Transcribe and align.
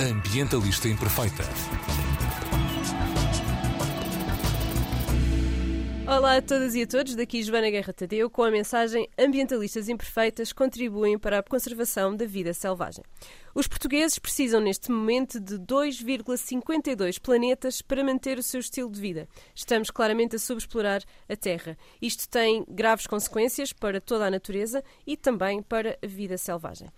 Ambientalista 0.00 0.88
Imperfeita. 0.88 1.44
Olá 6.06 6.38
a 6.38 6.42
todas 6.42 6.74
e 6.74 6.82
a 6.82 6.86
todos, 6.86 7.14
daqui 7.14 7.42
Joana 7.42 7.68
Guerra 7.70 7.92
Tadeu 7.92 8.30
com 8.30 8.42
a 8.42 8.50
mensagem 8.50 9.06
Ambientalistas 9.18 9.90
Imperfeitas 9.90 10.54
contribuem 10.54 11.18
para 11.18 11.38
a 11.38 11.42
conservação 11.42 12.16
da 12.16 12.24
vida 12.24 12.54
selvagem. 12.54 13.04
Os 13.54 13.68
portugueses 13.68 14.18
precisam 14.18 14.58
neste 14.58 14.90
momento 14.90 15.38
de 15.38 15.56
2,52 15.56 17.20
planetas 17.20 17.82
para 17.82 18.02
manter 18.02 18.38
o 18.38 18.42
seu 18.42 18.60
estilo 18.60 18.90
de 18.90 18.98
vida. 18.98 19.28
Estamos 19.54 19.90
claramente 19.90 20.34
a 20.34 20.38
subexplorar 20.38 21.02
a 21.28 21.36
Terra. 21.36 21.76
Isto 22.00 22.26
tem 22.26 22.64
graves 22.70 23.06
consequências 23.06 23.70
para 23.70 24.00
toda 24.00 24.24
a 24.24 24.30
natureza 24.30 24.82
e 25.06 25.14
também 25.14 25.62
para 25.62 25.98
a 26.02 26.06
vida 26.06 26.38
selvagem. 26.38 26.88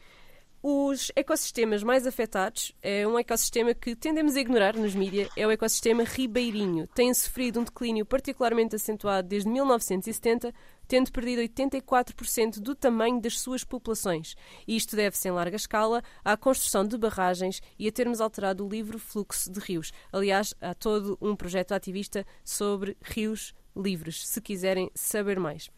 Os 0.64 1.10
ecossistemas 1.16 1.82
mais 1.82 2.06
afetados 2.06 2.72
é 2.80 3.04
um 3.04 3.18
ecossistema 3.18 3.74
que 3.74 3.96
tendemos 3.96 4.36
a 4.36 4.40
ignorar 4.40 4.76
nos 4.76 4.94
mídias, 4.94 5.28
é 5.36 5.44
o 5.44 5.50
ecossistema 5.50 6.04
ribeirinho. 6.04 6.86
Tem 6.94 7.12
sofrido 7.12 7.58
um 7.58 7.64
declínio 7.64 8.06
particularmente 8.06 8.76
acentuado 8.76 9.26
desde 9.26 9.48
1970, 9.48 10.54
tendo 10.86 11.10
perdido 11.10 11.42
84% 11.42 12.60
do 12.60 12.76
tamanho 12.76 13.20
das 13.20 13.40
suas 13.40 13.64
populações. 13.64 14.36
E 14.64 14.76
isto 14.76 14.94
deve-se 14.94 15.26
em 15.26 15.32
larga 15.32 15.56
escala 15.56 16.00
à 16.24 16.36
construção 16.36 16.86
de 16.86 16.96
barragens 16.96 17.60
e 17.76 17.88
a 17.88 17.92
termos 17.92 18.20
alterado 18.20 18.64
o 18.64 18.68
livre 18.68 19.00
fluxo 19.00 19.50
de 19.50 19.58
rios. 19.58 19.90
Aliás, 20.12 20.54
há 20.60 20.74
todo 20.74 21.18
um 21.20 21.34
projeto 21.34 21.72
ativista 21.72 22.24
sobre 22.44 22.96
rios 23.02 23.52
livres, 23.76 24.28
se 24.28 24.40
quiserem 24.40 24.92
saber 24.94 25.40
mais. 25.40 25.68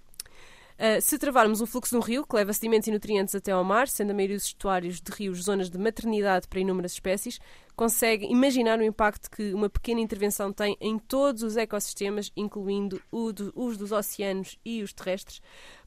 Uh, 0.77 1.01
se 1.01 1.19
travarmos 1.19 1.60
o 1.60 1.66
fluxo 1.66 1.92
de 1.92 1.96
um 1.96 2.01
rio 2.01 2.27
que 2.27 2.34
leva 2.34 2.52
sedimentos 2.52 2.88
e 2.88 2.91
nutrientes 2.91 3.34
até 3.34 3.52
ao 3.52 3.62
mar, 3.62 3.87
sendo 3.87 4.10
a 4.10 4.14
maioria 4.14 4.37
dos 4.37 4.46
estuários 4.46 5.00
de 5.00 5.12
rios 5.12 5.45
zonas 5.45 5.70
de 5.70 5.78
maternidade 5.78 6.48
para 6.48 6.59
inúmeras 6.59 6.92
espécies, 6.92 7.38
consegue 7.77 8.27
imaginar 8.27 8.78
o 8.78 8.84
impacto 8.84 9.30
que 9.30 9.53
uma 9.53 9.69
pequena 9.69 10.00
intervenção 10.00 10.53
tem 10.53 10.77
em 10.80 10.98
todos 10.98 11.42
os 11.42 11.56
ecossistemas, 11.56 12.31
incluindo 12.36 13.00
do, 13.11 13.53
os 13.55 13.77
dos 13.77 13.92
oceanos 13.92 14.58
e 14.64 14.83
os 14.83 14.92
terrestres 14.92 15.41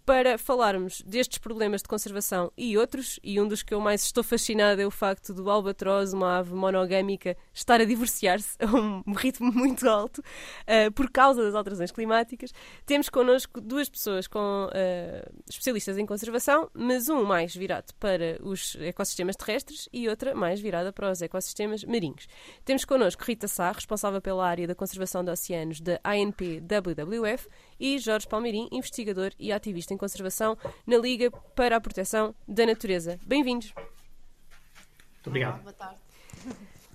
para 0.07 0.37
falarmos 0.37 1.01
destes 1.01 1.37
problemas 1.37 1.81
de 1.81 1.89
conservação 1.89 2.49
e 2.57 2.77
outros, 2.77 3.19
e 3.21 3.41
um 3.41 3.45
dos 3.45 3.61
que 3.61 3.73
eu 3.73 3.81
mais 3.81 4.03
estou 4.03 4.23
fascinada 4.23 4.81
é 4.81 4.87
o 4.87 4.89
facto 4.89 5.33
do 5.33 5.49
albatroz, 5.49 6.13
uma 6.13 6.37
ave 6.37 6.53
monogâmica, 6.53 7.35
estar 7.53 7.81
a 7.81 7.83
divorciar-se 7.83 8.55
a 8.57 8.67
um 8.67 9.03
ritmo 9.11 9.51
muito 9.51 9.85
alto 9.89 10.19
uh, 10.19 10.89
por 10.93 11.11
causa 11.11 11.43
das 11.43 11.53
alterações 11.53 11.91
climáticas. 11.91 12.53
Temos 12.85 13.09
connosco 13.09 13.59
duas 13.59 13.89
pessoas 13.89 14.27
com 14.27 14.69
uh, 14.69 15.43
especialistas 15.49 15.97
em 15.97 16.05
conservação, 16.05 16.71
mas 16.73 17.09
um 17.09 17.25
mais 17.25 17.53
virado 17.53 17.93
para 17.99 18.39
os 18.41 18.77
ecossistemas 18.79 19.35
terrestres 19.35 19.89
e 19.91 20.07
outra 20.07 20.33
mais 20.33 20.61
virada 20.61 20.93
para 20.93 21.11
os 21.11 21.21
ecossistemas 21.21 21.76
marinhos. 21.83 22.27
Temos 22.63 22.85
connosco 22.85 23.23
Rita 23.23 23.47
Sá, 23.47 23.71
responsável 23.71 24.21
pela 24.21 24.47
área 24.47 24.67
da 24.67 24.75
conservação 24.75 25.23
de 25.23 25.31
oceanos 25.31 25.81
da 25.81 25.99
ANP 26.03 26.61
WWF, 26.61 27.47
e 27.79 27.99
Jorge 27.99 28.27
Palmeirim, 28.27 28.67
investigador 28.71 29.31
e 29.39 29.51
ativista 29.51 29.93
em 29.93 29.97
conservação 29.97 30.57
na 30.85 30.97
Liga 30.97 31.31
para 31.55 31.75
a 31.75 31.81
Proteção 31.81 32.33
da 32.47 32.65
Natureza. 32.65 33.19
Bem-vindos. 33.25 33.73
Muito 33.75 35.27
obrigado. 35.27 35.53
Olá, 35.53 35.63
boa 35.63 35.73
tarde. 35.73 36.07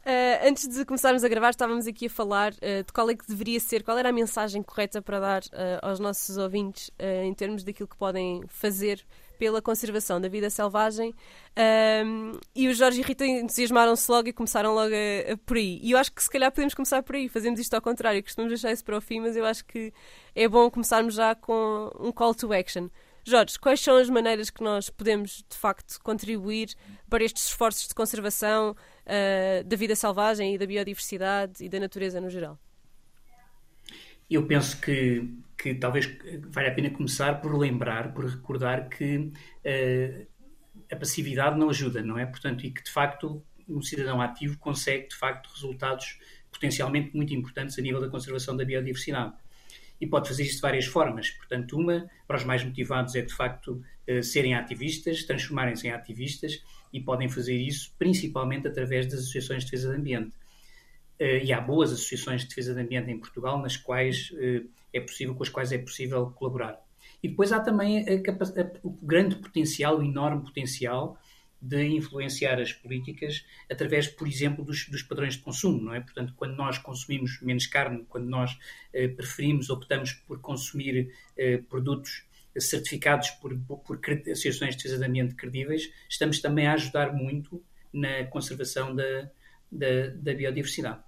Uh, 0.03 0.49
antes 0.49 0.67
de 0.67 0.85
começarmos 0.85 1.23
a 1.23 1.29
gravar, 1.29 1.51
estávamos 1.51 1.87
aqui 1.87 2.07
a 2.07 2.11
falar 2.11 2.53
uh, 2.55 2.83
de 2.85 2.93
qual 2.93 3.09
é 3.09 3.15
que 3.15 3.25
deveria 3.25 3.61
ser, 3.61 3.85
qual 3.85 3.97
era 3.97 4.09
a 4.09 4.13
mensagem 4.13 4.61
correta 4.61 5.01
para 5.01 5.21
dar 5.21 5.43
uh, 5.43 5.79
aos 5.81 6.01
nossos 6.01 6.37
ouvintes 6.37 6.91
em 6.99 7.33
termos 7.35 7.63
daquilo 7.63 7.89
que 7.89 7.97
podem 7.97 8.43
fazer 8.49 9.05
pela 9.43 9.61
conservação 9.61 10.21
da 10.21 10.29
vida 10.29 10.49
selvagem 10.49 11.13
um, 12.07 12.39
e 12.55 12.69
o 12.69 12.75
Jorge 12.75 13.01
e 13.01 13.03
Rita 13.03 13.27
entusiasmaram-se 13.27 14.09
logo 14.09 14.29
e 14.29 14.33
começaram 14.33 14.73
logo 14.73 14.95
a, 14.95 15.33
a, 15.33 15.37
por 15.39 15.57
aí. 15.57 15.81
E 15.83 15.91
eu 15.91 15.99
acho 15.99 16.13
que 16.13 16.23
se 16.23 16.31
calhar 16.31 16.49
podemos 16.53 16.75
começar 16.75 17.03
por 17.03 17.17
aí, 17.17 17.29
fazemos 17.29 17.59
isto 17.59 17.75
ao 17.75 17.83
contrário, 17.83 18.23
costumamos 18.23 18.53
deixar 18.53 18.73
isso 18.73 18.85
para 18.85 18.97
o 18.97 19.01
fim, 19.01 19.19
mas 19.19 19.35
eu 19.35 19.45
acho 19.45 19.65
que 19.65 19.93
é 20.33 20.47
bom 20.47 20.71
começarmos 20.71 21.17
já 21.17 21.35
com 21.35 21.91
um 21.99 22.13
call 22.13 22.37
to 22.37 22.53
action. 22.53 22.89
Jorge, 23.25 23.59
quais 23.59 23.81
são 23.81 23.97
as 23.97 24.09
maneiras 24.09 24.49
que 24.49 24.63
nós 24.63 24.89
podemos 24.89 25.45
de 25.51 25.57
facto 25.57 25.99
contribuir 26.05 26.69
para 27.11 27.25
estes 27.25 27.47
esforços 27.47 27.89
de 27.89 27.97
conservação 27.97 28.77
uh, 28.77 29.65
da 29.65 29.77
vida 29.77 29.97
selvagem 29.97 30.55
e 30.55 30.59
da 30.59 30.67
biodiversidade 30.67 31.65
e 31.65 31.69
da 31.69 31.81
natureza 31.81 32.21
no 32.21 32.31
geral? 32.31 32.57
Eu 34.31 34.47
penso 34.47 34.81
que, 34.81 35.29
que 35.63 35.77
talvez 35.77 36.13
vale 36.49 36.69
a 36.69 36.75
pena 36.75 36.91
começar 36.91 37.41
por 37.41 37.57
lembrar, 37.57 38.13
por 38.13 38.25
recordar 38.25 38.89
que 38.89 39.17
uh, 39.17 40.27
a 40.91 40.97
passividade 40.97 41.57
não 41.57 41.71
ajuda, 41.71 42.03
não 42.03 42.19
é? 42.19 42.27
Portanto, 42.27 42.67
e 42.67 42.73
que 42.73 42.83
de 42.83 42.91
facto 42.91 43.41
um 43.69 43.81
cidadão 43.81 44.21
ativo 44.21 44.59
consegue 44.59 45.09
de 45.09 45.15
facto 45.15 45.49
resultados 45.55 46.19
potencialmente 46.51 47.15
muito 47.15 47.33
importantes 47.33 47.79
a 47.79 47.83
nível 47.83 48.01
da 48.01 48.09
conservação 48.09 48.57
da 48.57 48.65
biodiversidade. 48.65 49.35
E 50.01 50.07
pode 50.07 50.27
fazer 50.27 50.43
isto 50.43 50.57
de 50.57 50.63
várias 50.63 50.87
formas. 50.87 51.31
Portanto, 51.31 51.79
uma, 51.79 52.11
para 52.27 52.39
os 52.39 52.45
mais 52.45 52.65
motivados, 52.65 53.15
é 53.15 53.23
de 53.23 53.33
facto 53.33 53.81
uh, 54.09 54.21
serem 54.21 54.55
ativistas, 54.55 55.23
transformarem-se 55.23 55.87
em 55.87 55.93
ativistas 55.93 56.61
e 56.93 57.01
podem 57.01 57.29
fazer 57.29 57.57
isso 57.57 57.95
principalmente 57.97 58.67
através 58.67 59.07
das 59.07 59.21
associações 59.21 59.65
de 59.65 59.71
defesa 59.71 59.93
do 59.93 59.97
ambiente. 59.97 60.35
Uh, 61.21 61.39
e 61.45 61.53
há 61.53 61.61
boas 61.61 61.93
associações 61.93 62.43
de 62.43 62.49
defesa 62.49 62.75
do 62.75 62.81
ambiente 62.81 63.13
em 63.13 63.19
Portugal 63.19 63.63
nas 63.63 63.77
quais 63.77 64.33
é 64.93 65.01
possível, 65.01 65.35
com 65.35 65.43
as 65.43 65.49
quais 65.49 65.73
é 65.73 65.79
possível 65.79 66.27
colaborar. 66.31 66.81
E 67.23 67.29
depois 67.29 67.53
há 67.53 67.61
também 67.61 68.05
o 68.83 68.91
grande 68.91 69.37
potencial, 69.37 69.99
o 69.99 70.03
enorme 70.03 70.43
potencial 70.43 71.19
de 71.61 71.87
influenciar 71.87 72.61
as 72.61 72.73
políticas 72.73 73.45
através, 73.71 74.09
por 74.09 74.27
exemplo, 74.27 74.65
dos, 74.65 74.89
dos, 74.89 75.03
padrões 75.03 75.35
de 75.35 75.41
consumo, 75.41 75.81
não 75.81 75.95
é? 75.95 76.01
Portanto, 76.01 76.35
quando 76.37 76.57
nós 76.57 76.77
consumimos 76.77 77.41
menos 77.41 77.67
carne, 77.67 78.05
quando 78.09 78.27
nós 78.27 78.59
eh, 78.93 79.07
preferimos, 79.07 79.71
optamos 79.71 80.13
por 80.13 80.41
consumir 80.41 81.15
eh, 81.37 81.59
produtos 81.59 82.25
certificados 82.59 83.31
por, 83.31 83.57
por 83.57 84.01
associações 84.31 84.77
de 84.77 84.83
defesa 84.83 84.99
de 84.99 85.05
ambiente 85.05 85.37
credíveis, 85.37 85.89
estamos 86.09 86.41
também 86.41 86.67
a 86.67 86.75
ajudar 86.75 87.13
muito 87.13 87.63
na 87.93 88.25
conservação 88.25 88.95
da, 88.95 89.31
da, 89.71 90.09
da 90.17 90.35
biodiversidade. 90.35 91.01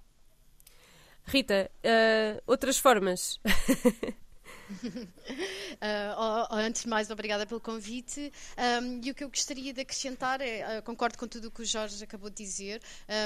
Rita, 1.25 1.71
uh, 1.83 2.41
outras 2.45 2.77
formas. 2.77 3.39
uh, 4.71 6.47
antes 6.51 6.83
de 6.83 6.87
mais, 6.87 7.09
obrigada 7.09 7.45
pelo 7.45 7.59
convite. 7.59 8.31
Um, 8.57 9.01
e 9.03 9.11
o 9.11 9.15
que 9.15 9.23
eu 9.23 9.29
gostaria 9.29 9.73
de 9.73 9.81
acrescentar 9.81 10.41
é, 10.41 10.79
uh, 10.79 10.83
concordo 10.83 11.17
com 11.17 11.27
tudo 11.27 11.47
o 11.47 11.51
que 11.51 11.61
o 11.61 11.65
Jorge 11.65 12.03
acabou 12.03 12.29
de 12.29 12.35
dizer, 12.37 12.81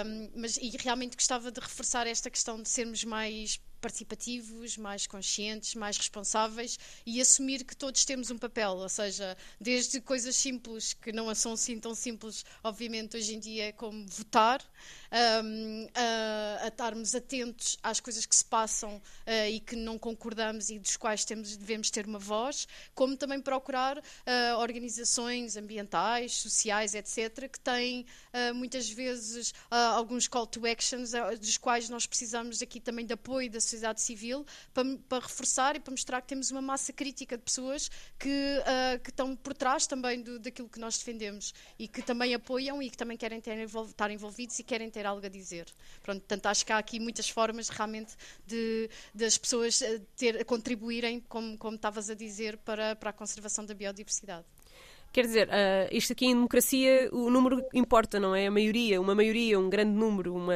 um, 0.06 0.30
mas 0.36 0.58
e 0.58 0.70
realmente 0.78 1.16
gostava 1.16 1.52
de 1.52 1.60
reforçar 1.60 2.08
esta 2.08 2.30
questão 2.30 2.62
de 2.62 2.70
sermos 2.70 3.04
mais 3.04 3.60
participativos, 3.80 4.78
mais 4.78 5.08
conscientes, 5.08 5.74
mais 5.74 5.98
responsáveis 5.98 6.78
e 7.06 7.22
assumir 7.22 7.64
que 7.64 7.76
todos 7.76 8.04
temos 8.04 8.30
um 8.30 8.38
papel, 8.38 8.72
ou 8.72 8.90
seja, 8.90 9.38
desde 9.60 10.02
coisas 10.02 10.36
simples 10.36 10.94
que 10.94 11.12
não 11.12 11.34
são 11.34 11.54
assim 11.54 11.80
tão 11.80 11.96
simples, 11.96 12.44
obviamente 12.64 13.16
hoje 13.16 13.36
em 13.36 13.40
dia, 13.40 13.72
como 13.74 14.06
votar, 14.08 14.62
um, 15.12 15.88
a, 15.96 16.66
a, 16.66 16.68
estarmos 16.68 17.16
atentos 17.16 17.78
às 17.82 18.00
coisas 18.00 18.26
que 18.26 18.36
se 18.36 18.46
passam 18.46 18.98
uh, 18.98 19.50
e 19.50 19.60
que 19.60 19.76
não 19.76 19.98
concordamos 19.98 20.70
e 20.70 20.80
dos 20.80 20.98
quais 20.98 21.26
temos, 21.26 21.56
devemos 21.58 21.90
ter 21.90 22.06
uma 22.06 22.20
voz, 22.20 22.68
como 22.94 23.18
também 23.18 23.42
procurar 23.42 23.98
uh, 23.98 24.58
organizações 24.58 25.58
ambientais, 25.58 26.38
sociais, 26.38 26.94
etc., 26.94 27.50
que 27.50 27.60
têm 27.60 28.06
uh, 28.34 28.54
muitas 28.54 28.90
vezes 28.90 29.54
alguns 29.70 30.28
call 30.28 30.46
to 30.46 30.66
actions, 30.66 31.12
dos 31.40 31.58
quais 31.58 31.90
nós 31.90 32.06
precisamos 32.06 32.62
aqui 32.62 32.80
também 32.80 33.06
de 33.06 33.14
apoio 33.14 33.50
da 33.50 33.60
sociedade 33.60 34.02
civil 34.02 34.46
para, 34.74 34.84
para 35.08 35.24
reforçar 35.24 35.76
e 35.76 35.80
para 35.80 35.92
mostrar 35.92 36.22
que 36.22 36.28
temos 36.28 36.52
uma 36.52 36.62
massa 36.62 36.92
crítica 36.94 37.38
de 37.38 37.44
pessoas 37.44 37.90
que, 38.18 38.64
que 39.04 39.10
estão 39.10 39.36
por 39.36 39.54
trás 39.54 39.88
também 39.88 40.22
do, 40.22 40.40
daquilo 40.40 40.70
que 40.70 40.80
nós 40.80 40.98
defendemos 40.98 41.54
e 41.78 41.88
que 41.88 42.02
também 42.02 42.34
apoiam 42.34 42.82
e 42.82 42.90
que 42.90 42.98
também 42.98 43.18
querem 43.18 43.40
estar 43.40 44.12
envolvidos 44.12 44.60
e 44.60 44.64
querem 44.64 44.90
ter 44.90 44.99
ter 45.00 45.06
algo 45.06 45.26
a 45.26 45.30
dizer. 45.30 45.66
Pronto, 46.04 46.20
portanto, 46.20 46.46
acho 46.48 46.66
que 46.66 46.74
há 46.74 46.78
aqui 46.78 47.00
muitas 47.00 47.30
formas 47.30 47.70
realmente 47.70 48.14
de, 48.46 48.90
das 49.16 49.38
pessoas 49.38 49.82
eh, 49.82 50.02
ter, 50.18 50.44
contribuírem, 50.44 51.22
como, 51.22 51.58
como 51.58 51.76
estavas 51.76 52.10
a 52.10 52.14
dizer, 52.14 52.58
para, 52.58 52.96
para 52.98 53.12
a 53.12 53.14
conservação 53.14 53.66
da 53.66 53.74
biodiversidade. 53.74 54.46
Quer 55.12 55.26
dizer, 55.26 55.48
uh, 55.48 55.90
isto 55.92 56.14
aqui 56.14 56.28
em 56.28 56.36
democracia 56.36 57.10
o 57.12 57.32
número 57.32 57.66
importa, 57.74 58.20
não 58.20 58.36
é? 58.36 58.46
A 58.46 58.52
maioria, 58.52 59.02
uma 59.02 59.16
maioria, 59.16 59.60
um 59.60 59.68
grande 59.68 59.92
número, 59.92 60.36
uma, 60.36 60.54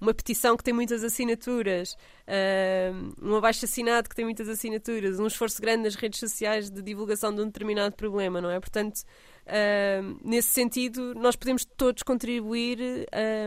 uma 0.00 0.14
petição 0.14 0.56
que 0.56 0.62
tem 0.62 0.72
muitas 0.72 1.02
assinaturas, 1.02 1.94
uh, 2.28 3.14
um 3.20 3.34
abaixo 3.34 3.64
assinado 3.64 4.08
que 4.08 4.14
tem 4.14 4.24
muitas 4.24 4.48
assinaturas, 4.48 5.18
um 5.18 5.26
esforço 5.26 5.60
grande 5.60 5.84
nas 5.84 5.96
redes 5.96 6.20
sociais 6.20 6.70
de 6.70 6.82
divulgação 6.82 7.34
de 7.34 7.40
um 7.40 7.46
determinado 7.46 7.96
problema, 7.96 8.40
não 8.40 8.48
é? 8.48 8.60
Portanto, 8.60 9.02
Uh, 9.46 10.18
nesse 10.24 10.48
sentido, 10.48 11.14
nós 11.14 11.36
podemos 11.36 11.64
todos 11.64 12.02
contribuir 12.02 12.78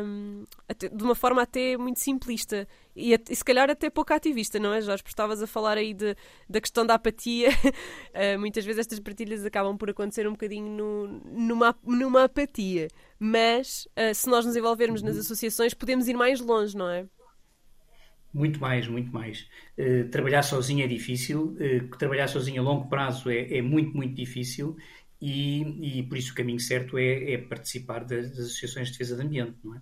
um, 0.01 0.45
até, 0.67 0.87
de 0.87 1.03
uma 1.03 1.13
forma 1.13 1.41
até 1.41 1.75
muito 1.75 1.99
simplista 1.99 2.65
e, 2.95 3.13
e, 3.13 3.35
se 3.35 3.43
calhar 3.43 3.69
até 3.69 3.89
pouco 3.89 4.13
ativista, 4.13 4.57
não 4.59 4.73
é, 4.73 4.81
Jorge? 4.81 5.03
Porque 5.03 5.11
estavas 5.11 5.41
a 5.41 5.47
falar 5.47 5.77
aí 5.77 5.93
de, 5.93 6.15
da 6.49 6.61
questão 6.61 6.85
da 6.85 6.93
apatia. 6.93 7.49
Uh, 7.49 8.37
muitas 8.39 8.63
vezes 8.63 8.79
estas 8.79 8.99
partilhas 8.99 9.45
acabam 9.45 9.77
por 9.77 9.89
acontecer 9.89 10.25
um 10.25 10.31
bocadinho 10.31 10.69
no, 10.69 11.07
numa, 11.25 11.75
numa 11.83 12.23
apatia. 12.23 12.87
Mas 13.19 13.85
uh, 13.97 14.15
se 14.15 14.29
nós 14.29 14.45
nos 14.45 14.55
envolvermos 14.55 15.01
nas 15.01 15.17
associações, 15.17 15.73
podemos 15.73 16.07
ir 16.07 16.15
mais 16.15 16.39
longe, 16.39 16.77
não 16.77 16.89
é? 16.89 17.05
Muito 18.33 18.59
mais, 18.61 18.87
muito 18.87 19.11
mais. 19.11 19.49
Uh, 19.77 20.07
trabalhar 20.09 20.43
sozinho 20.43 20.83
é 20.83 20.87
difícil, 20.87 21.57
trabalhar 21.97 22.27
sozinho 22.27 22.61
a 22.61 22.65
longo 22.65 22.87
prazo 22.87 23.29
é, 23.29 23.57
é 23.57 23.61
muito, 23.61 23.95
muito 23.97 24.13
difícil 24.13 24.77
e, 25.21 25.99
e 25.99 26.03
por 26.03 26.17
isso 26.17 26.31
o 26.31 26.35
caminho 26.35 26.59
certo 26.59 26.97
é, 26.97 27.33
é 27.33 27.37
participar 27.37 28.05
das, 28.05 28.29
das, 28.29 28.39
associações 28.39 28.87
de 28.87 28.93
defesa 28.93 29.15
do 29.15 29.21
ambiente, 29.21 29.57
não 29.63 29.75
é? 29.75 29.81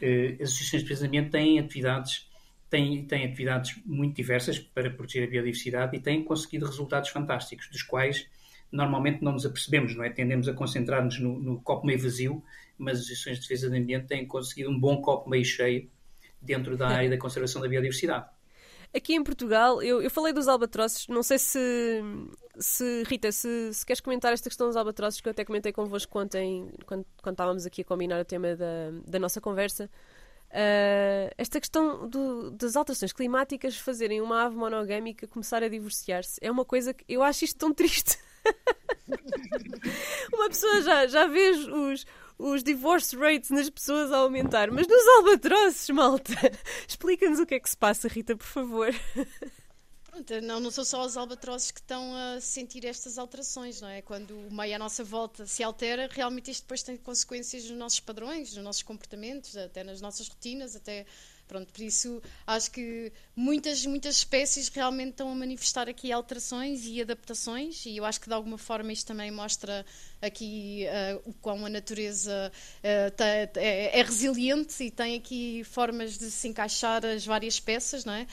Uh, 0.00 0.42
as 0.42 0.50
associações 0.50 0.82
de 0.82 0.88
defesa 0.88 1.00
do 1.02 1.08
ambiente 1.08 1.30
têm 1.30 1.58
atividades, 1.58 2.30
têm, 2.70 3.04
têm 3.04 3.24
atividades 3.26 3.76
muito 3.84 4.16
diversas 4.16 4.58
para 4.58 4.90
proteger 4.90 5.24
a 5.24 5.30
biodiversidade 5.30 5.96
e 5.96 6.00
têm 6.00 6.24
conseguido 6.24 6.66
resultados 6.66 7.10
fantásticos, 7.10 7.68
dos 7.68 7.82
quais 7.82 8.26
normalmente 8.70 9.22
não 9.22 9.32
nos 9.32 9.44
apercebemos, 9.44 9.94
não 9.96 10.04
é? 10.04 10.10
Tendemos 10.10 10.48
a 10.48 10.52
concentrar-nos 10.52 11.18
no, 11.18 11.38
no 11.38 11.60
copo 11.60 11.86
meio 11.86 11.98
vazio, 11.98 12.42
mas 12.76 12.98
as 12.98 13.04
associações 13.04 13.36
de 13.36 13.42
defesa 13.42 13.68
do 13.68 13.76
ambiente 13.76 14.06
têm 14.06 14.26
conseguido 14.26 14.70
um 14.70 14.78
bom 14.78 15.00
copo 15.00 15.28
meio 15.28 15.44
cheio 15.44 15.90
dentro 16.40 16.76
da 16.76 16.88
área 16.88 17.10
da 17.10 17.18
conservação 17.18 17.60
da 17.60 17.68
biodiversidade. 17.68 18.26
Aqui 18.94 19.14
em 19.14 19.22
Portugal, 19.22 19.82
eu, 19.82 20.00
eu 20.00 20.10
falei 20.10 20.32
dos 20.32 20.48
albatrosses, 20.48 21.06
não 21.08 21.22
sei 21.22 21.38
se, 21.38 22.02
se 22.58 23.02
Rita, 23.06 23.30
se, 23.30 23.72
se, 23.74 23.84
queres 23.84 24.00
comentar 24.00 24.32
esta 24.32 24.48
questão 24.48 24.66
dos 24.66 24.76
albatrosses, 24.76 25.20
que 25.20 25.28
eu 25.28 25.30
até 25.30 25.44
comentei 25.44 25.72
convosco 25.72 26.18
ontem, 26.18 26.70
quando, 26.86 27.04
quando 27.22 27.34
estávamos 27.34 27.66
aqui 27.66 27.82
a 27.82 27.84
combinar 27.84 28.20
o 28.20 28.24
tema 28.24 28.56
da, 28.56 28.90
da 29.06 29.18
nossa 29.18 29.40
conversa. 29.40 29.90
Uh, 30.48 31.28
esta 31.36 31.60
questão 31.60 32.08
do, 32.08 32.50
das 32.52 32.74
alterações 32.74 33.12
climáticas 33.12 33.76
fazerem 33.76 34.22
uma 34.22 34.44
ave 34.46 34.56
monogâmica 34.56 35.28
começar 35.28 35.62
a 35.62 35.68
divorciar-se 35.68 36.38
é 36.40 36.50
uma 36.50 36.64
coisa 36.64 36.94
que 36.94 37.04
eu 37.06 37.22
acho 37.22 37.44
isto 37.44 37.58
tão 37.58 37.74
triste. 37.74 38.18
uma 40.32 40.48
pessoa 40.48 40.80
já, 40.80 41.06
já 41.06 41.26
vê 41.26 41.50
os, 41.50 42.06
os 42.38 42.62
divorce 42.62 43.16
rates 43.16 43.50
nas 43.50 43.68
pessoas 43.68 44.12
a 44.12 44.18
aumentar, 44.18 44.70
mas 44.70 44.86
nos 44.86 45.06
albatrosses, 45.08 45.90
malta. 45.90 46.32
Explica-nos 46.86 47.40
o 47.40 47.46
que 47.46 47.56
é 47.56 47.60
que 47.60 47.68
se 47.68 47.76
passa, 47.76 48.08
Rita, 48.08 48.36
por 48.36 48.46
favor. 48.46 48.94
Pronto, 50.04 50.40
não, 50.40 50.60
não 50.60 50.70
são 50.70 50.84
só 50.84 51.04
os 51.04 51.16
albatrosses 51.16 51.70
que 51.70 51.80
estão 51.80 52.14
a 52.14 52.40
sentir 52.40 52.84
estas 52.84 53.18
alterações, 53.18 53.80
não 53.80 53.88
é? 53.88 54.02
Quando 54.02 54.38
o 54.38 54.52
meio 54.52 54.74
à 54.76 54.78
nossa 54.78 55.04
volta 55.04 55.46
se 55.46 55.62
altera, 55.62 56.08
realmente 56.10 56.50
isto 56.50 56.62
depois 56.62 56.82
tem 56.82 56.96
consequências 56.96 57.64
nos 57.68 57.78
nossos 57.78 58.00
padrões, 58.00 58.54
nos 58.54 58.64
nossos 58.64 58.82
comportamentos, 58.82 59.56
até 59.56 59.84
nas 59.84 60.00
nossas 60.00 60.28
rotinas, 60.28 60.74
até 60.74 61.06
Pronto, 61.48 61.72
por 61.72 61.82
isso 61.82 62.22
acho 62.46 62.70
que 62.70 63.10
muitas, 63.34 63.86
muitas 63.86 64.16
espécies 64.16 64.68
realmente 64.68 65.12
estão 65.12 65.32
a 65.32 65.34
manifestar 65.34 65.88
aqui 65.88 66.12
alterações 66.12 66.84
e 66.84 67.00
adaptações, 67.00 67.86
e 67.86 67.96
eu 67.96 68.04
acho 68.04 68.20
que 68.20 68.28
de 68.28 68.34
alguma 68.34 68.58
forma 68.58 68.92
isto 68.92 69.06
também 69.06 69.30
mostra 69.30 69.86
aqui 70.20 70.84
uh, 70.86 71.30
o 71.30 71.32
quão 71.32 71.64
a 71.64 71.70
natureza 71.70 72.52
uh, 72.52 73.10
tá, 73.12 73.24
é, 73.24 73.98
é, 73.98 74.02
resiliente 74.02 74.84
e 74.84 74.90
tem 74.90 75.16
aqui 75.16 75.64
formas 75.64 76.18
de 76.18 76.30
se 76.30 76.48
encaixar 76.48 77.06
as 77.06 77.24
várias 77.24 77.58
peças, 77.58 78.04
não 78.04 78.12
é? 78.12 78.26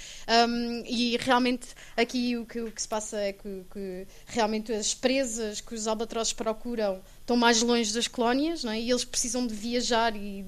Um, 0.47 0.83
e 0.85 1.15
realmente 1.17 1.67
aqui 1.95 2.35
o 2.35 2.45
que, 2.45 2.59
o 2.59 2.71
que 2.71 2.81
se 2.81 2.87
passa 2.87 3.17
é 3.17 3.31
que, 3.31 3.63
que, 3.71 4.07
realmente 4.25 4.73
as 4.73 4.93
presas 4.93 5.61
que 5.61 5.73
os 5.73 5.87
albatrosses 5.87 6.33
procuram 6.33 7.01
estão 7.25 7.35
mais 7.35 7.59
longe 7.63 7.91
das 7.91 8.07
colónias, 8.07 8.63
não 8.63 8.71
é? 8.71 8.79
E 8.79 8.91
eles 8.91 9.03
precisam 9.03 9.47
de 9.47 9.53
viajar 9.53 10.15
e 10.15 10.45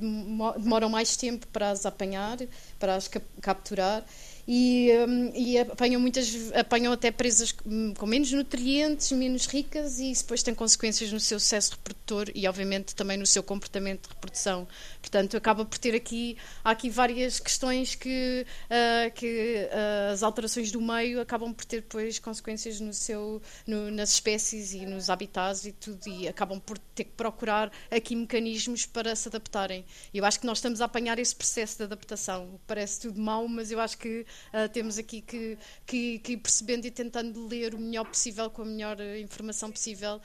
demoram 0.60 0.90
mais 0.90 1.18
tempo 1.18 1.48
para 1.48 1.72
as 1.72 1.88
apanhar, 1.88 2.38
para 2.78 2.96
as 2.96 3.10
capturar 3.42 4.06
e, 4.48 4.90
um, 5.06 5.32
e 5.36 5.58
apanham 5.60 6.00
muitas 6.00 6.54
apanham 6.54 6.94
até 6.94 7.12
presas 7.12 7.52
com 7.52 8.06
menos 8.06 8.32
nutrientes, 8.32 9.12
menos 9.12 9.46
ricas 9.46 10.00
e 10.00 10.12
isso 10.12 10.24
depois 10.24 10.42
tem 10.42 10.56
consequências 10.56 11.12
no 11.12 11.20
seu 11.20 11.38
sucesso 11.38 11.72
reprodutor 11.72 12.32
e 12.34 12.48
obviamente 12.48 12.96
também 12.96 13.18
no 13.18 13.26
seu 13.26 13.44
comportamento 13.44 14.04
de 14.04 14.10
reprodução. 14.14 14.66
Portanto, 15.08 15.38
acaba 15.38 15.64
por 15.64 15.78
ter 15.78 15.96
aqui 15.96 16.36
há 16.66 16.72
aqui 16.72 16.90
várias 16.90 17.40
questões 17.40 17.96
que, 17.96 18.46
uh, 18.66 19.12
que 19.14 19.70
uh, 19.72 20.12
as 20.12 20.22
alterações 20.22 20.70
do 20.70 20.82
meio 20.82 21.22
acabam 21.22 21.54
por 21.54 21.64
ter 21.64 21.78
depois 21.78 22.20
consequências 22.20 22.82
no 22.82 22.94
seu 22.94 23.42
no, 23.66 23.90
nas 23.90 24.12
espécies 24.12 24.74
e 24.74 24.86
nos 24.86 25.10
habitats 25.10 25.66
e 25.66 25.72
tudo 25.72 26.06
e 26.10 26.28
acabam 26.28 26.60
por 26.60 26.78
ter 26.78 27.06
que 27.06 27.12
procurar 27.12 27.72
aqui 27.90 28.18
mecanismos 28.18 28.86
para 28.86 29.16
se 29.16 29.30
adaptarem. 29.30 29.86
Eu 30.14 30.26
acho 30.26 30.42
que 30.42 30.46
nós 30.46 30.58
estamos 30.58 30.82
a 30.82 30.86
apanhar 30.86 31.18
esse 31.20 31.34
processo 31.34 31.78
de 31.78 31.84
adaptação. 31.86 32.60
Parece 32.68 33.00
tudo 33.00 33.22
mau, 33.22 33.48
mas 33.48 33.72
eu 33.72 33.80
acho 33.80 33.98
que 33.98 34.26
Uh, 34.48 34.68
temos 34.70 34.98
aqui 34.98 35.22
que, 35.22 35.58
que, 35.86 36.20
que, 36.20 36.34
ir 36.34 36.38
percebendo 36.38 36.86
e 36.86 36.92
tentando 36.92 37.48
ler 37.48 37.74
o 37.74 37.80
melhor 37.80 38.06
possível, 38.06 38.50
com 38.50 38.64
a 38.64 38.66
melhor 38.66 38.98
informação 39.20 39.72
possível 39.72 40.20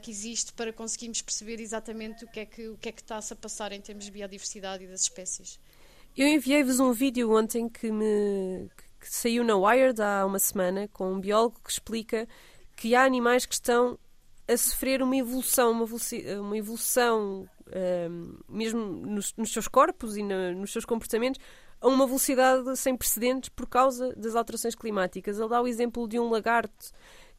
que 0.00 0.10
existe, 0.10 0.52
para 0.52 0.72
conseguirmos 0.72 1.20
perceber 1.22 1.58
exatamente 1.60 2.24
o 2.24 2.28
que, 2.28 2.40
é 2.40 2.46
que, 2.46 2.68
o 2.68 2.76
que 2.76 2.88
é 2.88 2.92
que 2.92 3.00
está-se 3.00 3.32
a 3.32 3.36
passar 3.36 3.72
em 3.72 3.80
termos 3.80 4.05
de 4.06 4.12
biodiversidade 4.12 4.84
e 4.84 4.86
das 4.86 5.02
espécies. 5.02 5.60
Eu 6.16 6.26
enviei-vos 6.26 6.80
um 6.80 6.92
vídeo 6.92 7.30
ontem 7.36 7.68
que, 7.68 7.92
me, 7.92 8.70
que 8.98 9.12
saiu 9.12 9.44
na 9.44 9.54
Wired 9.56 10.00
há 10.00 10.24
uma 10.24 10.38
semana, 10.38 10.88
com 10.88 11.12
um 11.12 11.20
biólogo 11.20 11.60
que 11.62 11.70
explica 11.70 12.26
que 12.74 12.94
há 12.94 13.04
animais 13.04 13.44
que 13.44 13.54
estão 13.54 13.98
a 14.48 14.56
sofrer 14.56 15.02
uma 15.02 15.16
evolução, 15.16 15.72
uma, 15.72 15.86
uma 16.40 16.56
evolução 16.56 17.48
um, 18.10 18.38
mesmo 18.48 18.80
nos, 18.80 19.34
nos, 19.36 19.52
seus 19.52 19.66
corpos 19.68 20.16
e 20.16 20.22
no, 20.22 20.54
nos 20.54 20.72
seus 20.72 20.84
comportamentos, 20.84 21.40
a 21.80 21.88
uma 21.88 22.06
velocidade 22.06 22.76
sem 22.76 22.96
precedentes 22.96 23.50
por 23.50 23.66
causa 23.66 24.14
das 24.16 24.34
alterações 24.34 24.74
climáticas. 24.74 25.38
Ele 25.38 25.48
dá 25.48 25.60
o 25.60 25.66
exemplo 25.66 26.08
de 26.08 26.18
um 26.18 26.30
lagarto 26.30 26.92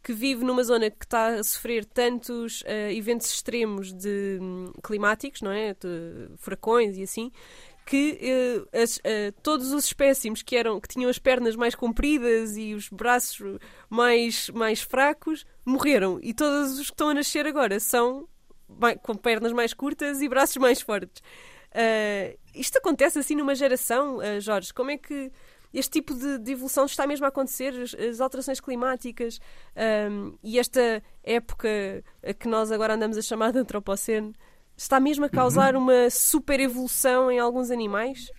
que 0.04 0.14
vive 0.14 0.44
numa 0.44 0.64
zona 0.64 0.90
que 0.90 1.06
está 1.06 1.28
a 1.28 1.44
sofrer 1.44 1.84
tantos 1.86 2.62
uh, 2.62 2.92
eventos 2.92 3.30
extremos 3.32 3.92
de, 3.92 4.40
um, 4.42 4.72
climáticos, 4.84 5.42
não 5.42 5.52
é? 5.52 5.74
De 5.74 6.30
furacões 6.38 6.98
e 6.98 7.04
assim, 7.04 7.32
que 7.86 8.20
uh, 8.22 8.78
as, 8.78 8.98
uh, 8.98 9.32
todos 9.42 9.72
os 9.72 9.86
espécimes 9.86 10.42
que, 10.44 10.56
eram, 10.56 10.80
que 10.80 10.88
tinham 10.88 11.10
as 11.10 11.18
pernas 11.18 11.56
mais 11.56 11.76
compridas 11.76 12.58
e 12.58 12.74
os 12.74 12.90
braços 12.90 13.60
mais, 13.90 14.50
mais 14.50 14.82
fracos 14.82 15.46
morreram. 15.66 16.20
E 16.22 16.34
todos 16.34 16.80
os 16.80 16.88
que 16.88 16.94
estão 16.94 17.10
a 17.10 17.14
nascer 17.14 17.46
agora 17.46 17.80
são 17.80 18.28
com 19.02 19.16
pernas 19.16 19.54
mais 19.54 19.74
curtas 19.74 20.22
e 20.22 20.28
braços 20.28 20.58
mais 20.58 20.82
fortes. 20.82 21.22
Uh, 21.72 22.38
isto 22.54 22.78
acontece 22.78 23.20
assim 23.20 23.36
numa 23.36 23.56
geração, 23.56 24.20
Jorge? 24.42 24.74
Como 24.74 24.92
é 24.92 24.98
que 24.98 25.32
este 25.74 25.92
tipo 25.92 26.14
de, 26.14 26.38
de, 26.40 26.52
evolução 26.52 26.86
está 26.86 27.06
mesmo 27.06 27.26
a 27.26 27.30
acontecer? 27.30 27.74
As, 27.82 27.94
as 27.94 28.22
alterações 28.22 28.60
climáticas 28.60 29.40
um, 30.12 30.38
e 30.44 30.60
esta 30.60 31.02
época 31.24 32.04
que 32.40 32.48
nós 32.48 32.72
agora 32.72 32.96
andamos 32.96 33.18
a 33.18 33.22
chamar 33.22 33.52
de 33.52 33.60
antropoceno 33.60 34.34
está 34.76 35.00
mesmo 35.00 35.26
a 35.26 35.30
causar 35.30 35.76
uhum. 35.76 35.84
uma 35.84 36.10
super 36.10 36.60
evolução 36.60 37.32
em 37.32 37.40
alguns 37.40 37.72
animais? 37.72 38.32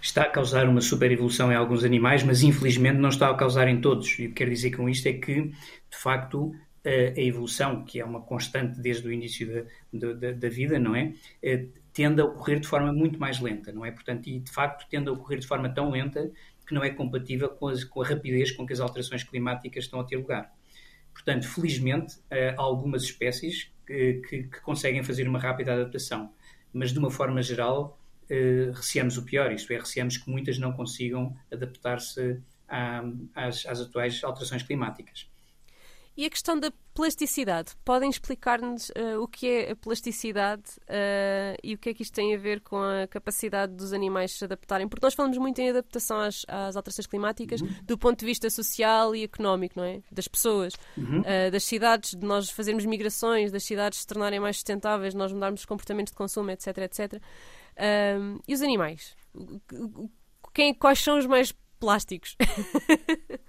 Está 0.00 0.22
a 0.22 0.30
causar 0.30 0.68
uma 0.68 0.80
super 0.80 1.10
evolução 1.10 1.52
em 1.52 1.56
alguns 1.56 1.84
animais, 1.84 2.22
mas 2.22 2.42
infelizmente 2.42 2.98
não 2.98 3.08
está 3.08 3.28
a 3.28 3.34
causar 3.34 3.68
em 3.68 3.80
todos. 3.80 4.18
E 4.18 4.26
o 4.26 4.28
que 4.28 4.34
quero 4.34 4.50
dizer 4.50 4.70
com 4.70 4.88
isto 4.88 5.06
é 5.06 5.12
que, 5.12 5.42
de 5.42 5.96
facto, 5.96 6.54
a 6.84 7.20
evolução, 7.20 7.84
que 7.84 8.00
é 8.00 8.04
uma 8.04 8.22
constante 8.22 8.80
desde 8.80 9.06
o 9.06 9.12
início 9.12 9.66
da, 9.92 10.12
da, 10.12 10.32
da 10.32 10.48
vida, 10.48 10.78
não 10.78 10.94
é? 10.94 11.12
Tende 11.98 12.22
a 12.22 12.24
ocorrer 12.24 12.60
de 12.60 12.68
forma 12.68 12.92
muito 12.92 13.18
mais 13.18 13.40
lenta, 13.40 13.72
não 13.72 13.84
é? 13.84 13.90
Portanto, 13.90 14.28
e 14.28 14.38
de 14.38 14.52
facto 14.52 14.88
tende 14.88 15.08
a 15.08 15.12
ocorrer 15.12 15.40
de 15.40 15.48
forma 15.48 15.68
tão 15.68 15.90
lenta 15.90 16.30
que 16.64 16.72
não 16.72 16.84
é 16.84 16.90
compatível 16.90 17.48
com, 17.48 17.66
as, 17.66 17.82
com 17.82 18.00
a 18.00 18.06
rapidez 18.06 18.52
com 18.52 18.64
que 18.64 18.72
as 18.72 18.78
alterações 18.78 19.24
climáticas 19.24 19.82
estão 19.82 19.98
a 19.98 20.04
ter 20.04 20.14
lugar. 20.14 20.54
Portanto, 21.12 21.48
felizmente, 21.48 22.14
há 22.30 22.62
algumas 22.62 23.02
espécies 23.02 23.72
que, 23.84 24.22
que, 24.28 24.42
que 24.44 24.60
conseguem 24.60 25.02
fazer 25.02 25.26
uma 25.26 25.40
rápida 25.40 25.72
adaptação, 25.72 26.32
mas 26.72 26.92
de 26.92 27.00
uma 27.00 27.10
forma 27.10 27.42
geral, 27.42 27.98
eh, 28.30 28.70
receamos 28.72 29.18
o 29.18 29.24
pior, 29.24 29.50
isto 29.50 29.72
é, 29.72 29.78
receamos 29.80 30.18
que 30.18 30.30
muitas 30.30 30.56
não 30.56 30.72
consigam 30.72 31.36
adaptar-se 31.52 32.40
às, 33.34 33.66
às 33.66 33.80
atuais 33.80 34.22
alterações 34.22 34.62
climáticas. 34.62 35.28
E 36.18 36.26
a 36.26 36.30
questão 36.30 36.58
da 36.58 36.72
plasticidade. 36.98 37.76
Podem 37.84 38.10
explicar-nos 38.10 38.88
uh, 38.88 39.22
o 39.22 39.28
que 39.28 39.46
é 39.48 39.70
a 39.70 39.76
plasticidade 39.76 40.64
uh, 40.82 41.56
e 41.62 41.74
o 41.74 41.78
que 41.78 41.90
é 41.90 41.94
que 41.94 42.02
isto 42.02 42.12
tem 42.12 42.34
a 42.34 42.36
ver 42.36 42.60
com 42.60 42.76
a 42.76 43.06
capacidade 43.06 43.72
dos 43.72 43.92
animais 43.92 44.32
se 44.32 44.44
adaptarem? 44.44 44.88
Porque 44.88 45.06
nós 45.06 45.14
falamos 45.14 45.38
muito 45.38 45.60
em 45.60 45.70
adaptação 45.70 46.18
às, 46.18 46.44
às 46.48 46.74
alterações 46.74 47.06
climáticas 47.06 47.60
uhum. 47.60 47.68
do 47.84 47.96
ponto 47.96 48.18
de 48.18 48.26
vista 48.26 48.50
social 48.50 49.14
e 49.14 49.22
económico, 49.22 49.78
não 49.78 49.84
é? 49.84 50.00
Das 50.10 50.26
pessoas, 50.26 50.74
uhum. 50.96 51.20
uh, 51.20 51.50
das 51.52 51.62
cidades, 51.62 52.16
de 52.16 52.26
nós 52.26 52.50
fazermos 52.50 52.84
migrações, 52.84 53.52
das 53.52 53.62
cidades 53.62 54.00
se 54.00 54.06
tornarem 54.06 54.40
mais 54.40 54.56
sustentáveis, 54.56 55.14
nós 55.14 55.32
mudarmos 55.32 55.60
os 55.60 55.66
comportamentos 55.66 56.10
de 56.10 56.16
consumo, 56.16 56.50
etc, 56.50 56.78
etc. 56.78 57.22
e 58.48 58.52
os 58.52 58.60
animais? 58.60 59.14
Quem, 60.52 60.74
quais 60.74 60.98
são 60.98 61.16
os 61.16 61.26
mais 61.26 61.54
plásticos? 61.78 62.36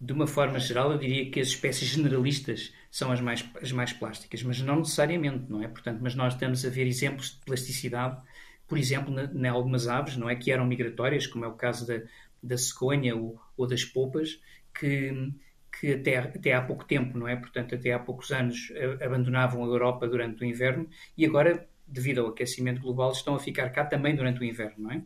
de 0.00 0.12
uma 0.12 0.26
forma 0.26 0.58
geral, 0.60 0.92
eu 0.92 0.98
diria 0.98 1.30
que 1.30 1.40
as 1.40 1.48
espécies 1.48 1.88
generalistas 1.88 2.72
são 2.90 3.10
as 3.10 3.20
mais, 3.20 3.44
as 3.60 3.72
mais 3.72 3.92
plásticas, 3.92 4.42
mas 4.42 4.60
não 4.60 4.76
necessariamente, 4.76 5.50
não 5.50 5.62
é? 5.62 5.68
Portanto, 5.68 5.98
mas 6.00 6.14
nós 6.14 6.34
estamos 6.34 6.64
a 6.64 6.70
ver 6.70 6.86
exemplos 6.86 7.32
de 7.32 7.44
plasticidade, 7.44 8.20
por 8.66 8.78
exemplo, 8.78 9.14
em 9.18 9.48
algumas 9.48 9.88
aves, 9.88 10.16
não 10.16 10.30
é? 10.30 10.36
Que 10.36 10.52
eram 10.52 10.66
migratórias, 10.66 11.26
como 11.26 11.44
é 11.44 11.48
o 11.48 11.54
caso 11.54 11.86
da, 11.86 12.00
da 12.42 12.56
cegonha 12.56 13.16
ou, 13.16 13.40
ou 13.56 13.66
das 13.66 13.84
polpas, 13.84 14.40
que, 14.72 15.32
que 15.80 15.94
até, 15.94 16.16
até 16.18 16.52
há 16.52 16.62
pouco 16.62 16.84
tempo, 16.84 17.18
não 17.18 17.26
é? 17.26 17.34
Portanto, 17.34 17.74
até 17.74 17.92
há 17.92 17.98
poucos 17.98 18.30
anos 18.30 18.72
abandonavam 19.04 19.64
a 19.64 19.66
Europa 19.66 20.06
durante 20.06 20.42
o 20.42 20.46
inverno 20.46 20.88
e 21.16 21.26
agora, 21.26 21.68
devido 21.86 22.20
ao 22.20 22.28
aquecimento 22.28 22.80
global, 22.80 23.10
estão 23.10 23.34
a 23.34 23.40
ficar 23.40 23.70
cá 23.70 23.84
também 23.84 24.14
durante 24.14 24.40
o 24.40 24.44
inverno, 24.44 24.84
não 24.84 24.92
é? 24.92 25.02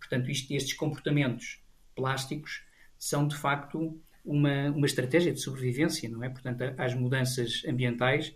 Portanto, 0.00 0.28
isto, 0.30 0.52
estes 0.52 0.74
comportamentos 0.74 1.62
plásticos 1.94 2.64
são 2.98 3.26
de 3.26 3.36
facto 3.36 4.00
uma, 4.24 4.70
uma 4.70 4.86
estratégia 4.86 5.32
de 5.32 5.40
sobrevivência, 5.40 6.08
não 6.08 6.22
é? 6.22 6.28
Portanto, 6.28 6.62
às 6.78 6.94
mudanças 6.94 7.62
ambientais 7.66 8.34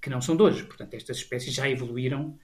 que 0.00 0.08
não 0.08 0.20
são 0.20 0.36
de 0.36 0.42
hoje. 0.42 0.64
Portanto, 0.64 0.94
estas 0.94 1.18
espécies 1.18 1.52
já 1.52 1.68
evoluíram 1.68 2.38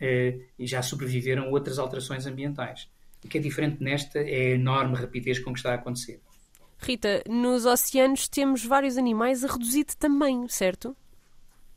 eh, 0.00 0.40
e 0.58 0.66
já 0.66 0.82
sobreviveram 0.82 1.44
a 1.44 1.48
outras 1.48 1.78
alterações 1.78 2.26
ambientais. 2.26 2.88
O 3.24 3.28
que 3.28 3.38
é 3.38 3.40
diferente 3.40 3.82
nesta 3.82 4.18
é 4.18 4.52
a 4.52 4.54
enorme 4.54 4.96
rapidez 4.96 5.38
com 5.38 5.52
que 5.52 5.58
está 5.58 5.72
a 5.72 5.74
acontecer. 5.74 6.20
Rita, 6.78 7.22
nos 7.28 7.64
oceanos 7.64 8.28
temos 8.28 8.64
vários 8.64 8.98
animais 8.98 9.42
a 9.42 9.48
reduzir 9.48 9.84
de 9.84 9.96
tamanho, 9.96 10.48
certo? 10.48 10.96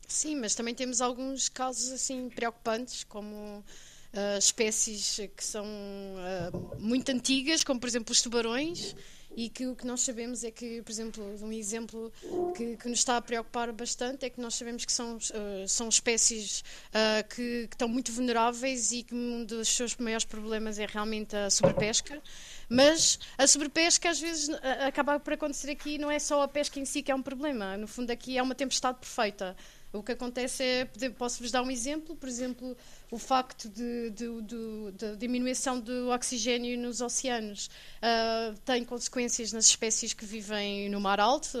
Sim, 0.06 0.36
mas 0.36 0.54
também 0.54 0.74
temos 0.74 1.00
alguns 1.00 1.48
casos 1.48 1.90
assim 1.92 2.28
preocupantes, 2.28 3.04
como 3.04 3.34
uh, 3.58 4.38
espécies 4.38 5.20
que 5.36 5.44
são 5.44 5.64
uh, 5.64 6.78
muito 6.78 7.10
antigas, 7.10 7.64
como 7.64 7.80
por 7.80 7.88
exemplo 7.88 8.12
os 8.12 8.20
tubarões, 8.20 8.94
e 9.36 9.48
que 9.48 9.66
o 9.66 9.76
que 9.76 9.86
nós 9.86 10.00
sabemos 10.00 10.44
é 10.44 10.50
que, 10.50 10.82
por 10.82 10.90
exemplo, 10.90 11.24
um 11.42 11.52
exemplo 11.52 12.12
que, 12.56 12.76
que 12.76 12.88
nos 12.88 12.98
está 12.98 13.16
a 13.16 13.22
preocupar 13.22 13.72
bastante 13.72 14.26
é 14.26 14.30
que 14.30 14.40
nós 14.40 14.54
sabemos 14.54 14.84
que 14.84 14.92
são, 14.92 15.16
uh, 15.16 15.68
são 15.68 15.88
espécies 15.88 16.60
uh, 16.88 17.26
que, 17.28 17.68
que, 17.68 17.74
estão 17.74 17.88
muito 17.88 18.12
vulneráveis 18.12 18.92
e 18.92 19.02
que 19.02 19.14
um 19.14 19.44
dos 19.44 19.68
seus 19.68 19.96
maiores 19.96 20.24
problemas 20.24 20.78
é 20.78 20.86
realmente 20.86 21.36
a 21.36 21.48
sobrepesca. 21.48 22.20
Mas 22.68 23.18
a 23.36 23.46
sobrepesca 23.46 24.10
às 24.10 24.20
vezes 24.20 24.48
acaba 24.86 25.18
por 25.18 25.32
acontecer 25.32 25.70
aqui, 25.70 25.98
não 25.98 26.10
é 26.10 26.18
só 26.18 26.42
a 26.42 26.48
pesca 26.48 26.78
em 26.78 26.84
si 26.84 27.02
que 27.02 27.10
é 27.10 27.14
um 27.14 27.22
problema, 27.22 27.76
no 27.76 27.88
fundo 27.88 28.10
aqui 28.10 28.38
é 28.38 28.42
uma 28.42 28.54
tempestade 28.54 28.98
perfeita. 28.98 29.56
O 29.92 30.04
que 30.04 30.12
acontece 30.12 30.62
é, 30.62 30.84
posso-vos 31.18 31.50
dar 31.50 31.62
um 31.62 31.70
exemplo, 31.70 32.14
por 32.14 32.28
exemplo, 32.28 32.76
o 33.10 33.18
facto 33.18 33.68
de, 33.68 34.10
de, 34.10 34.42
de, 34.42 34.92
de 34.92 35.16
diminuição 35.16 35.80
do 35.80 36.10
oxigênio 36.10 36.78
nos 36.78 37.00
oceanos 37.00 37.68
uh, 37.96 38.56
tem 38.64 38.84
consequências 38.84 39.52
nas 39.52 39.66
espécies 39.66 40.12
que 40.12 40.24
vivem 40.24 40.88
no 40.88 41.00
mar 41.00 41.18
alto, 41.18 41.58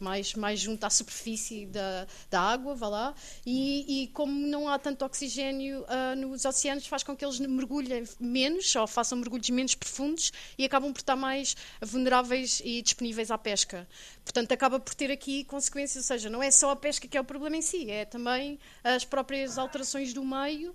mais, 0.00 0.34
mais 0.34 0.60
junto 0.60 0.84
à 0.84 0.90
superfície 0.90 1.66
da, 1.66 2.06
da 2.30 2.40
água, 2.40 2.74
vá 2.74 2.88
lá, 2.88 3.14
e, 3.44 4.04
e 4.04 4.06
como 4.08 4.46
não 4.46 4.68
há 4.68 4.78
tanto 4.78 5.04
oxigênio 5.04 5.82
uh, 5.82 6.16
nos 6.16 6.44
oceanos, 6.44 6.86
faz 6.86 7.02
com 7.02 7.16
que 7.16 7.24
eles 7.24 7.40
mergulhem 7.40 8.04
menos 8.20 8.74
ou 8.76 8.86
façam 8.86 9.18
mergulhos 9.18 9.50
menos 9.50 9.74
profundos 9.74 10.32
e 10.56 10.64
acabam 10.64 10.92
por 10.92 11.00
estar 11.00 11.16
mais 11.16 11.56
vulneráveis 11.80 12.62
e 12.64 12.80
disponíveis 12.82 13.30
à 13.30 13.38
pesca. 13.38 13.88
Portanto, 14.24 14.52
acaba 14.52 14.78
por 14.78 14.94
ter 14.94 15.10
aqui 15.10 15.44
consequências, 15.44 16.04
ou 16.04 16.06
seja, 16.06 16.30
não 16.30 16.42
é 16.42 16.50
só 16.50 16.70
a 16.70 16.76
pesca 16.76 17.06
que 17.08 17.16
é 17.16 17.20
o 17.20 17.24
problema 17.24 17.56
em 17.56 17.62
si, 17.62 17.90
é 17.90 18.04
também 18.04 18.58
as 18.82 19.04
próprias 19.04 19.58
alterações 19.58 20.14
do 20.14 20.24
meio 20.24 20.74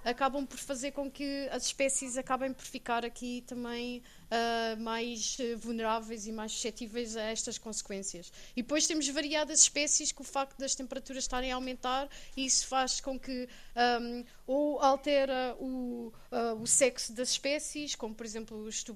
acabam 0.03 0.45
por 0.45 0.57
fazer 0.57 0.91
com 0.91 1.09
que 1.09 1.47
as 1.51 1.65
espécies 1.65 2.17
acabem 2.17 2.53
por 2.53 2.65
ficar 2.65 3.05
aqui 3.05 3.43
também 3.47 4.01
uh, 4.31 4.81
mais 4.81 5.37
vulneráveis 5.57 6.25
e 6.25 6.31
mais 6.31 6.51
suscetíveis 6.53 7.15
a 7.15 7.23
estas 7.23 7.57
consequências. 7.57 8.31
E 8.55 8.61
depois 8.61 8.87
temos 8.87 9.07
variadas 9.09 9.61
espécies 9.61 10.11
que 10.11 10.21
o 10.21 10.23
facto 10.23 10.57
das 10.57 10.73
temperaturas 10.73 11.23
estarem 11.23 11.51
a 11.51 11.55
aumentar, 11.55 12.09
isso 12.35 12.67
faz 12.67 13.01
com 13.01 13.19
que 13.19 13.47
um, 14.01 14.23
ou 14.47 14.79
altera 14.79 15.55
o, 15.59 16.11
uh, 16.31 16.61
o 16.61 16.67
sexo 16.67 17.13
das 17.13 17.31
espécies, 17.31 17.95
como 17.95 18.13
por 18.13 18.25
exemplo 18.25 18.57
os 18.57 18.83
de, 18.83 18.93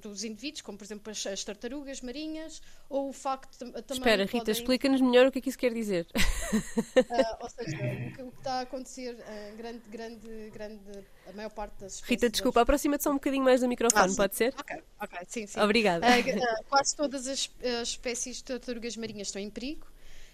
dos 0.00 0.24
indivíduos, 0.24 0.60
como 0.60 0.76
por 0.76 0.84
exemplo 0.84 1.10
as, 1.10 1.26
as, 1.26 1.44
tartarugas 1.44 2.00
marinhas, 2.00 2.60
ou 2.88 3.08
o 3.08 3.12
facto 3.12 3.56
também. 3.58 3.82
Espera, 3.90 4.24
Rita, 4.24 4.38
podem... 4.38 4.52
explica-nos 4.52 5.00
melhor 5.00 5.26
o 5.26 5.32
que 5.32 5.38
é 5.38 5.42
que 5.42 5.48
isso 5.48 5.58
quer 5.58 5.72
dizer. 5.72 6.06
Uh, 6.14 7.04
ou 7.40 7.50
seja, 7.50 7.76
o 7.76 8.12
que, 8.12 8.22
o 8.22 8.30
que, 8.32 8.38
está 8.38 8.52
a 8.54 8.60
acontecer, 8.62 9.16
grande, 9.56 9.82
grande, 9.88 10.47
grande, 10.50 10.80
a 11.26 11.32
maior 11.32 11.50
parte 11.50 11.72
das 11.80 11.94
espécies. 11.94 12.08
Rita, 12.08 12.30
desculpa, 12.30 12.60
aproxima-te 12.60 13.04
só 13.04 13.10
um 13.10 13.14
bocadinho 13.14 13.44
mais 13.44 13.60
do 13.60 13.68
microfone, 13.68 14.12
ah, 14.12 14.16
pode 14.16 14.36
ser? 14.36 14.54
Ok, 14.58 14.82
ok, 15.00 15.18
sim, 15.28 15.46
sim. 15.46 15.60
Obrigada. 15.60 16.06
quase 16.68 16.96
todas 16.96 17.26
as, 17.26 17.50
as 17.80 17.88
espécies 17.88 18.38
de 18.38 18.44
tartarugas 18.44 18.96
marinhas 18.96 19.28
estão 19.28 19.40
em 19.40 19.50
perigo. 19.50 19.86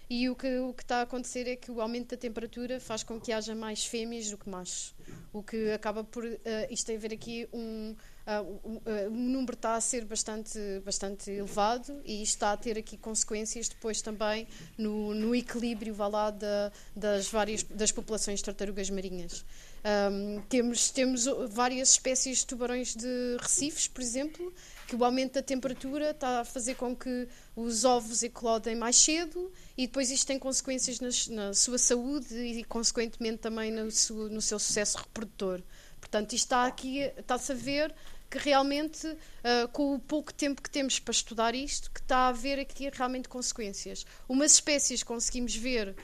E 0.09 0.29
o 0.29 0.35
que, 0.35 0.59
o 0.59 0.73
que 0.73 0.83
está 0.83 0.99
a 0.99 1.01
acontecer 1.01 1.47
é 1.47 1.55
que 1.55 1.71
o 1.71 1.81
aumento 1.81 2.09
da 2.09 2.17
temperatura 2.17 2.79
faz 2.79 3.01
com 3.01 3.19
que 3.19 3.31
haja 3.31 3.55
mais 3.55 3.85
fêmeas 3.85 4.29
do 4.29 4.37
que 4.37 4.47
machos. 4.47 4.93
O 5.33 5.41
que 5.41 5.71
acaba 5.71 6.03
por. 6.03 6.23
Uh, 6.23 6.39
isto 6.69 6.85
tem 6.85 6.95
a 6.95 6.99
ver 6.99 7.13
aqui 7.13 7.49
um. 7.51 7.95
Uh, 8.25 8.59
o, 8.63 8.69
uh, 8.77 9.07
o, 9.07 9.11
número 9.11 9.53
está 9.53 9.75
a 9.75 9.81
ser 9.81 10.03
bastante, 10.05 10.59
bastante 10.83 11.29
elevado 11.29 12.01
e 12.03 12.23
isto 12.23 12.33
está 12.33 12.53
a 12.53 12.57
ter 12.57 12.75
aqui 12.75 12.97
consequências 12.97 13.69
depois 13.69 14.01
também 14.01 14.47
no, 14.75 15.13
no 15.13 15.35
equilíbrio 15.35 15.93
vá 15.93 16.07
lá, 16.07 16.31
da, 16.31 16.71
das 16.95 17.27
várias 17.27 17.61
das 17.61 17.91
populações 17.91 18.39
de 18.39 18.45
tartarugas 18.45 18.89
marinhas. 18.89 19.45
Um, 19.85 20.41
temos, 20.49 20.89
temos 20.89 21.25
várias 21.49 21.91
espécies 21.91 22.39
de 22.39 22.47
tubarões 22.47 22.95
de 22.95 23.37
recifes, 23.39 23.87
por 23.87 24.01
exemplo, 24.01 24.51
que 24.87 24.95
o 24.95 25.05
aumento 25.05 25.33
da 25.33 25.43
temperatura 25.43 26.09
está 26.09 26.41
a 26.41 26.45
fazer 26.45 26.73
com 26.73 26.95
que 26.95 27.27
os 27.55 27.85
ovos 27.85 28.23
eclodem 28.23 28.75
mais 28.75 28.95
cedo 28.95 29.51
e 29.77 29.85
depois 29.85 30.09
isto 30.09 30.25
tem 30.25 30.39
consequências 30.39 30.99
nas, 30.99 31.27
na 31.27 31.53
sua 31.53 31.77
saúde 31.77 32.35
e, 32.35 32.63
consequentemente, 32.63 33.37
também 33.37 33.71
no 33.71 33.91
seu, 33.91 34.27
no 34.27 34.41
seu 34.41 34.57
sucesso 34.57 34.97
reprodutor. 34.97 35.61
Portanto, 35.99 36.33
isto 36.33 36.45
está 36.45 36.65
aqui, 36.65 37.01
está-se 37.17 37.51
a 37.51 37.55
ver 37.55 37.93
que 38.27 38.39
realmente, 38.39 39.05
uh, 39.07 39.67
com 39.71 39.93
o 39.93 39.99
pouco 39.99 40.33
tempo 40.33 40.63
que 40.63 40.69
temos 40.69 40.97
para 40.97 41.11
estudar 41.11 41.53
isto, 41.53 41.91
que 41.91 41.99
está 41.99 42.17
a 42.17 42.27
haver 42.29 42.59
aqui 42.59 42.89
realmente 42.91 43.29
consequências. 43.29 44.03
Umas 44.27 44.53
espécies 44.53 45.03
conseguimos 45.03 45.55
ver 45.55 45.95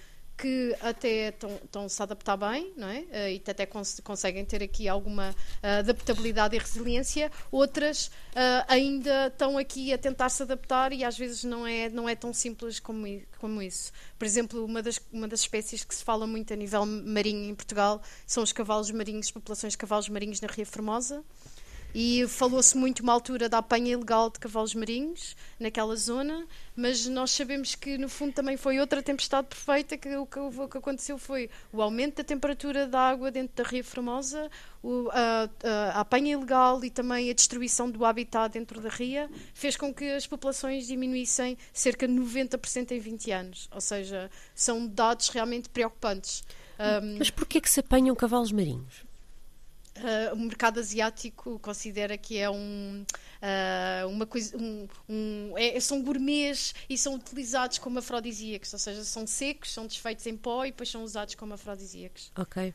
que 0.42 0.76
até 0.82 1.30
estão-se 1.30 2.02
a 2.02 2.04
adaptar 2.04 2.36
bem, 2.36 2.74
não 2.76 2.88
é? 2.88 3.00
Uh, 3.02 3.30
e 3.30 3.44
até 3.48 3.64
cons 3.66 4.00
conseguem 4.04 4.44
ter 4.44 4.64
aqui 4.64 4.88
alguma 4.88 5.30
uh, 5.30 5.80
adaptabilidade 5.80 6.56
e 6.56 6.60
resiliência. 6.60 7.32
Outras 7.52 8.08
uh, 8.08 8.66
ainda 8.68 9.28
estão 9.28 9.56
aqui 9.58 9.94
a 9.94 9.98
tentar 10.00 10.30
se 10.30 10.42
adaptar 10.42 10.94
e 10.94 11.04
às 11.04 11.16
vezes 11.16 11.44
não 11.44 11.68
é, 11.68 11.90
não 11.90 12.10
é 12.10 12.16
tão 12.16 12.34
simples 12.34 12.80
como, 12.80 13.06
como 13.38 13.62
isso. 13.62 13.92
Por 14.18 14.26
exemplo, 14.26 14.66
uma 14.66 14.82
das, 14.82 15.00
uma 15.14 15.28
das 15.28 15.42
espécies 15.42 15.84
que 15.84 15.94
se 15.94 16.04
fala 16.04 16.26
muito 16.26 16.52
a 16.52 16.56
nível 16.56 16.86
marinho 16.86 17.48
em 17.50 17.54
Portugal 17.54 18.02
são 18.26 18.42
os 18.42 18.52
cavalos 18.52 18.90
marinhos, 18.90 19.30
populações 19.30 19.74
de 19.74 19.78
cavalos 19.78 20.10
marinhos 20.10 20.42
na 20.42 20.48
Ria 20.48 20.66
Formosa. 20.66 21.24
E 21.94 22.26
falou-se 22.28 22.78
muito 22.78 23.02
uma 23.02 23.14
altura 23.14 23.50
da 23.50 23.58
apanha 23.58 23.92
ilegal 23.92 24.30
de 24.30 24.40
cavalos 24.40 24.74
marinhos 24.74 25.36
naquela 25.60 25.96
zona, 25.96 26.48
mas 26.76 27.06
nós 27.08 27.32
sabemos 27.32 27.76
que 27.76 27.98
no 27.98 28.08
fundo 28.08 28.34
também 28.34 28.56
foi 28.56 28.80
outra 28.80 29.04
tempestade 29.04 29.48
perfeita 29.48 29.98
que 29.98 30.16
o 30.16 30.26
que, 30.26 30.40
o 30.40 30.68
que 30.68 30.78
aconteceu 30.78 31.18
foi 31.18 31.50
o 31.72 31.82
aumento 31.82 32.18
da 32.18 32.24
temperatura 32.24 32.88
da 32.88 33.00
água 33.00 33.30
dentro 33.30 33.64
da 33.64 33.70
Ria 33.70 33.84
Formosa, 33.84 34.50
o, 34.82 35.10
a, 35.12 35.50
a, 35.64 36.00
apanha 36.00 36.34
ilegal 36.34 36.84
e 36.84 36.90
também 36.90 37.30
a 37.30 37.34
destruição 37.34 37.90
do 37.90 38.06
habitat 38.06 38.54
dentro 38.54 38.82
da 38.82 38.90
ria 38.90 39.30
fez 39.54 39.76
com 39.78 39.94
que 39.94 40.10
as 40.12 40.26
populações 40.26 40.88
diminuíssem 40.88 41.58
cerca 41.74 42.08
de 42.08 42.14
90% 42.14 42.92
em 42.92 43.00
20 43.00 43.32
anos. 43.32 43.70
Ou 43.72 43.82
seja, 43.82 44.30
são 44.56 44.88
dados 44.88 45.30
realmente 45.30 45.70
preocupantes. 45.70 46.44
Mas 47.18 47.30
porquê 47.30 47.62
que 47.62 47.70
se 47.70 47.80
apanham 47.80 48.16
cavalos 48.16 48.52
marinhos? 48.52 49.11
Uh, 50.02 50.34
o 50.34 50.40
mercado 50.40 50.80
asiático 50.80 51.60
considera 51.60 52.18
que 52.18 52.36
é 52.36 52.50
um, 52.50 53.06
uh, 53.06 54.08
uma 54.08 54.26
coisa, 54.26 54.58
um, 54.58 54.88
um 55.08 55.54
é, 55.56 55.80
são 55.80 56.02
gourmets 56.02 56.74
e 56.90 56.98
são 56.98 57.14
utilizados 57.14 57.78
como 57.78 58.00
afrodisíacos, 58.00 58.74
ou 58.74 58.80
seja, 58.80 59.04
são 59.04 59.28
secos, 59.28 59.72
são 59.72 59.86
desfeitos 59.86 60.26
em 60.26 60.36
pó 60.36 60.66
e 60.66 60.72
depois 60.72 60.90
são 60.90 61.04
usados 61.04 61.36
como 61.36 61.54
afrodisíacos. 61.54 62.32
Ok. 62.36 62.74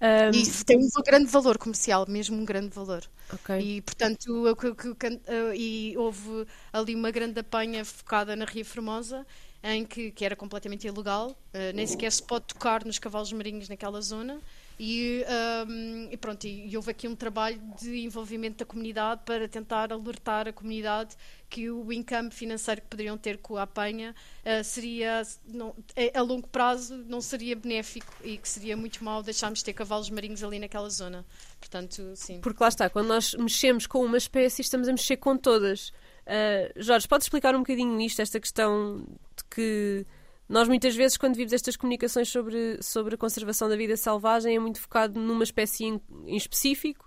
Um... 0.00 0.36
E 0.36 0.64
tem 0.64 0.76
um 0.76 0.88
grande 1.04 1.26
valor 1.26 1.58
comercial, 1.58 2.06
mesmo 2.08 2.36
um 2.36 2.44
grande 2.44 2.68
valor. 2.68 3.02
Okay. 3.32 3.58
E 3.58 3.82
portanto, 3.82 4.44
uh, 4.44 5.54
e 5.56 5.96
houve 5.98 6.46
ali 6.72 6.94
uma 6.94 7.10
grande 7.10 7.40
apanha 7.40 7.84
focada 7.84 8.36
na 8.36 8.44
Ria 8.44 8.64
Formosa 8.64 9.26
em 9.60 9.84
que, 9.84 10.12
que 10.12 10.24
era 10.24 10.36
completamente 10.36 10.86
ilegal, 10.86 11.34
nem 11.74 11.86
sequer 11.86 12.12
se 12.12 12.22
pode 12.22 12.44
tocar 12.44 12.84
nos 12.84 12.98
cavalos 12.98 13.32
marinhos 13.32 13.66
naquela 13.66 13.98
zona 14.02 14.38
e, 14.78 15.24
um, 15.68 16.08
e 16.10 16.16
pronto, 16.16 16.44
e, 16.44 16.68
e, 16.68 16.76
houve 16.76 16.90
aqui 16.90 17.06
um 17.06 17.14
trabalho 17.14 17.60
de 17.80 18.04
envolvimento 18.04 18.58
da 18.58 18.64
comunidade 18.64 19.22
para 19.24 19.48
tentar 19.48 19.92
alertar 19.92 20.48
a 20.48 20.52
comunidade 20.52 21.16
que 21.48 21.70
o 21.70 21.92
income 21.92 22.30
financeiro 22.30 22.80
que 22.80 22.88
poderiam 22.88 23.16
ter 23.16 23.38
com 23.38 23.56
a 23.56 23.62
apanha 23.62 24.14
uh, 24.44 24.64
seria, 24.64 25.22
não, 25.46 25.74
a 26.12 26.20
longo 26.20 26.48
prazo, 26.48 26.96
não 27.06 27.20
seria 27.20 27.54
benéfico 27.54 28.12
e 28.24 28.36
que 28.36 28.48
seria 28.48 28.76
muito 28.76 29.04
mal 29.04 29.22
deixarmos 29.22 29.60
de 29.60 29.66
ter 29.66 29.72
cavalos 29.72 30.10
marinhos 30.10 30.42
ali 30.42 30.58
naquela 30.58 30.90
zona. 30.90 31.24
Portanto, 31.60 32.12
sim. 32.16 32.40
Porque 32.40 32.62
lá 32.62 32.68
está, 32.68 32.90
quando 32.90 33.06
nós 33.06 33.34
mexemos 33.34 33.86
com 33.86 34.04
uma 34.04 34.18
espécie, 34.18 34.62
estamos 34.62 34.88
a 34.88 34.92
mexer 34.92 35.16
com 35.18 35.36
todas. 35.36 35.90
Uh, 36.26 36.72
Jorge, 36.76 37.06
pode 37.06 37.22
explicar 37.22 37.54
um 37.54 37.60
bocadinho 37.60 38.00
isto, 38.00 38.20
esta 38.20 38.40
questão 38.40 39.04
de 39.36 39.44
que 39.48 40.06
nós 40.54 40.68
muitas 40.68 40.94
vezes, 40.94 41.16
quando 41.16 41.34
vimos 41.34 41.52
estas 41.52 41.76
comunicações 41.76 42.28
sobre, 42.28 42.80
sobre 42.80 43.16
a 43.16 43.18
conservação 43.18 43.68
da 43.68 43.74
vida 43.74 43.96
selvagem, 43.96 44.54
é 44.54 44.58
muito 44.60 44.80
focado 44.80 45.18
numa 45.18 45.42
espécie 45.42 45.84
em, 45.84 46.00
em 46.26 46.36
específico 46.36 47.04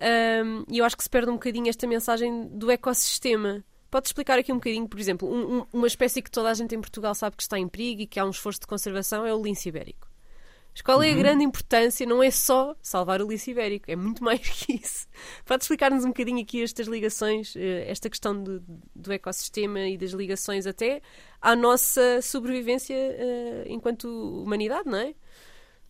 um, 0.00 0.64
e 0.72 0.78
eu 0.78 0.86
acho 0.86 0.96
que 0.96 1.02
se 1.02 1.10
perde 1.10 1.28
um 1.28 1.34
bocadinho 1.34 1.68
esta 1.68 1.86
mensagem 1.86 2.48
do 2.48 2.70
ecossistema. 2.70 3.62
Pode 3.90 4.08
explicar 4.08 4.38
aqui 4.38 4.50
um 4.50 4.56
bocadinho, 4.56 4.88
por 4.88 4.98
exemplo, 4.98 5.30
um, 5.30 5.58
um, 5.58 5.66
uma 5.70 5.86
espécie 5.86 6.22
que 6.22 6.30
toda 6.30 6.48
a 6.48 6.54
gente 6.54 6.74
em 6.74 6.80
Portugal 6.80 7.14
sabe 7.14 7.36
que 7.36 7.42
está 7.42 7.58
em 7.58 7.68
perigo 7.68 8.00
e 8.00 8.06
que 8.06 8.18
há 8.18 8.24
um 8.24 8.30
esforço 8.30 8.60
de 8.60 8.66
conservação 8.66 9.26
é 9.26 9.34
o 9.34 9.42
lince 9.42 9.68
ibérico. 9.68 10.07
Mas 10.78 10.82
qual 10.82 11.02
é 11.02 11.08
a 11.08 11.12
uhum. 11.12 11.18
grande 11.18 11.44
importância? 11.44 12.06
Não 12.06 12.22
é 12.22 12.30
só 12.30 12.76
salvar 12.80 13.20
o 13.20 13.28
lince 13.28 13.50
ibérico, 13.50 13.90
é 13.90 13.96
muito 13.96 14.22
mais 14.22 14.48
que 14.48 14.74
isso. 14.74 15.08
Pode 15.44 15.64
explicar-nos 15.64 16.04
um 16.04 16.08
bocadinho 16.08 16.40
aqui 16.40 16.62
estas 16.62 16.86
ligações, 16.86 17.56
eh, 17.56 17.90
esta 17.90 18.08
questão 18.08 18.40
do, 18.40 18.62
do 18.94 19.12
ecossistema 19.12 19.80
e 19.80 19.98
das 19.98 20.12
ligações 20.12 20.68
até 20.68 21.02
à 21.42 21.56
nossa 21.56 22.22
sobrevivência 22.22 22.94
uh, 22.96 23.64
enquanto 23.66 24.04
humanidade, 24.44 24.88
não 24.88 24.98
é? 24.98 25.14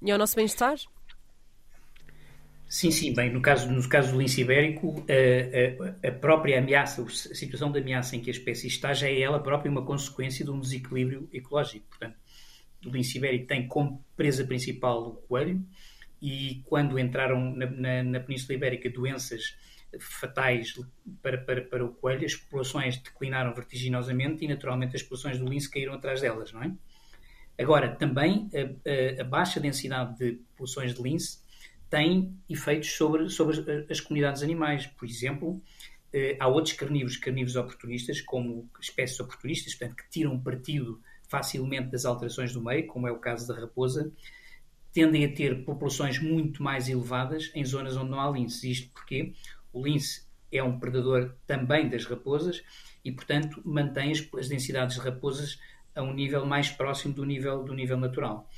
E 0.00 0.10
ao 0.10 0.16
nosso 0.16 0.34
bem-estar? 0.34 0.76
Sim, 2.66 2.90
sim, 2.90 3.12
bem, 3.12 3.30
no 3.30 3.42
caso, 3.42 3.70
no 3.70 3.86
caso 3.88 4.12
do 4.12 4.18
lince 4.18 4.40
ibérico, 4.40 5.04
a, 5.06 6.06
a, 6.06 6.08
a, 6.08 6.12
própria 6.12 6.60
ameaça, 6.60 7.02
a 7.02 7.34
situação 7.34 7.70
de 7.70 7.78
ameaça 7.78 8.16
em 8.16 8.20
que 8.20 8.30
a 8.30 8.32
espécie 8.32 8.68
está 8.68 8.94
já 8.94 9.08
é 9.08 9.20
ela 9.20 9.38
própria 9.38 9.70
uma 9.70 9.84
consequência 9.84 10.44
de 10.44 10.50
um 10.50 10.58
desequilíbrio 10.58 11.28
ecológico. 11.32 11.86
Portanto, 11.88 12.16
o 12.84 12.90
lince 12.90 13.18
ibérico 13.18 13.46
tem 13.46 13.66
como 13.66 14.04
presa 14.16 14.44
principal 14.44 15.08
o 15.08 15.14
coelho 15.14 15.64
e 16.20 16.62
quando 16.64 16.98
entraram 16.98 17.54
na, 17.54 17.66
na, 17.66 18.02
na 18.02 18.20
Península 18.20 18.54
Ibérica 18.54 18.90
doenças 18.90 19.56
fatais 20.00 20.74
para, 21.22 21.38
para, 21.38 21.62
para 21.62 21.84
o 21.84 21.94
coelho, 21.94 22.26
as 22.26 22.34
populações 22.34 22.98
declinaram 22.98 23.54
vertiginosamente 23.54 24.44
e 24.44 24.48
naturalmente 24.48 24.96
as 24.96 25.02
populações 25.02 25.38
do 25.38 25.46
lince 25.46 25.70
caíram 25.70 25.94
atrás 25.94 26.20
delas, 26.20 26.52
não 26.52 26.62
é? 26.62 26.72
Agora, 27.58 27.88
também 27.96 28.48
a, 28.54 29.20
a, 29.20 29.22
a 29.22 29.24
baixa 29.24 29.58
densidade 29.58 30.16
de 30.18 30.32
populações 30.50 30.94
de 30.94 31.02
lince 31.02 31.38
tem 31.90 32.36
efeitos 32.48 32.92
sobre, 32.92 33.28
sobre 33.30 33.86
as 33.90 34.00
comunidades 34.00 34.42
animais. 34.42 34.86
Por 34.86 35.08
exemplo, 35.08 35.60
eh, 36.12 36.36
há 36.38 36.46
outros 36.46 36.74
carnívoros, 36.74 37.16
carnívoros 37.16 37.56
oportunistas, 37.56 38.20
como 38.20 38.68
espécies 38.80 39.18
oportunistas, 39.18 39.74
portanto, 39.74 39.96
que 39.96 40.08
tiram 40.10 40.38
partido 40.38 41.00
facilmente 41.28 41.90
das 41.90 42.04
alterações 42.04 42.52
do 42.52 42.62
meio, 42.62 42.86
como 42.86 43.06
é 43.06 43.12
o 43.12 43.18
caso 43.18 43.46
da 43.46 43.60
raposa, 43.60 44.10
tendem 44.92 45.24
a 45.24 45.32
ter 45.32 45.64
populações 45.64 46.18
muito 46.18 46.62
mais 46.62 46.88
elevadas 46.88 47.52
em 47.54 47.64
zonas 47.64 47.96
onde 47.96 48.10
não 48.10 48.20
há 48.20 48.30
lince. 48.30 48.70
Isto 48.70 48.90
porque 48.92 49.32
o 49.72 49.84
lince 49.84 50.26
é 50.50 50.62
um 50.62 50.78
predador 50.78 51.34
também 51.46 51.88
das 51.88 52.06
raposas 52.06 52.62
e, 53.04 53.12
portanto, 53.12 53.62
mantém 53.64 54.10
as, 54.10 54.26
as 54.36 54.48
densidades 54.48 54.96
de 54.96 55.02
raposas 55.02 55.60
a 55.94 56.02
um 56.02 56.12
nível 56.12 56.46
mais 56.46 56.70
próximo 56.70 57.14
do 57.14 57.24
nível, 57.24 57.62
do 57.62 57.74
nível 57.74 57.98
natural. 57.98 58.48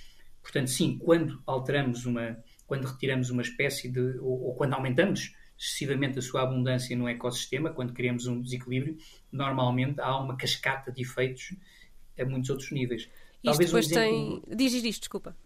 Portanto, 0.41 0.71
sim, 0.71 0.99
quando 0.99 1.43
alteramos 1.47 2.07
uma, 2.07 2.39
quando 2.67 2.87
retiramos 2.87 3.31
uma 3.31 3.43
espécie 3.43 3.89
de, 3.89 4.19
ou, 4.21 4.45
ou 4.45 4.55
quando 4.55 4.75
aumentamos 4.75 5.35
excessivamente 5.59 6.19
a 6.19 6.23
sua 6.23 6.43
abundância 6.43 6.97
no 6.97 7.09
ecossistema, 7.09 7.71
quando 7.71 7.93
criamos 7.93 8.27
um 8.27 8.41
desequilíbrio, 8.41 8.97
normalmente 9.31 10.01
há 10.01 10.19
uma 10.19 10.37
cascata 10.37 10.91
de 10.91 11.03
efeitos 11.03 11.55
a 12.21 12.27
muitos 12.27 12.51
outros 12.51 12.71
níveis. 12.71 13.03
Isto 13.03 13.43
Talvez 13.45 13.71
depois 13.71 13.87
um 13.87 13.91
exemplo, 13.91 14.41
tem. 14.43 14.57
Diz, 14.57 14.83
diz, 14.83 14.99
desculpa. 14.99 15.37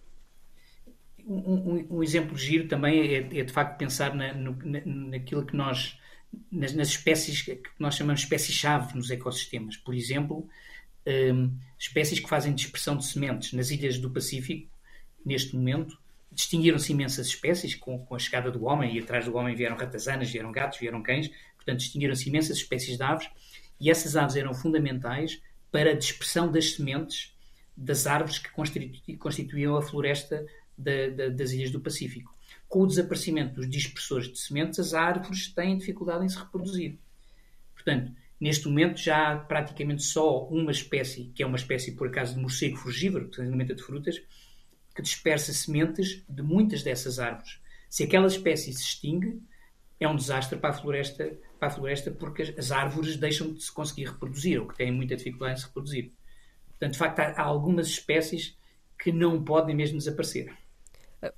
Um, 1.26 1.34
um, 1.34 1.86
um, 1.90 2.02
exemplo 2.02 2.36
giro 2.36 2.68
também 2.68 3.00
é, 3.00 3.16
é 3.16 3.44
de 3.44 3.52
facto 3.52 3.78
pensar 3.78 4.14
na, 4.14 4.34
no, 4.34 4.56
na, 4.64 4.80
naquilo 4.84 5.44
que 5.44 5.56
nós. 5.56 5.98
Nas, 6.50 6.74
nas, 6.74 6.88
espécies 6.88 7.42
que 7.42 7.62
nós 7.78 7.94
chamamos 7.94 8.22
espécies-chave 8.22 8.96
nos 8.96 9.08
ecossistemas. 9.08 9.76
Por 9.76 9.94
exemplo, 9.94 10.48
um, 11.06 11.56
espécies 11.78 12.18
que 12.18 12.28
fazem 12.28 12.52
dispersão 12.54 12.96
de 12.96 13.04
sementes 13.04 13.52
nas 13.52 13.70
ilhas 13.70 13.98
do 13.98 14.10
Pacífico, 14.10 14.68
neste 15.24 15.54
momento, 15.54 15.96
distinguiram-se 16.32 16.92
imensas 16.92 17.28
espécies 17.28 17.74
com, 17.74 17.98
com, 18.04 18.14
a 18.14 18.18
chegada 18.18 18.50
do 18.50 18.64
homem, 18.64 18.96
e 18.96 18.98
atrás 18.98 19.26
do 19.26 19.36
homem 19.36 19.54
vieram 19.54 19.76
ratazanas, 19.76 20.30
vieram 20.30 20.50
gatos, 20.50 20.78
vieram 20.78 21.02
cães, 21.02 21.30
portanto 21.56 21.78
distinguiram-se 21.78 22.28
imensas 22.28 22.56
espécies 22.56 22.96
de 22.96 23.02
aves, 23.02 23.28
e 23.80 23.90
essas 23.90 24.16
aves 24.16 24.36
eram 24.36 24.52
fundamentais 24.52 25.40
para 25.74 25.90
a 25.90 25.96
dispersão 25.96 26.52
das 26.52 26.74
sementes 26.74 27.36
das 27.76 28.06
árvores 28.06 28.38
que 28.38 29.16
constituíam 29.16 29.76
a 29.76 29.82
floresta 29.82 30.46
da, 30.78 31.08
da, 31.08 31.28
das 31.30 31.50
ilhas 31.50 31.72
do 31.72 31.80
Pacífico. 31.80 32.32
Com 32.68 32.82
o 32.82 32.86
desaparecimento 32.86 33.56
dos 33.56 33.68
dispersores 33.68 34.30
de 34.30 34.38
sementes, 34.38 34.78
as 34.78 34.94
árvores 34.94 35.48
têm 35.48 35.76
dificuldade 35.76 36.24
em 36.24 36.28
se 36.28 36.38
reproduzir. 36.38 36.96
Portanto, 37.74 38.12
neste 38.38 38.68
momento 38.68 39.00
já 39.00 39.32
há 39.32 39.36
praticamente 39.36 40.04
só 40.04 40.46
uma 40.46 40.70
espécie, 40.70 41.32
que 41.34 41.42
é 41.42 41.46
uma 41.46 41.56
espécie, 41.56 41.90
por 41.96 42.06
acaso, 42.06 42.34
de 42.36 42.40
morcego 42.40 42.76
frugívoro, 42.76 43.28
que 43.28 43.34
se 43.34 43.42
alimenta 43.42 43.74
de 43.74 43.82
frutas, 43.82 44.22
que 44.94 45.02
dispersa 45.02 45.52
sementes 45.52 46.22
de 46.28 46.42
muitas 46.44 46.84
dessas 46.84 47.18
árvores. 47.18 47.58
Se 47.90 48.04
aquela 48.04 48.28
espécie 48.28 48.72
se 48.72 48.80
extingue, 48.80 49.42
é 49.98 50.06
um 50.06 50.14
desastre 50.14 50.56
para 50.56 50.70
a 50.70 50.78
floresta, 50.78 51.36
para 51.58 51.68
a 51.68 51.70
floresta 51.70 52.10
porque 52.10 52.54
as 52.56 52.70
árvores 52.70 53.16
deixam 53.16 53.52
de 53.52 53.62
se 53.62 53.72
conseguir 53.72 54.06
reproduzir, 54.06 54.60
ou 54.60 54.68
que 54.68 54.76
têm 54.76 54.92
muita 54.92 55.16
dificuldade 55.16 55.54
em 55.54 55.56
se 55.56 55.66
reproduzir. 55.66 56.12
Portanto, 56.68 56.92
de 56.92 56.98
facto, 56.98 57.20
há 57.20 57.42
algumas 57.42 57.86
espécies 57.86 58.56
que 58.98 59.12
não 59.12 59.42
podem 59.42 59.74
mesmo 59.74 59.98
desaparecer. 59.98 60.52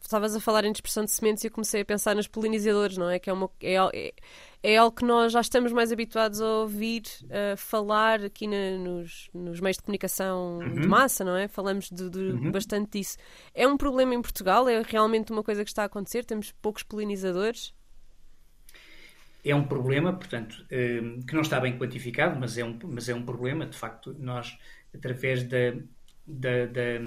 Estavas 0.01 0.35
a 0.35 0.41
falar 0.41 0.65
em 0.65 0.73
dispersão 0.73 1.05
de 1.05 1.11
sementes 1.13 1.45
e 1.45 1.47
eu 1.47 1.51
comecei 1.51 1.83
a 1.83 1.85
pensar 1.85 2.15
nos 2.17 2.27
polinizadores, 2.27 2.97
não 2.97 3.09
é? 3.09 3.19
Que 3.19 3.31
é, 3.31 3.33
uma, 3.33 3.49
é, 3.63 3.75
é, 3.75 4.15
é 4.63 4.77
algo 4.77 4.97
que 4.97 5.05
nós 5.05 5.33
já 5.33 5.41
estamos 5.41 5.73
mais 5.73 5.93
habituados 5.93 6.41
a 6.41 6.47
ouvir 6.47 7.03
uh, 7.25 7.57
falar 7.57 8.25
aqui 8.25 8.47
na, 8.49 8.79
nos, 8.79 9.31
nos, 9.33 9.61
meios 9.61 9.77
de 9.77 9.85
comunicação 9.85 10.59
uhum. 10.59 10.81
de 10.81 10.89
massa, 10.89 11.25
não 11.25 11.37
é? 11.37 11.47
Falamos 11.47 11.89
de, 11.91 12.11
de 12.11 12.19
uhum. 12.19 12.51
bastante 12.51 12.99
disso. 12.99 13.17
É 13.55 13.67
um 13.69 13.77
problema 13.77 14.15
em 14.15 14.23
Portugal? 14.23 14.69
É 14.69 14.83
realmente 14.83 15.31
uma 15.31 15.43
coisa 15.43 15.63
que 15.63 15.71
está 15.71 15.83
a 15.83 15.87
acontecer? 15.87 16.25
Temos 16.25 16.53
poucos 16.61 16.83
polinizadores? 16.83 17.73
É 19.49 19.55
um 19.55 19.65
problema, 19.65 20.13
portanto, 20.13 20.67
eh, 20.71 21.01
que 21.27 21.35
não 21.35 21.43
está 21.43 21.61
bem 21.61 21.79
quantificado, 21.79 22.39
mas 22.39 22.59
é 22.59 22.65
um, 22.65 22.79
mas 22.85 23.09
é 23.09 23.15
um 23.15 23.25
problema. 23.25 23.67
De 23.67 23.77
facto, 23.77 24.15
nós, 24.19 24.59
através 24.93 25.45
da, 25.45 25.73
da, 26.27 26.67
da 26.67 27.01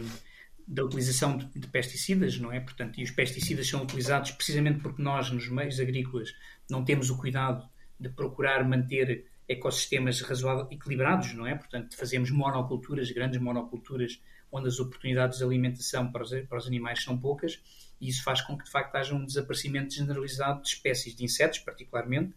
da 0.72 0.84
utilização 0.84 1.36
de, 1.36 1.68
pesticidas, 1.68 2.38
não 2.38 2.52
é? 2.52 2.60
Portanto, 2.60 3.00
e 3.00 3.04
os 3.04 3.10
pesticidas 3.10 3.68
são 3.68 3.82
utilizados 3.82 4.30
precisamente 4.30 4.80
porque 4.82 5.02
nós, 5.02 5.32
nos 5.32 5.50
meios 5.50 5.80
agrícolas, 5.80 6.36
não 6.70 6.86
temos 6.86 7.10
o 7.10 7.18
cuidado 7.18 7.68
de 8.00 8.08
procurar 8.08 8.64
manter 8.64 9.26
ecossistemas 9.48 10.22
razoáveis, 10.22 10.68
equilibrados, 10.72 11.34
não 11.34 11.48
é? 11.48 11.56
Portanto, 11.56 11.98
fazemos 11.98 12.30
monoculturas, 12.30 13.10
grandes 13.10 13.42
monoculturas, 13.42 14.22
onde 14.52 14.68
as 14.68 14.80
oportunidades 14.80 15.40
de 15.40 15.44
alimentação 15.44 16.12
para 16.12 16.22
os, 16.22 16.32
para 16.42 16.60
os 16.60 16.68
animais 16.68 17.04
são 17.04 17.18
poucas, 17.18 17.60
e 18.00 18.10
isso 18.10 18.24
faz 18.24 18.42
com 18.42 18.58
que, 18.58 18.64
de 18.64 18.72
facto, 18.72 18.96
haja 18.96 19.14
um 19.14 19.26
desaparecimento 19.26 19.94
generalizado 19.94 20.62
de 20.62 20.70
espécies 20.70 21.16
de 21.16 21.24
insetos, 21.24 21.60
particularmente, 21.60 22.34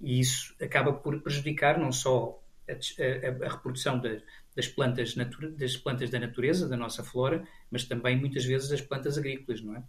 e 0.00 0.18
isso 0.18 0.54
acaba 0.60 0.92
por 0.92 1.20
prejudicar 1.20 1.78
não 1.78 1.92
só 1.92 2.42
a, 2.68 2.72
a, 2.72 3.46
a 3.46 3.50
reprodução 3.50 3.98
de, 3.98 4.22
das 4.56 4.66
plantas, 4.66 5.14
das 5.56 5.76
plantas 5.76 6.10
da 6.10 6.18
natureza, 6.18 6.68
da 6.68 6.76
nossa 6.76 7.04
flora, 7.04 7.46
mas 7.70 7.84
também 7.84 8.18
muitas 8.18 8.44
vezes 8.44 8.68
das 8.68 8.80
plantas 8.80 9.16
agrícolas, 9.18 9.60
não 9.60 9.76
é? 9.76 9.82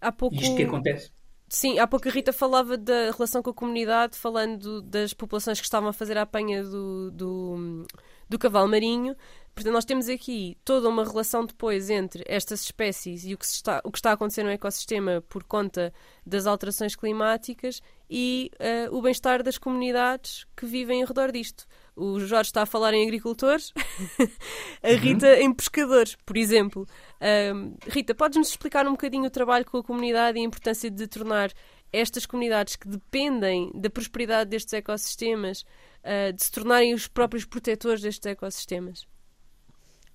Há 0.00 0.12
pouco... 0.12 0.36
E 0.36 0.40
isto 0.40 0.56
que 0.56 0.62
acontece. 0.62 1.10
Sim, 1.48 1.78
há 1.78 1.86
pouco 1.86 2.08
a 2.08 2.10
Rita 2.10 2.32
falava 2.32 2.76
da 2.76 3.10
relação 3.12 3.42
com 3.42 3.50
a 3.50 3.54
comunidade, 3.54 4.16
falando 4.16 4.80
das 4.82 5.12
populações 5.12 5.60
que 5.60 5.66
estavam 5.66 5.88
a 5.88 5.92
fazer 5.92 6.16
a 6.16 6.22
apanha 6.22 6.64
do, 6.64 7.10
do, 7.10 7.86
do 8.28 8.38
cavalo 8.38 8.68
marinho. 8.68 9.14
Portanto, 9.54 9.72
nós 9.72 9.84
temos 9.84 10.08
aqui 10.08 10.58
toda 10.64 10.88
uma 10.88 11.04
relação 11.04 11.46
depois 11.46 11.88
entre 11.88 12.24
estas 12.26 12.62
espécies 12.62 13.24
e 13.24 13.34
o 13.34 13.38
que, 13.38 13.44
está, 13.44 13.80
o 13.84 13.92
que 13.92 13.98
está 13.98 14.10
a 14.10 14.14
acontecer 14.14 14.42
no 14.42 14.50
ecossistema 14.50 15.22
por 15.28 15.44
conta 15.44 15.92
das 16.26 16.46
alterações 16.46 16.96
climáticas 16.96 17.80
e 18.10 18.50
uh, 18.54 18.96
o 18.96 19.00
bem-estar 19.00 19.44
das 19.44 19.56
comunidades 19.56 20.44
que 20.56 20.66
vivem 20.66 21.02
ao 21.02 21.08
redor 21.08 21.30
disto. 21.30 21.66
O 21.94 22.18
Jorge 22.18 22.48
está 22.48 22.62
a 22.62 22.66
falar 22.66 22.94
em 22.94 23.04
agricultores, 23.04 23.72
a 24.82 24.88
uhum. 24.88 24.96
Rita 24.96 25.28
uhum. 25.28 25.42
em 25.42 25.54
pescadores, 25.54 26.16
por 26.26 26.36
exemplo. 26.36 26.84
Um, 27.54 27.76
Rita, 27.86 28.12
podes-nos 28.12 28.48
explicar 28.48 28.88
um 28.88 28.92
bocadinho 28.92 29.26
o 29.26 29.30
trabalho 29.30 29.64
com 29.64 29.78
a 29.78 29.84
comunidade 29.84 30.36
e 30.36 30.40
a 30.40 30.44
importância 30.44 30.90
de 30.90 31.06
tornar 31.06 31.52
estas 31.92 32.26
comunidades 32.26 32.74
que 32.74 32.88
dependem 32.88 33.70
da 33.72 33.88
prosperidade 33.88 34.50
destes 34.50 34.74
ecossistemas, 34.74 35.64
uh, 36.02 36.32
de 36.32 36.42
se 36.42 36.50
tornarem 36.50 36.92
os 36.92 37.06
próprios 37.06 37.44
protetores 37.44 38.02
destes 38.02 38.26
ecossistemas? 38.26 39.06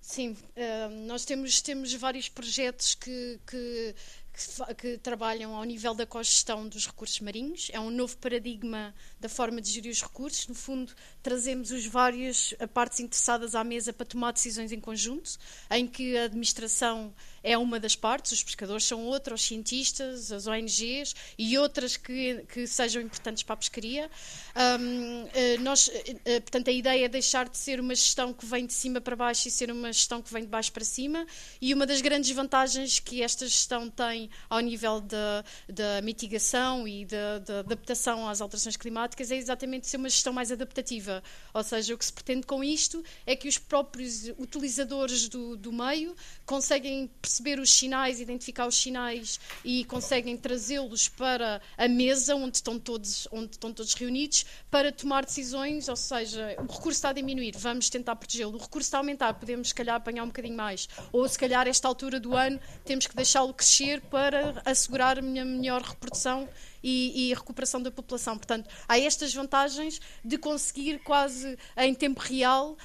Sim, 0.09 0.31
uh, 0.31 0.89
nós 1.05 1.23
temos, 1.23 1.61
temos 1.61 1.93
vários 1.93 2.27
projetos 2.27 2.95
que, 2.95 3.39
que 3.45 3.93
que, 4.33 4.75
que, 4.75 4.97
trabalham 4.97 5.53
ao 5.53 5.63
nível 5.63 5.93
da 5.93 6.05
cogestão 6.05 6.67
dos 6.67 6.87
recursos 6.87 7.19
marinhos. 7.19 7.69
É 7.73 7.79
um 7.79 7.91
novo 7.91 8.17
paradigma 8.17 8.93
da 9.19 9.27
forma 9.27 9.61
de 9.61 9.69
gerir 9.69 9.91
os 9.91 10.01
recursos. 10.01 10.47
No 10.47 10.55
fundo, 10.55 10.93
trazemos 11.21 11.71
os 11.71 11.85
vários 11.85 12.53
partes 12.73 12.99
interessadas 12.99 13.53
à 13.53 13.63
mesa 13.63 13.91
para 13.91 14.05
tomar 14.05 14.31
decisões 14.31 14.71
em 14.71 14.79
conjunto, 14.79 15.37
em 15.69 15.85
que 15.85 16.17
a 16.17 16.23
administração 16.23 17.13
é 17.43 17.57
uma 17.57 17.79
das 17.79 17.95
partes, 17.95 18.31
os 18.31 18.43
pescadores 18.43 18.83
são 18.83 19.05
outra, 19.05 19.33
os 19.33 19.41
cientistas, 19.41 20.31
as 20.31 20.47
ONGs 20.47 21.15
e 21.37 21.57
outras 21.57 21.97
que, 21.97 22.45
que 22.51 22.67
sejam 22.67 23.01
importantes 23.01 23.43
para 23.43 23.53
a 23.53 23.57
pescaria. 23.57 24.09
Um, 24.55 25.27
eh, 25.33 25.57
nós, 25.59 25.89
eh, 25.93 26.15
eh, 26.25 26.39
portanto, 26.39 26.69
a 26.69 26.71
ideia 26.71 27.05
é 27.05 27.07
deixar 27.07 27.47
de 27.47 27.57
ser 27.57 27.79
uma 27.79 27.95
gestão 27.95 28.33
que 28.33 28.45
vem 28.45 28.65
de 28.65 28.73
cima 28.73 28.99
para 28.99 29.15
baixo 29.15 29.47
e 29.47 29.51
ser 29.51 29.71
uma 29.71 29.91
gestão 29.91 30.21
que 30.21 30.31
vem 30.31 30.43
de 30.43 30.49
baixo 30.49 30.71
para 30.71 30.83
cima. 30.83 31.25
E 31.61 31.73
uma 31.73 31.85
das 31.85 32.01
grandes 32.01 32.29
vantagens 32.31 32.99
que 32.99 33.21
esta 33.21 33.45
gestão 33.45 33.89
tem 33.89 34.29
ao 34.49 34.59
nível 34.59 35.01
da, 35.01 35.43
mitigação 36.03 36.87
e 36.87 37.05
da 37.05 37.59
adaptação 37.59 38.27
às 38.27 38.41
alterações 38.41 38.75
climáticas 38.75 39.31
é 39.31 39.35
exatamente 39.35 39.87
ser 39.87 39.97
uma 39.97 40.09
gestão 40.09 40.33
mais 40.33 40.51
adaptativa. 40.51 41.23
Ou 41.53 41.63
seja, 41.63 41.93
o 41.93 41.97
que 41.97 42.05
se 42.05 42.13
pretende 42.13 42.45
com 42.45 42.63
isto 42.63 43.03
é 43.25 43.35
que 43.35 43.47
os 43.47 43.57
próprios 43.57 44.27
utilizadores 44.37 45.27
do, 45.27 45.55
do 45.55 45.71
meio 45.71 46.15
conseguem 46.45 47.09
perceber 47.29 47.59
os 47.59 47.71
sinais, 47.71 48.19
identificar 48.19 48.65
os 48.65 48.75
sinais 48.75 49.39
e 49.63 49.85
conseguem 49.85 50.35
trazê-los 50.35 51.07
para 51.07 51.61
a 51.77 51.87
mesa 51.87 52.35
onde 52.35 52.57
estão 52.57 52.79
todos, 52.79 53.27
onde 53.31 53.51
estão 53.51 53.71
todos 53.71 53.93
reunidos 53.93 54.47
para 54.71 54.91
tomar 54.91 55.23
decisões, 55.23 55.87
ou 55.87 55.95
seja, 55.95 56.55
o 56.57 56.63
recurso 56.63 56.89
está 56.89 57.09
a 57.09 57.13
diminuir, 57.13 57.55
vamos 57.55 57.87
tentar 57.87 58.15
protegê-lo. 58.15 58.55
O 58.55 58.59
recurso 58.59 58.87
está 58.87 58.97
a 58.97 59.01
aumentar, 59.01 59.33
podemos 59.35 59.67
se 59.67 59.75
calhar 59.75 59.95
apanhar 59.95 60.23
um 60.23 60.27
bocadinho 60.27 60.57
mais. 60.57 60.89
Ou 61.11 61.29
se 61.29 61.37
calhar 61.37 61.67
esta 61.67 61.87
altura 61.87 62.19
do 62.19 62.35
ano 62.35 62.59
temos 62.83 63.05
que 63.05 63.15
deixá-lo 63.15 63.53
crescer 63.53 64.01
para 64.01 64.61
assegurar 64.65 65.19
a 65.19 65.21
minha 65.21 65.45
melhor 65.45 65.83
reprodução 65.83 66.49
e, 66.83 67.29
e, 67.29 67.33
recuperação 67.33 67.81
da 67.81 67.91
população. 67.91 68.37
Portanto, 68.37 68.69
há 68.87 68.97
estas 68.97 69.33
vantagens 69.33 69.99
de 70.23 70.37
conseguir 70.37 70.99
quase 70.99 71.57
em 71.77 71.93
tempo 71.93 72.19
real 72.19 72.71
uh, 72.71 72.77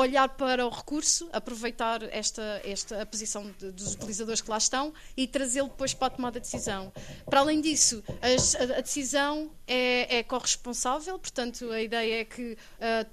olhar 0.00 0.28
para 0.30 0.66
o 0.66 0.70
recurso, 0.70 1.28
aproveitar 1.32 2.02
esta, 2.04 2.60
esta 2.64 3.02
a 3.02 3.06
posição 3.06 3.52
de, 3.58 3.70
dos 3.70 3.94
utilizadores 3.94 4.40
que 4.40 4.50
lá 4.50 4.58
estão 4.58 4.92
e 5.16 5.26
trazê-lo 5.26 5.68
depois 5.68 5.92
para 5.94 6.06
a 6.08 6.10
tomada 6.10 6.40
de 6.40 6.50
decisão. 6.50 6.92
Para 7.26 7.40
além 7.40 7.60
disso, 7.60 8.02
a, 8.08 8.78
a 8.78 8.80
decisão 8.80 9.50
é, 9.66 10.18
é 10.18 10.22
corresponsável, 10.22 11.18
portanto, 11.18 11.70
a 11.70 11.80
ideia 11.80 12.20
é 12.20 12.24
que 12.24 12.52
uh, 12.52 12.56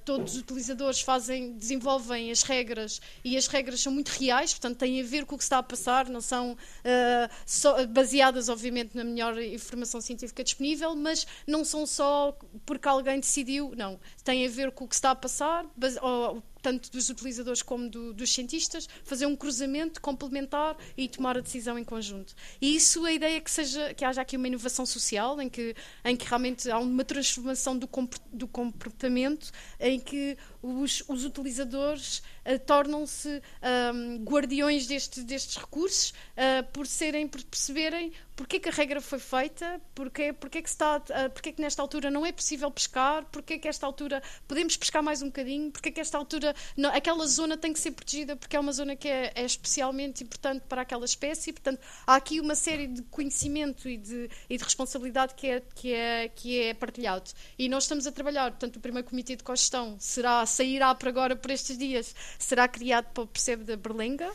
todos 0.05 0.33
os 0.33 0.39
utilizadores 0.39 1.01
fazem, 1.01 1.53
desenvolvem 1.53 2.31
as 2.31 2.43
regras 2.43 3.01
e 3.23 3.37
as 3.37 3.47
regras 3.47 3.81
são 3.81 3.91
muito 3.91 4.09
reais, 4.09 4.51
portanto, 4.53 4.77
têm 4.77 5.01
a 5.01 5.03
ver 5.03 5.25
com 5.25 5.35
o 5.35 5.37
que 5.37 5.43
está 5.43 5.57
a 5.57 5.63
passar, 5.63 6.09
não 6.09 6.21
são 6.21 6.53
uh, 6.53 7.87
baseadas, 7.87 8.49
obviamente, 8.49 8.95
na 8.95 9.03
melhor 9.03 9.39
informação 9.41 9.99
científica 9.99 10.20
científica 10.21 10.43
disponível, 10.43 10.95
mas 10.95 11.27
não 11.45 11.63
são 11.65 11.85
só 11.85 12.37
porque 12.65 12.87
alguém 12.87 13.19
decidiu, 13.19 13.73
não. 13.75 13.99
Tem 14.23 14.45
a 14.45 14.49
ver 14.49 14.71
com 14.71 14.85
o 14.85 14.87
que 14.87 14.95
está 14.95 15.11
a 15.11 15.15
passar, 15.15 15.65
ou, 16.01 16.43
tanto 16.61 16.91
dos 16.91 17.09
utilizadores 17.09 17.61
como 17.61 17.89
do, 17.89 18.13
dos 18.13 18.33
cientistas, 18.33 18.87
fazer 19.03 19.25
um 19.25 19.35
cruzamento 19.35 20.01
complementar 20.01 20.77
e 20.95 21.07
tomar 21.07 21.37
a 21.37 21.41
decisão 21.41 21.77
em 21.77 21.83
conjunto. 21.83 22.33
E 22.61 22.75
isso 22.75 23.05
a 23.05 23.11
ideia 23.11 23.37
é 23.37 23.39
que 23.39 23.51
seja 23.51 23.93
que 23.93 24.05
haja 24.05 24.21
aqui 24.21 24.37
uma 24.37 24.47
inovação 24.47 24.85
social, 24.85 25.41
em 25.41 25.49
que, 25.49 25.75
em 26.03 26.15
que 26.15 26.25
realmente 26.25 26.69
há 26.69 26.79
uma 26.79 27.03
transformação 27.03 27.77
do, 27.77 27.89
do 28.31 28.47
comportamento, 28.47 29.51
em 29.79 29.99
que 29.99 30.37
os, 30.61 31.03
os 31.07 31.25
utilizadores 31.25 32.19
uh, 32.45 32.59
tornam-se 32.65 33.41
um, 33.93 34.23
guardiões 34.23 34.85
deste, 34.85 35.21
destes 35.23 35.57
recursos 35.57 36.11
uh, 36.11 36.63
por 36.71 36.85
serem, 36.85 37.27
por 37.27 37.43
perceberem 37.43 38.11
porque 38.41 38.55
é 38.55 38.59
que 38.59 38.69
a 38.69 38.71
regra 38.71 38.99
foi 38.99 39.19
feita, 39.19 39.79
porque, 39.93 40.33
porque, 40.33 40.57
é 40.57 40.61
que 40.63 40.69
está, 40.69 40.97
uh, 40.97 41.29
porque 41.31 41.49
é 41.49 41.51
que 41.51 41.61
nesta 41.61 41.79
altura 41.79 42.09
não 42.09 42.25
é 42.25 42.31
possível 42.31 42.71
pescar, 42.71 43.23
porque 43.31 43.53
é 43.53 43.57
que 43.59 43.67
esta 43.67 43.85
altura 43.85 44.21
podemos 44.47 44.75
pescar 44.75 45.03
mais 45.03 45.21
um 45.21 45.27
bocadinho, 45.27 45.69
porque 45.69 45.89
é 45.89 45.91
que 45.91 46.01
esta 46.01 46.17
altura 46.17 46.50
não, 46.75 46.89
aquela 46.93 47.25
zona 47.25 47.57
tem 47.57 47.73
que 47.73 47.79
ser 47.79 47.91
protegida 47.91 48.35
porque 48.35 48.55
é 48.55 48.59
uma 48.59 48.71
zona 48.71 48.95
que 48.95 49.07
é, 49.07 49.31
é 49.35 49.43
especialmente 49.43 50.23
importante 50.23 50.63
para 50.67 50.81
aquela 50.81 51.05
espécie, 51.05 51.51
portanto 51.51 51.79
há 52.05 52.15
aqui 52.15 52.39
uma 52.39 52.55
série 52.55 52.87
de 52.87 53.01
conhecimento 53.03 53.87
e 53.89 53.97
de, 53.97 54.29
e 54.49 54.57
de 54.57 54.63
responsabilidade 54.63 55.33
que 55.35 55.47
é, 55.47 55.61
que, 55.75 55.93
é, 55.93 56.29
que 56.29 56.61
é 56.61 56.73
partilhado. 56.73 57.29
E 57.57 57.69
nós 57.69 57.83
estamos 57.83 58.07
a 58.07 58.11
trabalhar, 58.11 58.51
portanto 58.51 58.77
o 58.77 58.79
primeiro 58.79 59.07
comitê 59.07 59.35
de 59.35 59.43
cogestão 59.43 59.95
será 59.99 60.45
sairá 60.45 60.93
por 60.95 61.07
agora, 61.07 61.35
por 61.35 61.51
estes 61.51 61.77
dias, 61.77 62.15
será 62.37 62.67
criado 62.67 63.05
para 63.13 63.23
o 63.23 63.27
percebe 63.27 63.63
da 63.63 63.75
Berlenga. 63.75 64.31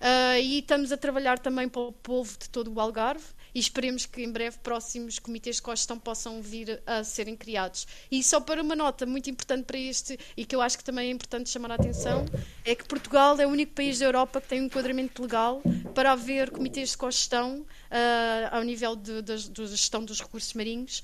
Uh, 0.00 0.40
e 0.42 0.60
estamos 0.60 0.92
a 0.92 0.96
trabalhar 0.96 1.38
também 1.38 1.68
para 1.68 1.82
o 1.82 1.92
povo 1.92 2.38
de 2.38 2.48
todo 2.48 2.72
o 2.72 2.80
Algarve 2.80 3.22
e 3.54 3.58
esperemos 3.58 4.06
que 4.06 4.22
em 4.22 4.30
breve 4.30 4.58
próximos 4.58 5.18
comitês 5.18 5.56
de 5.56 5.62
cogestão 5.62 5.98
possam 5.98 6.40
vir 6.42 6.82
a 6.86 7.04
serem 7.04 7.36
criados. 7.36 7.86
E 8.10 8.22
só 8.22 8.40
para 8.40 8.62
uma 8.62 8.76
nota 8.76 9.06
muito 9.06 9.30
importante 9.30 9.64
para 9.64 9.78
este, 9.78 10.18
e 10.36 10.44
que 10.44 10.54
eu 10.54 10.60
acho 10.60 10.78
que 10.78 10.84
também 10.84 11.08
é 11.08 11.10
importante 11.10 11.50
chamar 11.50 11.72
a 11.72 11.74
atenção, 11.74 12.24
é 12.64 12.74
que 12.74 12.84
Portugal 12.84 13.38
é 13.40 13.46
o 13.46 13.50
único 13.50 13.72
país 13.72 13.98
da 13.98 14.06
Europa 14.06 14.40
que 14.40 14.48
tem 14.48 14.60
um 14.60 14.64
enquadramento 14.64 15.22
legal 15.22 15.62
para 15.94 16.12
haver 16.12 16.50
comitês 16.50 16.90
de 16.90 16.96
cogestão 16.96 17.64
uh, 17.90 18.54
ao 18.56 18.62
nível 18.62 18.96
de, 18.96 19.22
gestão 19.66 20.04
dos 20.04 20.20
recursos 20.20 20.54
marinhos. 20.54 21.02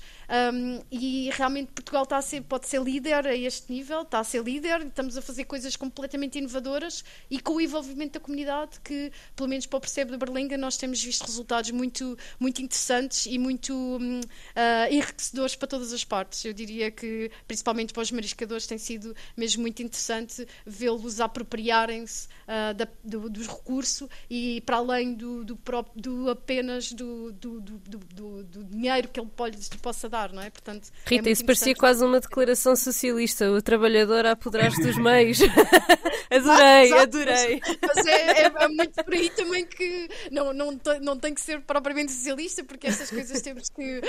Um, 0.53 0.81
e 0.91 1.29
realmente 1.33 1.71
Portugal 1.71 2.03
está 2.03 2.17
a 2.17 2.21
ser, 2.21 2.41
pode 2.41 2.67
ser 2.67 2.81
líder 2.81 3.27
a 3.27 3.35
este 3.35 3.71
nível, 3.71 4.01
está 4.01 4.19
a 4.19 4.23
ser 4.23 4.43
líder, 4.43 4.85
estamos 4.85 5.17
a 5.17 5.21
fazer 5.21 5.45
coisas 5.45 5.75
completamente 5.75 6.37
inovadoras 6.37 7.03
e 7.29 7.39
com 7.39 7.53
o 7.53 7.61
envolvimento 7.61 8.13
da 8.13 8.19
comunidade, 8.19 8.79
que, 8.83 9.11
pelo 9.35 9.49
menos 9.49 9.65
para 9.65 9.77
o 9.77 9.81
Percebe 9.81 10.11
de 10.11 10.17
Berlenga, 10.17 10.57
nós 10.57 10.77
temos 10.77 11.03
visto 11.03 11.25
resultados 11.25 11.71
muito, 11.71 12.17
muito 12.39 12.61
interessantes 12.61 13.25
e 13.25 13.37
muito 13.37 13.73
uh, 13.73 14.91
enriquecedores 14.91 15.55
para 15.55 15.67
todas 15.67 15.93
as 15.93 16.03
partes. 16.03 16.43
Eu 16.45 16.53
diria 16.53 16.89
que, 16.91 17.31
principalmente 17.47 17.93
para 17.93 18.03
os 18.03 18.11
mariscadores, 18.11 18.67
tem 18.67 18.77
sido 18.77 19.15
mesmo 19.35 19.61
muito 19.61 19.81
interessante 19.81 20.47
vê-los 20.65 21.19
apropriarem-se 21.19 22.27
uh, 22.27 22.87
do, 23.03 23.29
do 23.29 23.41
recurso 23.41 24.09
e, 24.29 24.61
para 24.61 24.77
além 24.77 25.13
do, 25.13 25.43
do, 25.43 25.55
próprio, 25.55 26.01
do 26.01 26.29
apenas 26.29 26.76
apenas 26.77 26.91
do, 26.91 27.31
do, 27.31 27.59
do, 27.59 28.43
do, 28.43 28.63
dinheiro 28.65 29.07
que 29.07 29.19
ele 29.19 29.29
pode, 29.35 29.57
possa 29.81 30.07
dar, 30.07 30.31
não 30.31 30.41
é? 30.41 30.49
Portanto, 30.49 30.89
é 31.05 31.09
Rita, 31.09 31.29
é 31.29 31.31
isso 31.31 31.45
parecia 31.45 31.75
quase 31.75 32.03
uma 32.03 32.19
declaração 32.19 32.75
socialista, 32.75 33.51
o 33.51 33.61
trabalhador 33.61 34.25
a 34.25 34.31
apoderar-se 34.31 34.81
dos 34.81 34.97
meios. 34.97 35.39
adorei, 36.29 36.93
ah, 36.93 37.01
adorei. 37.01 37.61
Mas, 37.61 37.95
mas 37.95 38.05
é, 38.05 38.31
é, 38.31 38.45
é, 38.45 38.67
muito 38.67 39.03
por 39.03 39.13
aí 39.13 39.29
também 39.31 39.65
que 39.65 40.09
não, 40.31 40.53
não, 40.53 40.79
não 41.01 41.17
tem 41.17 41.33
que 41.33 41.41
ser 41.41 41.61
propriamente 41.61 42.11
socialista, 42.11 42.63
porque 42.63 42.87
estas 42.87 43.09
coisas 43.09 43.41
temos 43.41 43.69
que. 43.69 44.01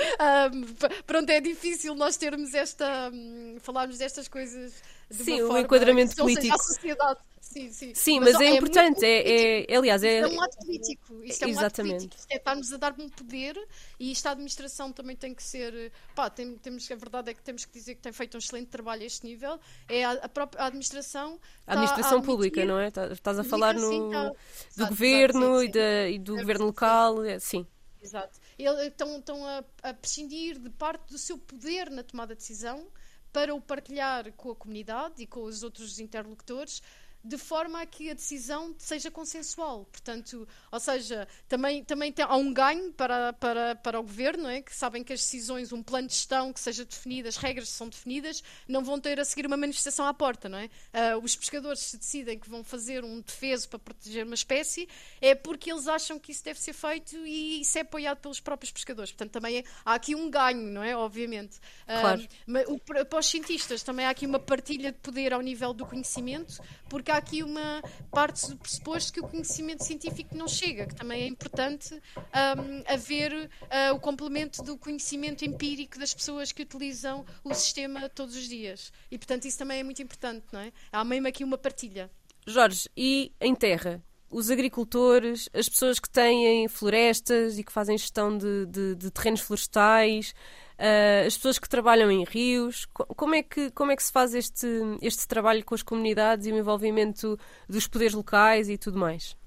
Um, 0.53 1.01
pronto, 1.05 1.29
é 1.29 1.41
difícil 1.41 1.95
nós 1.95 2.17
termos 2.17 2.53
esta. 2.53 3.09
Um, 3.11 3.57
falarmos 3.61 3.97
destas 3.97 4.27
coisas. 4.27 4.73
De 5.09 5.23
Sim, 5.23 5.41
um 5.41 5.57
enquadramento 5.57 6.15
político. 6.15 6.53
a 6.53 6.57
sociedade 6.59 7.19
Sim, 7.49 7.71
sim. 7.71 7.95
Sim, 7.95 8.19
mas, 8.19 8.33
mas 8.33 8.41
é, 8.41 8.45
é 8.45 8.55
importante. 8.55 9.03
É, 9.03 9.73
é, 9.73 9.75
aliás, 9.75 10.03
é. 10.03 10.19
Isto 10.19 10.31
é 10.31 10.37
um 10.37 10.43
ato 10.43 10.57
político. 10.57 11.23
Isto 11.23 11.43
é 11.43 11.47
um 11.47 11.49
Exatamente. 11.49 11.95
ato 11.95 12.09
político. 12.09 12.23
É 12.29 12.35
estarmos 12.35 12.73
a 12.73 12.77
dar 12.77 12.95
um 12.99 13.09
poder 13.09 13.67
e 13.99 14.11
esta 14.11 14.29
administração 14.29 14.93
também 14.93 15.15
tem 15.15 15.33
que 15.33 15.41
ser. 15.41 15.91
Pá, 16.13 16.29
tem, 16.29 16.55
temos, 16.59 16.89
a 16.91 16.95
verdade 16.95 17.31
é 17.31 17.33
que 17.33 17.41
temos 17.41 17.65
que 17.65 17.73
dizer 17.73 17.95
que 17.95 18.01
tem 18.01 18.11
feito 18.11 18.35
um 18.35 18.37
excelente 18.37 18.67
trabalho 18.67 19.01
a 19.01 19.05
este 19.05 19.25
nível. 19.25 19.59
É 19.87 20.05
a, 20.05 20.11
a 20.11 20.29
própria 20.29 20.61
a 20.61 20.67
administração. 20.67 21.39
A 21.65 21.73
administração 21.73 22.19
a 22.19 22.21
pública, 22.21 22.63
não 22.65 22.79
é? 22.79 22.91
Tá, 22.91 23.07
estás 23.07 23.39
a 23.39 23.43
falar 23.43 23.73
no, 23.73 23.89
sim, 23.89 24.09
tá. 24.11 24.29
do 24.29 24.35
exato, 24.71 24.89
governo 24.91 25.59
sim, 25.61 25.71
sim. 25.73 26.13
E, 26.13 26.19
do 26.19 26.37
é, 26.37 26.41
governo 26.41 26.65
local. 26.65 27.23
É, 27.25 27.39
sim. 27.39 27.65
Exato. 27.99 28.39
Eles 28.59 28.79
estão, 28.87 29.17
estão 29.17 29.43
a, 29.43 29.63
a 29.81 29.93
prescindir 29.95 30.59
de 30.59 30.69
parte 30.69 31.11
do 31.11 31.17
seu 31.17 31.35
poder 31.35 31.89
na 31.89 32.03
tomada 32.03 32.35
de 32.35 32.41
decisão 32.41 32.87
para 33.31 33.53
o 33.53 33.61
partilhar 33.61 34.31
com 34.33 34.51
a 34.51 34.55
comunidade 34.55 35.21
e 35.23 35.27
com 35.27 35.43
os 35.43 35.63
outros 35.63 35.99
interlocutores 35.99 36.81
de 37.23 37.37
forma 37.37 37.81
a 37.81 37.85
que 37.85 38.09
a 38.09 38.13
decisão 38.13 38.73
seja 38.77 39.11
consensual. 39.11 39.85
Portanto, 39.91 40.47
ou 40.71 40.79
seja, 40.79 41.27
também, 41.47 41.83
também 41.83 42.11
tem, 42.11 42.25
há 42.25 42.35
um 42.35 42.53
ganho 42.53 42.91
para, 42.93 43.33
para, 43.33 43.75
para 43.75 43.99
o 43.99 44.03
governo, 44.03 44.47
é? 44.47 44.61
que 44.61 44.75
sabem 44.75 45.03
que 45.03 45.11
as 45.11 45.19
decisões, 45.19 45.73
um 45.73 45.83
plano 45.83 46.07
de 46.07 46.13
gestão 46.13 46.53
que 46.53 46.59
seja 46.59 46.85
definido, 46.85 47.27
as 47.27 47.35
regras 47.35 47.69
são 47.69 47.89
definidas, 47.89 48.41
não 48.67 48.83
vão 48.83 48.99
ter 48.99 49.19
a 49.19 49.25
seguir 49.25 49.45
uma 49.45 49.57
manifestação 49.57 50.05
à 50.07 50.13
porta. 50.13 50.47
Não 50.47 50.57
é? 50.57 50.65
Uh, 50.65 51.23
os 51.23 51.35
pescadores 51.35 51.81
se 51.81 51.97
decidem 51.97 52.39
que 52.39 52.49
vão 52.49 52.63
fazer 52.63 53.03
um 53.03 53.21
defeso 53.21 53.67
para 53.67 53.79
proteger 53.79 54.25
uma 54.25 54.35
espécie, 54.35 54.87
é 55.19 55.35
porque 55.35 55.71
eles 55.71 55.87
acham 55.87 56.17
que 56.17 56.31
isso 56.31 56.43
deve 56.43 56.59
ser 56.59 56.73
feito 56.73 57.15
e 57.25 57.61
isso 57.61 57.77
é 57.77 57.81
apoiado 57.81 58.19
pelos 58.19 58.39
próprios 58.39 58.71
pescadores. 58.71 59.11
Portanto, 59.11 59.31
também 59.31 59.57
é, 59.57 59.63
há 59.83 59.93
aqui 59.93 60.15
um 60.15 60.29
ganho, 60.29 60.71
não 60.71 60.83
é? 60.83 60.95
Obviamente. 60.95 61.57
Uh, 61.57 61.99
claro. 61.99 62.27
Mas, 62.47 62.65
o, 62.67 62.79
para 62.79 63.19
os 63.19 63.25
cientistas 63.25 63.83
também 63.83 64.05
há 64.05 64.09
aqui 64.09 64.25
uma 64.25 64.39
partilha 64.39 64.91
de 64.91 64.97
poder 64.99 65.33
ao 65.33 65.41
nível 65.41 65.73
do 65.73 65.85
conhecimento, 65.85 66.61
porque 66.87 67.08
há 67.09 67.17
aqui 67.17 67.43
uma 67.43 67.81
parte 68.11 68.49
do 68.49 68.57
pressuposto 68.57 69.13
que 69.13 69.19
o 69.19 69.27
conhecimento 69.27 69.83
científico 69.83 70.35
não 70.35 70.47
chega, 70.47 70.87
que 70.87 70.95
também 70.95 71.23
é 71.23 71.27
importante 71.27 71.93
um, 71.95 72.93
haver 72.93 73.33
uh, 73.33 73.95
o 73.95 73.99
complemento 73.99 74.63
do 74.63 74.77
conhecimento 74.77 75.45
empírico 75.45 75.99
das 75.99 76.13
pessoas 76.13 76.51
que 76.51 76.63
utilizam 76.63 77.25
o 77.43 77.53
sistema 77.53 78.09
todos 78.09 78.35
os 78.35 78.47
dias. 78.47 78.91
E, 79.09 79.17
portanto, 79.17 79.45
isso 79.45 79.57
também 79.57 79.79
é 79.79 79.83
muito 79.83 80.01
importante, 80.01 80.45
não 80.51 80.59
é? 80.59 80.71
Há 80.91 81.03
mesmo 81.03 81.27
aqui 81.27 81.43
uma 81.43 81.57
partilha. 81.57 82.09
Jorge, 82.45 82.89
e 82.95 83.31
em 83.39 83.53
terra? 83.53 84.03
os 84.31 84.51
agricultores, 84.51 85.49
as 85.53 85.67
pessoas 85.67 85.99
que 85.99 86.09
têm 86.09 86.67
florestas 86.67 87.57
e 87.57 87.63
que 87.63 87.71
fazem 87.71 87.97
gestão 87.97 88.37
de, 88.37 88.65
de, 88.67 88.95
de 88.95 89.11
terrenos 89.11 89.41
florestais, 89.41 90.33
uh, 90.79 91.27
as 91.27 91.35
pessoas 91.35 91.59
que 91.59 91.67
trabalham 91.67 92.09
em 92.09 92.23
rios. 92.23 92.85
Como 92.93 93.35
é 93.35 93.43
que, 93.43 93.69
como 93.71 93.91
é 93.91 93.95
que 93.95 94.03
se 94.03 94.11
faz 94.11 94.33
este, 94.33 94.67
este 95.01 95.27
trabalho 95.27 95.63
com 95.63 95.75
as 95.75 95.83
comunidades 95.83 96.47
e 96.47 96.51
o 96.51 96.57
envolvimento 96.57 97.37
dos 97.67 97.87
poderes 97.87 98.13
locais 98.13 98.69
e 98.69 98.77
tudo 98.77 98.97
mais? 98.97 99.37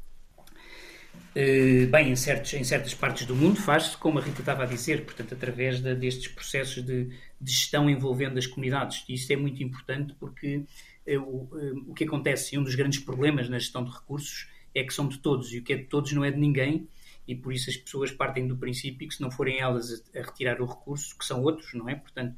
Uh, 1.34 1.86
bem, 1.90 2.10
em, 2.10 2.16
certos, 2.16 2.52
em 2.52 2.62
certas 2.62 2.92
partes 2.92 3.26
do 3.26 3.34
mundo 3.34 3.56
faz-se, 3.58 3.96
como 3.96 4.18
a 4.18 4.22
Rita 4.22 4.40
estava 4.40 4.64
a 4.64 4.66
dizer, 4.66 5.04
portanto, 5.04 5.32
através 5.32 5.80
de, 5.80 5.94
destes 5.94 6.28
processos 6.28 6.84
de, 6.84 7.06
de, 7.40 7.52
gestão 7.52 7.88
envolvendo 7.88 8.38
as 8.38 8.46
comunidades. 8.46 9.02
Isso 9.08 9.32
é 9.32 9.36
muito 9.36 9.62
importante 9.62 10.14
porque 10.20 10.64
uh, 11.08 11.18
o, 11.20 11.88
o 11.88 11.94
que 11.94 12.04
acontece, 12.04 12.54
e 12.54 12.58
um 12.58 12.62
dos 12.62 12.74
grandes 12.74 12.98
problemas 12.98 13.48
na 13.48 13.58
gestão 13.58 13.82
de 13.82 13.90
recursos, 13.90 14.46
é 14.74 14.84
que 14.84 14.92
são 14.92 15.08
de 15.08 15.18
todos, 15.18 15.52
e 15.52 15.58
o 15.58 15.62
que 15.62 15.72
é 15.72 15.76
de 15.76 15.84
todos 15.84 16.12
não 16.12 16.24
é 16.24 16.30
de 16.30 16.38
ninguém, 16.38 16.86
e 17.26 17.34
por 17.34 17.52
isso 17.52 17.70
as 17.70 17.76
pessoas 17.76 18.10
partem 18.10 18.46
do 18.46 18.56
princípio 18.56 19.08
que 19.08 19.14
se 19.14 19.20
não 19.20 19.30
forem 19.30 19.60
elas 19.60 20.04
a, 20.14 20.22
retirar 20.22 20.60
o 20.60 20.66
recurso, 20.66 21.16
que 21.16 21.24
são 21.24 21.42
outros, 21.42 21.72
não 21.74 21.88
é? 21.88 21.94
Portanto, 21.94 22.36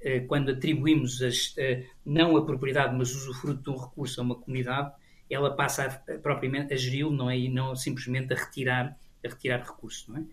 eh, 0.00 0.20
quando 0.20 0.50
atribuímos 0.50 1.22
as, 1.22 1.54
eh, 1.56 1.86
não 2.04 2.36
a 2.36 2.44
propriedade, 2.44 2.94
mas 2.96 3.14
o 3.14 3.18
usufruto 3.18 3.62
de 3.62 3.70
um 3.70 3.76
recurso 3.76 4.20
a 4.20 4.24
uma 4.24 4.34
comunidade, 4.34 4.92
ela 5.30 5.54
passa 5.54 5.84
a, 5.84 6.18
propriamente 6.18 6.74
a 6.74 6.76
geri-lo, 6.76 7.10
não 7.10 7.30
é? 7.30 7.38
E 7.38 7.48
não 7.48 7.74
simplesmente 7.76 8.32
a 8.32 8.36
retirar, 8.36 8.98
a 9.24 9.28
retirar 9.28 9.62
recurso, 9.62 10.12
não 10.12 10.20
é? 10.20 10.24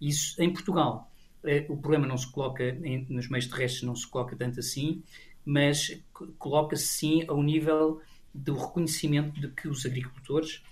Isso 0.00 0.40
em 0.42 0.50
Portugal. 0.52 1.10
Eh, 1.44 1.66
o 1.68 1.76
problema 1.76 2.06
não 2.06 2.16
se 2.16 2.30
coloca, 2.32 2.64
em, 2.64 3.06
nos 3.08 3.28
meios 3.28 3.46
terrestres 3.46 3.82
não 3.82 3.94
se 3.94 4.08
coloca 4.08 4.34
tanto 4.34 4.60
assim, 4.60 5.02
mas 5.44 6.00
coloca-se 6.38 6.86
sim 6.86 7.24
ao 7.28 7.42
nível 7.42 8.00
do 8.34 8.56
reconhecimento 8.56 9.40
de 9.40 9.48
que 9.48 9.68
os 9.68 9.84
agricultores, 9.84 10.62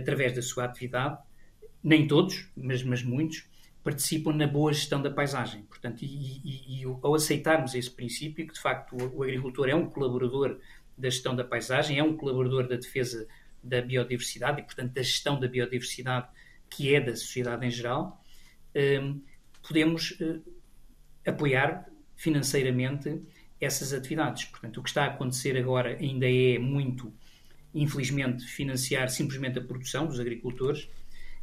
através 0.00 0.34
da 0.34 0.42
sua 0.42 0.64
atividade, 0.64 1.18
nem 1.84 2.08
todos, 2.08 2.48
mas, 2.56 2.82
mas 2.82 3.02
muitos, 3.02 3.46
participam 3.84 4.32
na 4.32 4.46
boa 4.46 4.72
gestão 4.72 5.02
da 5.02 5.10
paisagem. 5.10 5.62
Portanto, 5.64 6.02
e, 6.02 6.40
e, 6.42 6.80
e, 6.80 6.84
ao 6.84 7.14
aceitarmos 7.14 7.74
esse 7.74 7.90
princípio, 7.90 8.46
que 8.46 8.54
de 8.54 8.60
facto 8.60 8.96
o, 8.96 9.22
agricultor 9.22 9.68
é 9.68 9.74
um 9.74 9.86
colaborador 9.86 10.58
da 10.96 11.10
gestão 11.10 11.36
da 11.36 11.44
paisagem, 11.44 11.98
é 11.98 12.02
um 12.02 12.16
colaborador 12.16 12.66
da 12.66 12.76
defesa 12.76 13.28
da 13.62 13.82
biodiversidade 13.82 14.60
e, 14.60 14.64
portanto, 14.64 14.92
da 14.92 15.02
gestão 15.02 15.38
da 15.38 15.46
biodiversidade 15.46 16.26
que 16.70 16.94
é 16.94 17.00
da 17.00 17.14
sociedade 17.14 17.66
em 17.66 17.70
geral, 17.70 18.24
um, 19.02 19.20
podemos 19.62 20.12
uh, 20.12 20.42
apoiar 21.26 21.86
financeiramente 22.16 23.22
essas 23.60 23.92
atividades. 23.92 24.46
Portanto, 24.46 24.78
o 24.78 24.82
que 24.82 24.88
está 24.88 25.04
a 25.04 25.08
acontecer 25.08 25.56
agora 25.56 25.96
ainda 26.00 26.26
é 26.28 26.58
muito, 26.58 27.12
infelizmente, 27.74 28.44
financiar 28.44 29.08
simplesmente 29.08 29.58
a 29.58 29.62
produção 29.62 30.06
dos 30.06 30.18
agricultores 30.18 30.88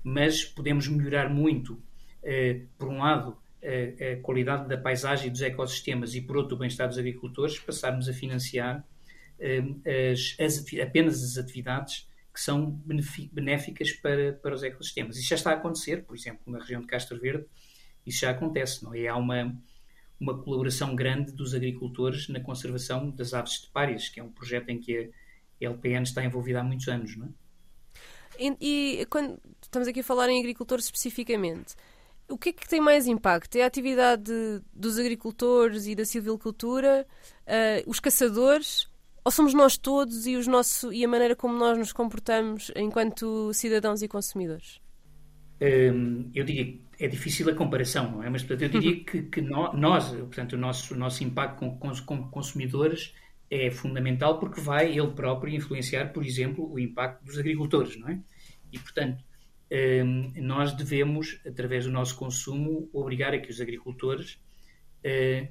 mas 0.04 0.44
podemos 0.44 0.88
melhorar 0.88 1.30
muito, 1.30 1.82
eh, 2.24 2.62
por 2.78 2.88
um 2.88 3.00
lado, 3.00 3.38
a, 3.64 4.14
a, 4.14 4.22
qualidade 4.22 4.68
da 4.68 4.78
paisagem 4.78 5.28
e 5.28 5.30
dos 5.30 5.42
ecossistemas 5.42 6.16
e, 6.16 6.22
por 6.22 6.38
outro, 6.38 6.56
o 6.56 6.60
bem-estar 6.60 6.88
dos 6.88 6.98
agricultores, 6.98 7.60
passarmos 7.60 8.10
a 8.10 8.14
financiar 8.14 8.84
eh, 9.40 9.64
as, 10.12 10.36
as, 10.40 10.66
apenas 10.80 11.24
as 11.24 11.38
atividades 11.38 12.10
que 12.34 12.40
são 12.40 12.72
benéficas 13.32 13.92
para, 13.92 14.34
para 14.34 14.56
os 14.56 14.64
ecossistemas. 14.64 15.18
Isso 15.18 15.30
já 15.30 15.36
está 15.36 15.52
a 15.52 15.56
acontecer, 15.56 16.04
por 16.06 16.16
exemplo, 16.16 16.42
na 16.48 16.60
região 16.60 16.82
de 16.82 16.88
Castro 16.88 17.20
Verde, 17.20 17.46
isso 18.06 18.22
já 18.22 18.32
acontece, 18.32 18.84
não 18.84 18.94
é? 18.94 19.08
Há 19.08 19.16
uma, 19.16 19.56
uma 20.20 20.42
colaboração 20.42 20.96
grande 20.96 21.32
dos 21.34 21.54
agricultores 21.54 22.30
na 22.30 22.40
conservação 22.40 23.12
das 23.12 23.34
aves 23.34 23.54
estepárias, 23.54 24.10
que 24.10 24.20
é 24.20 24.24
um 24.24 24.32
projeto 24.32 24.70
em 24.70 24.80
que 24.80 25.12
a 25.62 25.66
LPN 25.66 26.04
está 26.04 26.24
envolvida 26.24 26.62
há 26.62 26.64
muitos 26.64 26.88
anos, 26.88 27.16
não 27.18 27.28
é? 27.28 27.30
E, 28.42 28.58
e, 29.02 29.06
quando 29.06 29.40
estamos 29.62 29.88
aqui 29.88 30.00
a 30.00 30.04
falar 30.04 30.28
em 30.30 30.40
agricultores 30.40 30.86
especificamente, 30.86 31.76
o 32.28 32.38
que 32.38 32.50
é 32.50 32.54
que 32.54 32.68
tem 32.68 32.82
mais 32.82 33.06
impacto? 33.06 33.56
É 33.56 33.62
a 33.62 33.68
atividade 33.68 34.24
de, 34.24 34.62
dos 34.74 34.98
agricultores 34.98 35.86
e 35.86 35.94
da 35.94 36.06
silvicultura, 36.06 37.06
uh, 37.46 37.90
os 37.90 38.00
caçadores, 38.00 38.90
ou 39.24 39.32
somos 39.32 39.54
nós 39.54 39.78
todos 39.78 40.26
e, 40.26 40.36
os 40.36 40.48
nosso, 40.48 40.92
e 40.92 41.06
a 41.06 41.08
maneira 41.08 41.36
como 41.36 41.56
nós 41.56 41.78
nos 41.78 41.94
comportamos 41.94 42.72
enquanto 42.76 43.54
cidadãos 43.54 44.02
e 44.02 44.08
consumidores? 44.08 44.82
Um, 45.62 46.32
eu 46.34 46.44
diria 46.44 46.66
que 46.66 46.82
é 47.00 47.08
difícil 47.08 47.48
a 47.48 47.54
comparação, 47.54 48.10
não 48.10 48.24
é? 48.24 48.30
Mas 48.32 48.42
portanto, 48.42 48.64
eu 48.64 48.70
diria 48.82 49.04
que, 49.04 49.22
que 49.24 49.42
nós, 49.42 50.10
portanto, 50.10 50.54
o 50.54 50.58
nosso, 50.58 50.96
o 50.96 50.98
nosso 50.98 51.24
impacto 51.24 51.60
como, 51.60 52.02
como 52.04 52.32
consumidores 52.32 53.14
é 53.52 53.70
fundamental 53.70 54.40
porque 54.40 54.62
vai 54.62 54.98
ele 54.98 55.12
próprio 55.12 55.54
influenciar, 55.54 56.14
por 56.14 56.26
exemplo, 56.26 56.72
o 56.72 56.80
impacto 56.80 57.24
dos 57.24 57.38
agricultores, 57.38 58.00
não 58.00 58.08
é? 58.10 58.20
E, 58.72 58.80
portanto, 58.80 59.24
hum, 60.06 60.34
nós 60.38 60.74
devemos, 60.74 61.40
através 61.46 61.86
do 61.86 61.92
nosso 61.92 62.16
consumo, 62.16 62.90
obrigar 62.94 63.34
a 63.34 63.40
que 63.40 63.50
os 63.50 63.60
agricultores, 63.60 64.40
hum, 65.06 65.48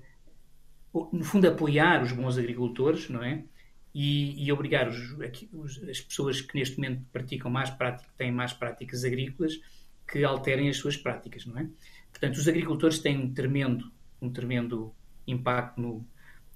no 1.12 1.24
fundo, 1.24 1.46
apoiar 1.46 2.02
os 2.02 2.12
bons 2.12 2.38
agricultores, 2.38 3.08
não 3.08 3.22
é? 3.22 3.44
E, 3.94 4.44
e 4.44 4.52
obrigar 4.52 4.88
os, 4.88 5.82
as 5.88 6.00
pessoas 6.00 6.40
que 6.40 6.56
neste 6.56 6.76
momento 6.76 7.04
praticam 7.12 7.50
mais 7.50 7.70
práticas, 7.70 8.12
têm 8.16 8.30
mais 8.30 8.52
práticas 8.52 9.04
agrícolas, 9.04 9.60
que 10.10 10.24
alterem 10.24 10.68
as 10.68 10.76
suas 10.76 10.96
práticas, 10.96 11.46
não 11.46 11.58
é? 11.58 11.68
Portanto, 12.10 12.36
os 12.36 12.48
agricultores 12.48 12.98
têm 12.98 13.18
um 13.18 13.32
tremendo, 13.32 13.90
um 14.20 14.30
tremendo 14.30 14.92
impacto 15.26 15.80
no, 15.80 16.06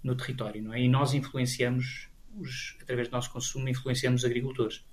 no 0.02 0.16
território, 0.16 0.62
não 0.62 0.74
é? 0.74 0.82
E 0.82 0.88
nós 0.88 1.14
influenciamos, 1.14 2.08
os, 2.36 2.76
através 2.82 3.08
do 3.08 3.12
nosso 3.12 3.32
consumo, 3.32 3.68
influenciamos 3.68 4.22
os 4.22 4.24
agricultores. 4.26 4.84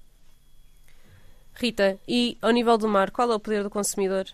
Rita, 1.62 2.00
e 2.08 2.40
ao 2.42 2.50
nível 2.50 2.76
do 2.76 2.88
mar, 2.88 3.12
qual 3.12 3.32
é 3.32 3.36
o 3.36 3.40
poder 3.40 3.62
do 3.62 3.70
consumidor? 3.70 4.26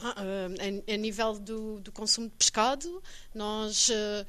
Ah, 0.00 0.14
a, 0.16 0.92
a, 0.94 0.96
nível 0.96 1.36
do, 1.40 1.80
do, 1.80 1.90
consumo 1.90 2.28
de 2.28 2.34
pescado, 2.34 3.02
nós 3.34 3.88
uh, 3.88 4.26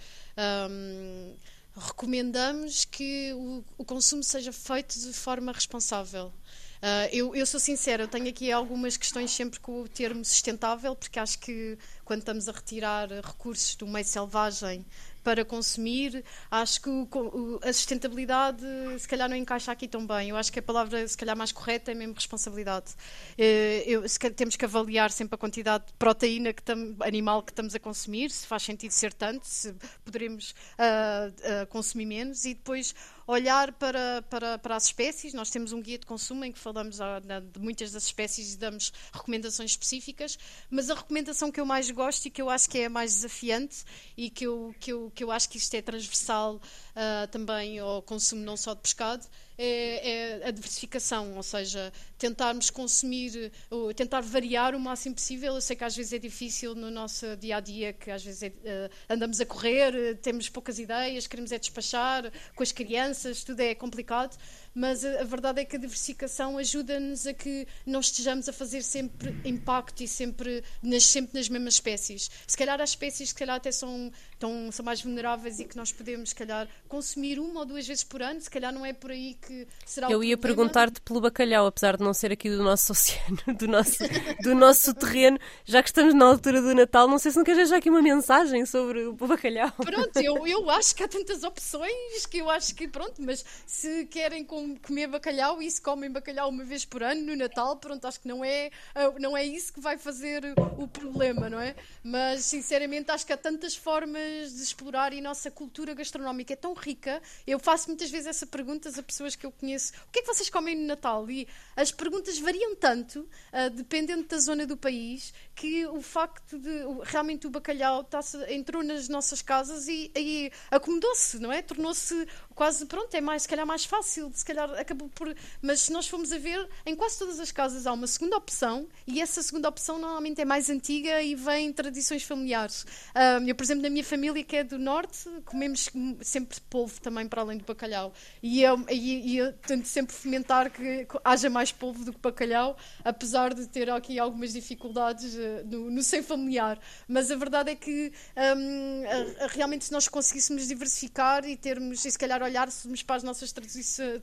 um, 0.71 1.35
recomendamos 1.75 2.85
que 2.85 3.33
o, 3.33 3.63
o, 3.77 3.85
consumo 3.85 4.23
seja 4.23 4.51
feito 4.51 4.99
de 4.99 5.13
forma 5.13 5.51
responsável. 5.51 6.33
Uh, 6.81 7.09
eu, 7.11 7.35
eu, 7.35 7.45
sou 7.45 7.59
sincera, 7.59 8.03
eu 8.03 8.07
tenho 8.07 8.27
aqui 8.29 8.51
algumas 8.51 8.97
questões 8.97 9.29
sempre 9.29 9.59
com 9.59 9.83
o 9.83 9.87
termo 9.87 10.25
sustentável, 10.25 10.95
porque 10.95 11.19
acho 11.19 11.37
que 11.37 11.77
quando 12.03 12.21
estamos 12.21 12.49
a 12.49 12.51
retirar 12.51 13.09
recursos 13.09 13.75
do 13.75 13.85
meio 13.85 14.05
selvagem 14.05 14.83
para 15.23 15.45
consumir, 15.45 16.23
acho 16.51 16.81
que 16.81 16.89
o, 16.89 17.07
o, 17.11 17.59
a 17.63 17.71
sustentabilidade 17.71 18.63
se 18.99 19.07
calhar 19.07 19.29
não 19.29 19.35
encaixa 19.35 19.71
aqui 19.71 19.87
tão 19.87 20.05
bem. 20.05 20.29
Eu 20.29 20.37
acho 20.37 20.51
que 20.51 20.59
a 20.59 20.61
palavra 20.61 21.07
se 21.07 21.17
calhar 21.17 21.35
mais 21.35 21.51
correta 21.51 21.91
é 21.91 21.95
mesmo 21.95 22.13
responsabilidade. 22.13 22.93
Eh, 23.37 23.83
eu, 23.87 24.07
se, 24.07 24.19
temos 24.31 24.55
que 24.55 24.65
avaliar 24.65 25.11
sempre 25.11 25.35
a 25.35 25.37
quantidade 25.37 25.87
de 25.87 25.93
proteína 25.93 26.53
que 26.53 26.61
tam, 26.61 26.95
animal 27.01 27.43
que 27.43 27.51
estamos 27.51 27.73
a 27.73 27.79
consumir, 27.79 28.29
se 28.31 28.45
faz 28.45 28.63
sentido 28.63 28.91
ser 28.91 29.13
tanto, 29.13 29.47
se 29.47 29.73
poderemos 30.03 30.51
uh, 30.51 31.63
uh, 31.63 31.67
consumir 31.67 32.05
menos 32.05 32.45
e 32.45 32.53
depois 32.53 32.93
olhar 33.25 33.71
para, 33.73 34.21
para, 34.29 34.57
para 34.57 34.75
as 34.75 34.85
espécies. 34.85 35.33
Nós 35.33 35.49
temos 35.49 35.71
um 35.71 35.81
guia 35.81 35.97
de 35.97 36.05
consumo 36.05 36.43
em 36.45 36.51
que 36.51 36.59
falamos 36.59 36.99
ah, 37.01 37.19
de 37.19 37.59
muitas 37.59 37.91
das 37.91 38.05
espécies 38.05 38.53
e 38.53 38.57
damos 38.57 38.91
recomendações 39.11 39.71
específicas, 39.71 40.37
mas 40.69 40.89
a 40.89 40.95
recomendação 40.95 41.51
que 41.51 41.59
eu 41.59 41.65
mais 41.65 41.89
gosto 41.91 42.25
e 42.25 42.29
que 42.29 42.41
eu 42.41 42.49
acho 42.49 42.69
que 42.69 42.79
é 42.79 42.85
a 42.85 42.89
mais 42.89 43.15
desafiante 43.15 43.83
e 44.17 44.29
que 44.29 44.45
eu, 44.45 44.73
que 44.79 44.91
eu, 44.91 45.11
que 45.13 45.23
eu 45.23 45.31
acho 45.31 45.49
que 45.49 45.57
isto 45.57 45.73
é 45.75 45.81
transversal 45.81 46.55
uh, 46.55 47.27
também 47.31 47.79
ao 47.79 48.01
consumo 48.01 48.41
não 48.41 48.57
só 48.57 48.73
de 48.73 48.81
pescado 48.81 49.25
é, 49.57 50.41
é, 50.41 50.47
a 50.47 50.51
diversificação, 50.51 51.35
ou 51.35 51.43
seja, 51.43 51.91
tentarmos 52.17 52.69
consumir, 52.69 53.51
tentar 53.95 54.21
variar 54.21 54.75
o 54.75 54.79
máximo 54.79 55.15
possível. 55.15 55.55
Eu 55.55 55.61
sei 55.61 55.75
que 55.75 55.83
às 55.83 55.95
vezes 55.95 56.13
é 56.13 56.19
difícil 56.19 56.75
no 56.75 56.89
nosso 56.89 57.35
dia 57.37 57.57
a 57.57 57.59
dia, 57.59 57.93
que 57.93 58.09
às 58.09 58.23
vezes 58.23 58.43
é, 58.43 58.47
uh, 58.47 59.13
andamos 59.13 59.39
a 59.39 59.45
correr, 59.45 60.17
temos 60.21 60.49
poucas 60.49 60.79
ideias, 60.79 61.27
queremos 61.27 61.51
é 61.51 61.59
despachar 61.59 62.31
com 62.55 62.63
as 62.63 62.71
crianças, 62.71 63.43
tudo 63.43 63.59
é 63.59 63.75
complicado 63.75 64.37
mas 64.73 65.05
a, 65.05 65.21
a 65.21 65.23
verdade 65.23 65.61
é 65.61 65.65
que 65.65 65.75
a 65.75 65.79
diversificação 65.79 66.57
ajuda-nos 66.57 67.27
a 67.27 67.33
que 67.33 67.67
não 67.85 67.99
estejamos 67.99 68.49
a 68.49 68.53
fazer 68.53 68.81
sempre 68.81 69.35
impacto 69.45 70.01
e 70.01 70.07
sempre 70.07 70.63
nas, 70.81 71.03
sempre 71.03 71.37
nas 71.37 71.47
mesmas 71.47 71.75
espécies. 71.75 72.29
Se 72.47 72.57
calhar 72.57 72.79
há 72.81 72.83
espécies 72.83 73.31
que 73.31 73.39
calhar 73.39 73.57
até 73.57 73.71
são, 73.71 74.11
tão, 74.39 74.71
são 74.71 74.83
mais 74.83 75.01
vulneráveis 75.01 75.59
e 75.59 75.65
que 75.65 75.77
nós 75.77 75.91
podemos, 75.91 76.29
se 76.29 76.35
calhar, 76.35 76.67
consumir 76.87 77.39
uma 77.39 77.61
ou 77.61 77.65
duas 77.65 77.85
vezes 77.85 78.03
por 78.03 78.21
ano, 78.21 78.41
se 78.41 78.49
calhar 78.49 78.73
não 78.73 78.85
é 78.85 78.93
por 78.93 79.11
aí 79.11 79.35
que 79.45 79.67
será 79.85 80.09
Eu 80.09 80.23
ia 80.23 80.37
perguntar-te 80.37 81.01
pelo 81.01 81.21
bacalhau, 81.21 81.67
apesar 81.67 81.97
de 81.97 82.03
não 82.03 82.13
ser 82.13 82.31
aqui 82.31 82.49
do 82.49 82.63
nosso 82.63 82.91
oceano, 82.93 83.57
do 83.57 83.67
nosso, 83.67 83.97
do 84.41 84.55
nosso 84.55 84.93
terreno, 84.93 85.39
já 85.65 85.81
que 85.81 85.89
estamos 85.89 86.13
na 86.13 86.25
altura 86.25 86.61
do 86.61 86.73
Natal, 86.73 87.07
não 87.07 87.17
sei 87.17 87.31
se 87.31 87.37
não 87.37 87.43
queres 87.43 87.69
já 87.69 87.77
aqui 87.77 87.89
uma 87.89 88.01
mensagem 88.01 88.65
sobre 88.65 89.05
o 89.05 89.13
bacalhau. 89.13 89.71
Pronto, 89.71 90.17
eu, 90.17 90.47
eu 90.47 90.69
acho 90.69 90.95
que 90.95 91.03
há 91.03 91.07
tantas 91.07 91.43
opções 91.43 92.25
que 92.25 92.37
eu 92.37 92.49
acho 92.49 92.73
que, 92.75 92.87
pronto, 92.87 93.21
mas 93.21 93.45
se 93.65 94.05
querem 94.05 94.43
com 94.43 94.75
comer 94.77 95.07
bacalhau 95.07 95.61
e 95.61 95.69
se 95.69 95.81
comem 95.81 96.09
bacalhau 96.11 96.49
uma 96.49 96.63
vez 96.63 96.85
por 96.85 97.03
ano 97.03 97.21
no 97.21 97.35
Natal, 97.35 97.75
pronto, 97.77 98.05
acho 98.05 98.19
que 98.19 98.27
não 98.27 98.43
é, 98.43 98.71
ah, 98.95 99.13
não 99.19 99.35
é 99.35 99.43
isso 99.43 99.73
que 99.73 99.79
vai 99.79 99.97
fazer 99.97 100.53
o 100.77 100.87
problema, 100.87 101.49
não 101.49 101.59
é? 101.59 101.75
Mas 102.03 102.45
sinceramente 102.45 103.11
acho 103.11 103.25
que 103.25 103.33
há 103.33 103.37
tantas 103.37 103.75
formas 103.75 104.53
de 104.53 104.63
explorar 104.63 105.13
e 105.13 105.19
a 105.19 105.21
nossa 105.21 105.49
cultura 105.51 105.93
gastronómica 105.93 106.53
é 106.53 106.55
tão 106.55 106.73
rica. 106.73 107.21
Eu 107.45 107.59
faço 107.59 107.87
muitas 107.89 108.09
vezes 108.09 108.27
essa 108.27 108.45
pergunta 108.45 108.89
a 108.89 109.03
pessoas 109.03 109.32
pessoas 109.33 109.35
que 109.35 109.45
eu 109.45 109.51
conheço, 109.51 109.93
o 110.07 110.11
que 110.11 110.19
é 110.19 110.21
que 110.21 110.27
vocês 110.27 110.49
comem 110.49 110.75
no 110.75 110.85
Natal? 110.85 111.29
E 111.29 111.47
as 111.75 111.91
perguntas 111.91 112.37
variam 112.39 112.75
tanto, 112.75 113.19
uh, 113.21 113.69
dependendo 113.71 114.23
da 114.27 114.37
zona 114.37 114.65
do 114.65 114.77
país, 114.77 115.33
que 115.55 115.85
o 115.87 116.01
facto 116.01 116.57
de 116.57 116.69
realmente 117.03 117.47
o 117.47 117.49
bacalhau 117.49 118.03
tá 118.03 118.19
entrou 118.49 118.83
nas 118.83 119.07
nossas 119.09 119.41
casas 119.41 119.87
e, 119.87 120.11
e 120.15 120.51
acomodou-se, 120.71 121.39
não 121.39 121.51
é? 121.51 121.61
Tornou-se 121.61 122.27
quase, 122.55 122.85
pronto, 122.85 123.13
é 123.15 123.21
mais, 123.21 123.43
se 123.43 123.47
calhar 123.47 123.65
mais 123.65 123.85
fácil, 123.85 124.31
se 124.33 124.45
calhar 124.45 124.69
acabou 124.79 125.09
por. 125.09 125.33
Mas 125.61 125.81
se 125.81 125.91
nós 125.91 126.07
formos 126.07 126.31
a 126.31 126.37
ver, 126.37 126.67
em 126.85 126.95
quase 126.95 127.17
todas 127.17 127.39
as 127.39 127.51
casas 127.51 127.87
há 127.87 127.93
uma 127.93 128.07
segunda 128.07 128.37
opção 128.37 128.87
e 129.07 129.21
essa 129.21 129.41
segunda 129.41 129.69
opção 129.69 129.99
normalmente 129.99 130.41
é 130.41 130.45
mais 130.45 130.69
antiga 130.69 131.21
e 131.21 131.35
vem 131.35 131.67
em 131.67 131.73
tradições 131.73 132.23
familiares. 132.23 132.85
Um, 133.15 133.47
eu, 133.47 133.55
por 133.55 133.63
exemplo, 133.63 133.83
na 133.83 133.89
minha 133.89 134.03
família, 134.03 134.43
que 134.43 134.55
é 134.57 134.63
do 134.63 134.77
Norte, 134.77 135.29
comemos 135.45 135.89
sempre 136.21 136.59
polvo 136.69 136.99
também 137.01 137.27
para 137.27 137.41
além 137.41 137.57
do 137.57 137.65
bacalhau. 137.65 138.13
E 138.41 138.61
eu, 138.61 138.83
e, 138.89 139.33
e 139.33 139.37
eu 139.37 139.53
tento 139.53 139.87
sempre 139.87 140.15
fomentar 140.15 140.71
que 140.71 141.07
haja 141.23 141.49
mais 141.49 141.71
polvo 141.71 142.05
do 142.05 142.13
que 142.13 142.19
bacalhau, 142.19 142.77
apesar 143.03 143.53
de 143.53 143.67
ter 143.67 143.89
aqui 143.89 144.19
algumas 144.19 144.53
dificuldades 144.53 145.35
uh, 145.35 145.65
no, 145.65 145.89
no 145.89 146.03
seio 146.03 146.23
familiar. 146.23 146.79
Mas 147.07 147.31
a 147.31 147.35
verdade 147.35 147.71
é 147.71 147.75
que 147.75 148.11
um, 148.35 149.03
a, 149.41 149.45
a, 149.45 149.47
realmente 149.47 149.85
se 149.85 149.91
nós 149.91 150.07
conseguíssemos 150.07 150.67
diversificar 150.67 151.45
e 151.45 151.55
termos, 151.55 152.03
e 152.05 152.11
se 152.11 152.17
calhar 152.17 152.42
olhássemos 152.43 153.01
para 153.03 153.17
as 153.17 153.23
nossas 153.23 153.53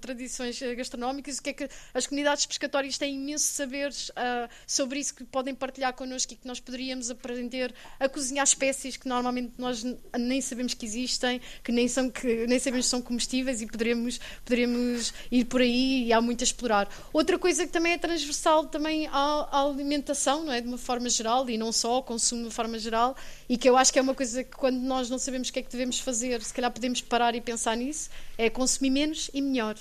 tradições 0.01 0.63
eh, 0.63 0.75
gastronómicas, 0.75 1.39
o 1.39 1.43
que 1.43 1.51
é 1.51 1.53
que 1.53 1.69
as 1.95 2.07
comunidades 2.07 2.47
pescatórias 2.47 2.99
têm 2.99 3.15
imenso 3.15 3.53
saberes 3.53 4.11
uh, 4.11 4.49
sobre 4.67 5.01
isso 5.01 5.15
que 5.15 5.25
podem 5.25 5.55
partilhar 5.55 5.93
connosco 5.95 6.33
e 6.33 6.37
que 6.37 6.47
nós 6.47 6.61
poderíamos 6.61 7.11
aprender 7.11 7.75
a 7.99 8.09
cozinhar 8.09 8.45
espécies 8.45 8.97
que 8.97 9.09
normalmente 9.09 9.55
nós 9.59 9.85
nem 10.19 10.41
sabemos 10.41 10.75
que 10.75 10.85
existem, 10.85 11.41
que 11.63 11.73
nem, 11.73 11.89
são, 11.89 12.11
que 12.11 12.47
nem 12.47 12.59
sabemos 12.59 12.87
se 12.87 12.91
são 12.91 13.03
comestíveis 13.03 13.63
e 13.63 13.67
poderíamos, 13.67 14.21
poderíamos 14.45 15.13
ir 15.31 15.45
por 15.47 15.61
aí 15.61 16.05
e 16.07 16.13
há 16.13 16.21
muito 16.21 16.43
a 16.43 16.45
explorar. 16.45 16.89
Outra 17.13 17.39
coisa 17.39 17.67
que 17.67 17.73
também 17.73 17.93
é 17.93 17.99
transversal 17.99 18.67
também 18.67 19.07
à, 19.09 19.49
à 19.51 19.63
alimentação, 19.63 20.45
não 20.45 20.53
é? 20.53 20.61
De 20.61 20.69
uma 20.69 20.79
forma 20.79 21.09
geral 21.09 21.49
e 21.49 21.57
não 21.57 21.73
só, 21.73 21.95
ao 21.95 22.03
consumo 22.03 22.43
de 22.43 22.47
uma 22.49 22.53
forma 22.53 22.79
geral, 22.79 23.17
e 23.49 23.57
que 23.57 23.69
eu 23.69 23.77
acho 23.77 23.93
que 23.93 23.99
é 23.99 24.03
uma 24.03 24.15
coisa 24.15 24.45
que 24.45 24.57
quando 24.57 24.79
nós 24.79 25.09
não 25.09 25.19
sabemos 25.19 25.49
o 25.49 25.53
que 25.53 25.61
é 25.61 25.63
que 25.63 25.71
devemos 25.71 25.99
fazer, 25.99 26.43
se 26.43 26.53
calhar 26.53 26.71
podemos 26.71 27.01
parar 27.01 27.35
e 27.35 27.41
pensar 27.41 27.77
nisso, 27.77 28.10
é 28.37 28.49
consumir 28.51 28.91
menos 28.91 29.31
e 29.33 29.41
melhor. 29.41 29.77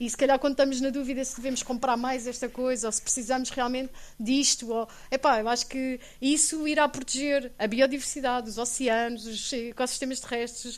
E 0.00 0.10
se 0.10 0.16
calhar 0.16 0.36
quando 0.36 0.54
estamos 0.54 0.80
na 0.80 0.90
dúvida 0.90 1.24
se 1.24 1.36
devemos 1.36 1.62
comprar 1.62 1.96
mais 1.96 2.26
esta 2.26 2.48
coisa 2.48 2.88
ou 2.88 2.92
se 2.92 3.00
precisamos 3.00 3.50
realmente 3.50 3.92
disto, 4.18 4.72
ou, 4.72 4.88
epá, 5.08 5.38
eu 5.38 5.48
acho 5.48 5.68
que 5.68 6.00
isso 6.20 6.66
irá 6.66 6.88
proteger 6.88 7.52
a 7.56 7.68
biodiversidade, 7.68 8.48
os 8.48 8.58
oceanos, 8.58 9.26
os 9.26 9.52
ecossistemas 9.52 10.18
terrestres, 10.18 10.76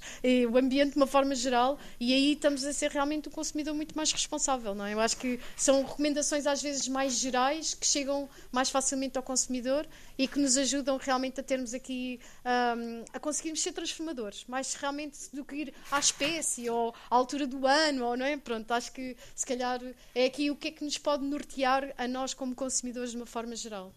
o 0.53 0.59
ambiente 0.59 0.91
de 0.91 0.97
uma 0.99 1.07
forma 1.07 1.35
geral 1.35 1.79
e 1.99 2.13
aí 2.13 2.33
estamos 2.33 2.67
a 2.67 2.73
ser 2.75 2.91
realmente 2.91 3.31
um 3.31 3.33
consumidor 3.33 3.73
muito 3.73 3.97
mais 3.97 4.13
responsável, 4.13 4.75
não 4.75 4.85
é? 4.85 4.93
Eu 4.93 5.01
acho 5.01 5.17
que 5.17 5.41
são 5.57 5.83
recomendações 5.83 6.47
às 6.47 6.61
vezes 6.61 6.87
mais 6.87 7.15
gerais 7.15 7.73
que 7.73 7.87
chegam 7.87 8.29
mais 8.53 8.69
facilmente 8.69 9.17
ao 9.17 9.23
consumidor 9.23 9.87
e 10.17 10.29
que 10.29 10.39
nos 10.39 10.57
ajudam 10.57 10.97
realmente 10.97 11.41
a 11.41 11.43
termos 11.43 11.75
aqui 11.75 12.21
um, 12.45 13.05
a 13.13 13.19
conseguirmos 13.19 13.63
ser 13.63 13.73
transformadores, 13.73 14.45
mais 14.47 14.75
realmente 14.75 15.19
do 15.33 15.45
que 15.45 15.57
ir 15.57 15.75
à 15.91 15.99
espécie 15.99 16.71
ou 16.71 16.95
à 17.11 17.17
altura 17.17 17.47
do 17.47 17.67
ano, 17.67 18.05
ou 18.05 18.17
não 18.17 18.25
é? 18.25 18.37
Pronto, 18.37 18.71
acho 18.73 18.93
que 18.93 19.17
se 19.35 19.47
calhar 19.47 19.81
é 20.15 20.25
aqui 20.27 20.51
o 20.51 20.57
que 20.57 20.69
é 20.69 20.71
que 20.71 20.85
nos 20.85 20.99
pode 20.99 21.25
nortear 21.25 21.93
a 21.99 22.07
nós 22.07 22.35
como 22.35 22.55
consumidores 22.55 23.11
de 23.11 23.17
uma 23.17 23.27
forma 23.27 23.57
geral. 23.57 23.93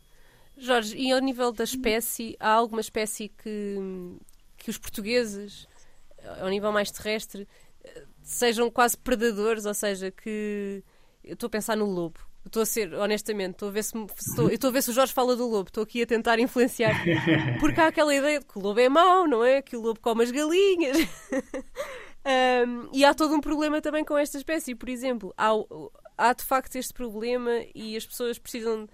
Jorge, 0.57 0.97
e 0.97 1.11
ao 1.11 1.19
nível 1.19 1.51
da 1.51 1.63
espécie, 1.63 2.35
há 2.39 2.49
alguma 2.49 2.81
espécie 2.81 3.29
que, 3.29 3.75
que 4.57 4.71
os 4.71 4.77
portugueses, 4.77 5.67
ao 6.41 6.49
nível 6.49 6.71
mais 6.71 6.89
terrestre, 6.89 7.47
sejam 8.23 8.69
quase 8.69 8.97
predadores, 8.97 9.65
ou 9.65 9.73
seja, 9.73 10.11
que 10.11 10.83
eu 11.23 11.33
estou 11.33 11.47
a 11.47 11.51
pensar 11.51 11.77
no 11.77 11.85
lobo. 11.85 12.26
Estou 12.47 12.63
a 12.63 12.65
ser, 12.65 12.93
honestamente, 12.93 13.53
estou 13.53 13.69
a 13.69 13.71
ver 13.71 13.83
se, 13.83 13.93
estou, 14.19 14.49
estou 14.49 14.69
a 14.69 14.73
ver 14.73 14.81
se 14.81 14.89
o 14.89 14.93
Jorge 14.93 15.13
fala 15.13 15.35
do 15.35 15.47
lobo, 15.47 15.67
estou 15.67 15.83
aqui 15.83 16.01
a 16.01 16.05
tentar 16.05 16.39
influenciar, 16.39 16.95
porque 17.59 17.79
há 17.79 17.87
aquela 17.87 18.15
ideia 18.15 18.39
de 18.39 18.45
que 18.45 18.57
o 18.57 18.61
lobo 18.61 18.79
é 18.79 18.89
mau, 18.89 19.27
não 19.27 19.43
é? 19.43 19.61
Que 19.61 19.75
o 19.75 19.81
lobo 19.81 19.99
come 19.99 20.23
as 20.23 20.31
galinhas. 20.31 20.97
um, 22.65 22.89
e 22.93 23.05
há 23.05 23.13
todo 23.13 23.35
um 23.35 23.41
problema 23.41 23.81
também 23.81 24.03
com 24.03 24.17
esta 24.17 24.37
espécie. 24.37 24.73
Por 24.73 24.89
exemplo, 24.89 25.33
há, 25.37 25.51
há 26.17 26.33
de 26.33 26.43
facto 26.43 26.75
este 26.75 26.93
problema 26.93 27.51
e 27.75 27.95
as 27.95 28.05
pessoas 28.05 28.39
precisam 28.39 28.87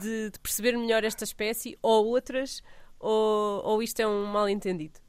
de, 0.00 0.30
de 0.30 0.38
perceber 0.38 0.76
melhor 0.76 1.02
esta 1.02 1.24
espécie 1.24 1.78
ou 1.82 2.06
outras, 2.06 2.62
ou, 3.00 3.62
ou 3.64 3.82
isto 3.82 4.00
é 4.00 4.06
um 4.06 4.26
mal 4.26 4.48
entendido? 4.48 5.00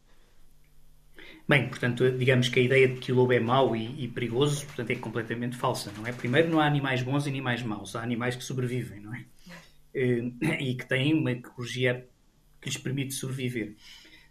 Bem, 1.49 1.67
portanto, 1.67 2.11
digamos 2.11 2.47
que 2.47 2.59
a 2.59 2.61
ideia 2.61 2.87
de 2.87 2.99
que 2.99 3.11
o 3.11 3.15
lobo 3.15 3.33
é 3.33 3.39
mau 3.39 3.75
e, 3.75 4.03
e, 4.03 4.07
perigoso, 4.07 4.67
portanto, 4.67 4.91
é 4.91 4.95
completamente 4.95 5.57
falsa, 5.57 5.91
não 5.97 6.05
é? 6.05 6.11
Primeiro, 6.11 6.47
não 6.47 6.59
há 6.59 6.67
animais 6.67 7.01
bons 7.01 7.25
e 7.25 7.29
animais 7.29 7.63
maus, 7.63 7.95
há 7.95 8.03
animais 8.03 8.35
que 8.35 8.43
sobrevivem, 8.43 9.01
não 9.01 9.15
é? 9.15 9.25
Eh, 9.95 10.31
e 10.61 10.75
que 10.75 10.85
têm 10.87 11.15
uma 11.15 11.31
ecologia 11.31 12.07
que 12.61 12.69
lhes 12.69 12.77
permite 12.77 13.15
sobreviver. 13.15 13.75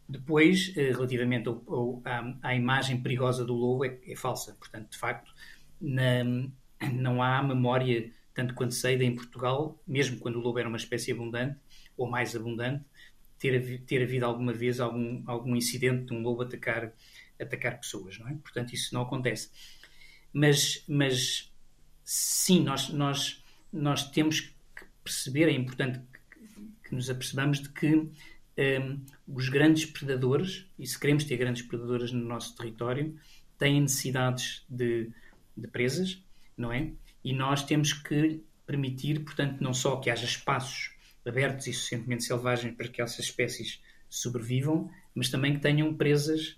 Depois, 0.08 0.72
eh, 0.76 0.92
relativamente 0.92 1.48
ao, 1.48 1.60
ao, 1.66 2.02
à, 2.04 2.38
à, 2.40 2.54
imagem 2.54 3.02
perigosa 3.02 3.44
do 3.44 3.52
lobo, 3.52 3.84
é, 3.84 3.98
é 4.06 4.14
falsa. 4.14 4.54
Portanto, 4.54 4.92
de 4.92 4.96
facto, 4.96 5.34
na, 5.80 6.22
não 6.92 7.20
há 7.20 7.42
memória, 7.42 8.12
tanto 8.32 8.54
quanto 8.54 8.74
sei, 8.74 8.94
em 9.02 9.16
Portugal, 9.16 9.76
mesmo 9.84 10.18
quando 10.20 10.36
o 10.36 10.40
lobo 10.40 10.60
era 10.60 10.68
uma 10.68 10.78
espécie 10.78 11.10
abundante, 11.10 11.58
ou 11.96 12.08
mais 12.08 12.36
abundante, 12.36 12.84
ter, 13.38 13.80
ter 13.82 14.02
havido 14.02 14.26
alguma 14.26 14.52
vez 14.52 14.80
algum, 14.80 15.22
algum 15.26 15.54
incidente 15.56 16.06
de 16.06 16.14
um 16.14 16.22
lobo 16.22 16.42
atacar, 16.42 16.92
atacar 17.40 17.78
pessoas, 17.78 18.18
não 18.18 18.28
é? 18.28 18.34
Portanto, 18.34 18.72
isso 18.72 18.94
não 18.94 19.02
acontece. 19.02 19.50
Mas, 20.32 20.84
mas 20.88 21.52
sim, 22.04 22.62
nós, 22.62 22.88
nós, 22.90 23.42
nós 23.72 24.10
temos 24.10 24.40
que 24.40 24.84
perceber, 25.02 25.48
é 25.48 25.52
importante 25.52 26.00
que, 26.00 26.88
que 26.88 26.94
nos 26.94 27.08
apercebamos 27.08 27.60
de 27.60 27.68
que 27.70 27.94
um, 27.94 29.04
os 29.26 29.48
grandes 29.48 29.86
predadores, 29.86 30.66
e 30.78 30.86
se 30.86 30.98
queremos 30.98 31.24
ter 31.24 31.36
grandes 31.36 31.62
predadores 31.62 32.12
no 32.12 32.24
nosso 32.24 32.56
território, 32.56 33.16
têm 33.56 33.80
necessidades 33.80 34.64
de, 34.68 35.10
de 35.56 35.68
presas, 35.68 36.22
não 36.56 36.72
é? 36.72 36.92
E 37.24 37.32
nós 37.32 37.62
temos 37.62 37.92
que 37.92 38.42
permitir, 38.66 39.20
portanto, 39.20 39.60
não 39.60 39.72
só 39.72 39.96
que 39.96 40.10
haja 40.10 40.24
espaços 40.24 40.90
abertos 41.28 41.66
e 41.66 41.72
suficientemente 41.72 42.24
selvagens 42.24 42.74
para 42.74 42.88
que 42.88 43.02
essas 43.02 43.20
espécies 43.20 43.80
sobrevivam, 44.08 44.90
mas 45.14 45.28
também 45.28 45.54
que 45.54 45.60
tenham 45.60 45.92
presas 45.94 46.56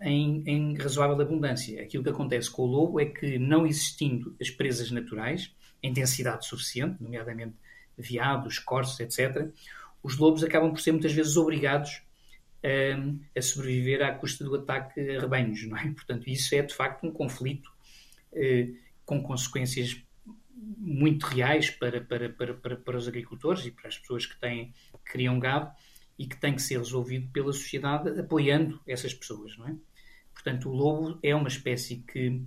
em, 0.00 0.42
em, 0.46 0.76
razoável 0.76 1.20
abundância. 1.20 1.82
Aquilo 1.82 2.02
que 2.02 2.10
acontece 2.10 2.50
com 2.50 2.62
o 2.62 2.66
lobo 2.66 3.00
é 3.00 3.06
que, 3.06 3.38
não 3.38 3.66
existindo 3.66 4.36
as 4.40 4.50
presas 4.50 4.90
naturais, 4.90 5.54
em 5.82 5.92
densidade 5.92 6.46
suficiente, 6.46 7.02
nomeadamente 7.02 7.54
veados, 7.96 8.58
corços, 8.58 9.00
etc., 9.00 9.48
os 10.02 10.16
lobos 10.16 10.42
acabam 10.42 10.70
por 10.70 10.80
ser 10.80 10.92
muitas 10.92 11.12
vezes 11.12 11.36
obrigados 11.36 12.02
um, 12.64 13.20
a 13.36 13.42
sobreviver 13.42 14.02
à 14.02 14.12
custa 14.12 14.44
do 14.44 14.54
ataque 14.54 15.00
a 15.00 15.20
rebanhos, 15.20 15.64
não 15.66 15.76
é? 15.76 15.90
Portanto, 15.90 16.28
isso 16.28 16.54
é 16.54 16.62
de 16.62 16.74
facto 16.74 17.06
um 17.06 17.12
conflito 17.12 17.70
uh, 18.32 18.76
com 19.04 19.22
consequências 19.22 20.02
muito 20.54 21.24
reais 21.24 21.70
para, 21.70 22.00
para, 22.00 22.28
para, 22.28 22.54
para, 22.54 22.76
para 22.76 22.96
os 22.96 23.08
agricultores 23.08 23.64
e 23.66 23.70
para 23.70 23.88
as 23.88 23.98
pessoas 23.98 24.26
que, 24.26 24.38
têm, 24.38 24.72
criam 25.04 25.38
gado 25.38 25.70
e 26.18 26.26
que 26.26 26.36
tem 26.36 26.54
que 26.54 26.62
ser 26.62 26.78
resolvido 26.78 27.30
pela 27.32 27.52
sociedade 27.52 28.18
apoiando 28.18 28.80
essas 28.86 29.14
pessoas, 29.14 29.56
não 29.56 29.68
é? 29.68 29.76
Portanto, 30.32 30.68
o 30.68 30.72
lobo 30.72 31.18
é 31.22 31.34
uma 31.34 31.48
espécie 31.48 31.98
que, 31.98 32.42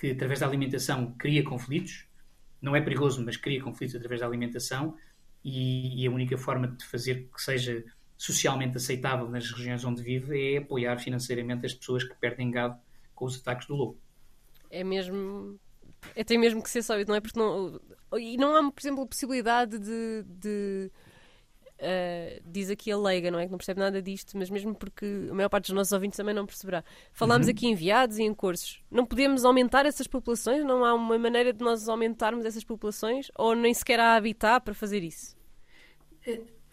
que 0.00 0.10
através 0.10 0.40
da 0.40 0.46
alimentação 0.46 1.14
cria 1.18 1.42
conflitos, 1.42 2.06
não 2.60 2.74
é 2.74 2.80
perigoso, 2.80 3.24
mas 3.24 3.36
cria 3.36 3.62
conflitos 3.62 3.94
através 3.94 4.20
da 4.20 4.26
alimentação 4.26 4.96
e, 5.44 6.02
e 6.02 6.06
a 6.06 6.10
única 6.10 6.38
forma 6.38 6.68
de 6.68 6.84
fazer 6.86 7.28
que 7.34 7.42
seja 7.42 7.84
socialmente 8.16 8.76
aceitável 8.76 9.28
nas 9.28 9.50
regiões 9.50 9.84
onde 9.84 10.02
vive 10.02 10.54
é 10.54 10.58
apoiar 10.58 10.98
financeiramente 10.98 11.66
as 11.66 11.74
pessoas 11.74 12.04
que 12.04 12.14
perdem 12.14 12.50
gado 12.50 12.78
com 13.14 13.26
os 13.26 13.38
ataques 13.38 13.66
do 13.66 13.74
lobo. 13.74 13.98
É 14.70 14.82
mesmo 14.82 15.58
é, 16.14 16.24
tem 16.24 16.38
mesmo 16.38 16.62
que 16.62 16.70
ser 16.70 16.82
sólido, 16.82 17.08
não 17.08 17.14
é? 17.14 17.20
Porque 17.20 17.38
não, 17.38 17.80
e 18.18 18.36
não 18.36 18.56
há, 18.56 18.70
por 18.70 18.80
exemplo, 18.80 19.02
a 19.02 19.06
possibilidade 19.06 19.78
de. 19.78 20.24
de 20.26 20.90
uh, 21.80 22.42
diz 22.44 22.70
aqui 22.70 22.90
a 22.90 22.98
leiga, 22.98 23.30
não 23.30 23.38
é? 23.38 23.46
Que 23.46 23.50
não 23.50 23.58
percebe 23.58 23.80
nada 23.80 24.00
disto, 24.00 24.36
mas 24.36 24.50
mesmo 24.50 24.74
porque 24.74 25.28
a 25.30 25.34
maior 25.34 25.48
parte 25.48 25.66
dos 25.66 25.74
nossos 25.74 25.92
ouvintes 25.92 26.16
também 26.16 26.34
não 26.34 26.46
perceberá. 26.46 26.84
Falámos 27.12 27.46
uhum. 27.46 27.52
aqui 27.52 27.66
em 27.66 27.74
viados 27.74 28.18
e 28.18 28.22
em 28.22 28.34
cursos. 28.34 28.82
Não 28.90 29.04
podemos 29.04 29.44
aumentar 29.44 29.86
essas 29.86 30.06
populações? 30.06 30.64
Não 30.64 30.84
há 30.84 30.94
uma 30.94 31.18
maneira 31.18 31.52
de 31.52 31.62
nós 31.62 31.88
aumentarmos 31.88 32.44
essas 32.44 32.64
populações? 32.64 33.30
Ou 33.36 33.54
nem 33.54 33.74
sequer 33.74 34.00
há 34.00 34.14
habitat 34.16 34.64
para 34.64 34.74
fazer 34.74 35.02
isso? 35.02 35.36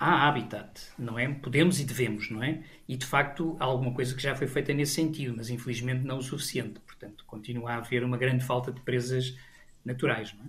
Há 0.04 0.28
habitat, 0.28 0.82
não 0.98 1.20
é? 1.20 1.32
Podemos 1.32 1.80
e 1.80 1.86
devemos, 1.86 2.32
não 2.32 2.42
é? 2.42 2.64
E 2.88 2.98
de 2.98 3.06
facto 3.06 3.56
há 3.60 3.66
alguma 3.66 3.94
coisa 3.94 4.16
que 4.16 4.22
já 4.24 4.36
foi 4.36 4.48
feita 4.48 4.74
nesse 4.74 4.96
sentido, 4.96 5.36
mas 5.38 5.52
infelizmente 5.52 6.04
não 6.04 6.18
o 6.18 6.24
suficiente. 6.24 6.80
Portanto, 6.80 7.24
continua 7.28 7.74
a 7.74 7.76
haver 7.76 8.04
uma 8.04 8.18
grande 8.18 8.44
falta 8.44 8.72
de 8.72 8.82
presas 8.82 9.38
naturais, 9.86 10.34
não 10.34 10.46
é? 10.46 10.48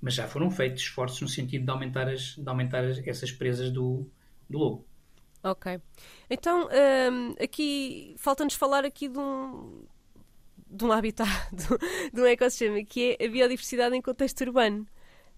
Mas 0.00 0.14
já 0.14 0.26
foram 0.26 0.50
feitos 0.50 0.84
esforços 0.84 1.20
no 1.20 1.28
sentido 1.28 1.66
de 1.66 1.70
aumentar, 1.70 2.08
as, 2.08 2.34
de 2.34 2.48
aumentar 2.48 2.82
as, 2.82 2.96
essas 3.06 3.30
presas 3.30 3.70
do, 3.70 4.08
do 4.48 4.56
lobo. 4.56 4.86
Ok. 5.44 5.78
Então, 6.30 6.70
um, 7.12 7.34
aqui 7.38 8.14
falta-nos 8.16 8.54
falar 8.54 8.86
aqui 8.86 9.06
de 9.06 9.18
um, 9.18 9.84
de 10.66 10.82
um 10.82 10.92
habitat, 10.92 11.28
de 12.10 12.20
um 12.22 12.24
ecossistema, 12.24 12.82
que 12.82 13.18
é 13.20 13.26
a 13.26 13.28
biodiversidade 13.28 13.94
em 13.94 14.00
contexto 14.00 14.40
urbano. 14.40 14.86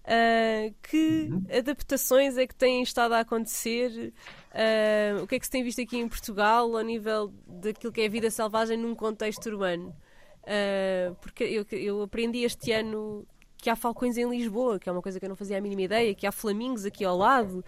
Uh, 0.05 0.73
que 0.81 1.29
uhum. 1.29 1.45
adaptações 1.55 2.37
é 2.37 2.47
que 2.47 2.55
têm 2.55 2.81
estado 2.81 3.13
a 3.13 3.19
acontecer? 3.19 4.13
Uh, 4.51 5.23
o 5.23 5.27
que 5.27 5.35
é 5.35 5.39
que 5.39 5.45
se 5.45 5.51
tem 5.51 5.63
visto 5.63 5.81
aqui 5.81 5.97
em 5.97 6.07
Portugal 6.07 6.75
ao 6.75 6.83
nível 6.83 7.31
daquilo 7.45 7.93
que 7.93 8.01
é 8.01 8.05
a 8.05 8.09
vida 8.09 8.31
selvagem 8.31 8.77
num 8.77 8.95
contexto 8.95 9.45
urbano? 9.47 9.95
Uh, 10.43 11.13
porque 11.21 11.43
eu, 11.43 11.65
eu, 11.71 12.01
aprendi 12.01 12.43
este 12.43 12.71
ano 12.71 13.27
que 13.57 13.69
há 13.69 13.75
falcões 13.75 14.17
em 14.17 14.27
Lisboa, 14.29 14.79
que 14.79 14.89
é 14.89 14.91
uma 14.91 15.01
coisa 15.01 15.19
que 15.19 15.25
eu 15.25 15.29
não 15.29 15.35
fazia 15.35 15.57
a 15.57 15.61
mínima 15.61 15.81
ideia, 15.81 16.15
que 16.15 16.25
há 16.25 16.31
flamingos 16.31 16.85
aqui 16.85 17.03
ao 17.03 17.17
lado. 17.17 17.63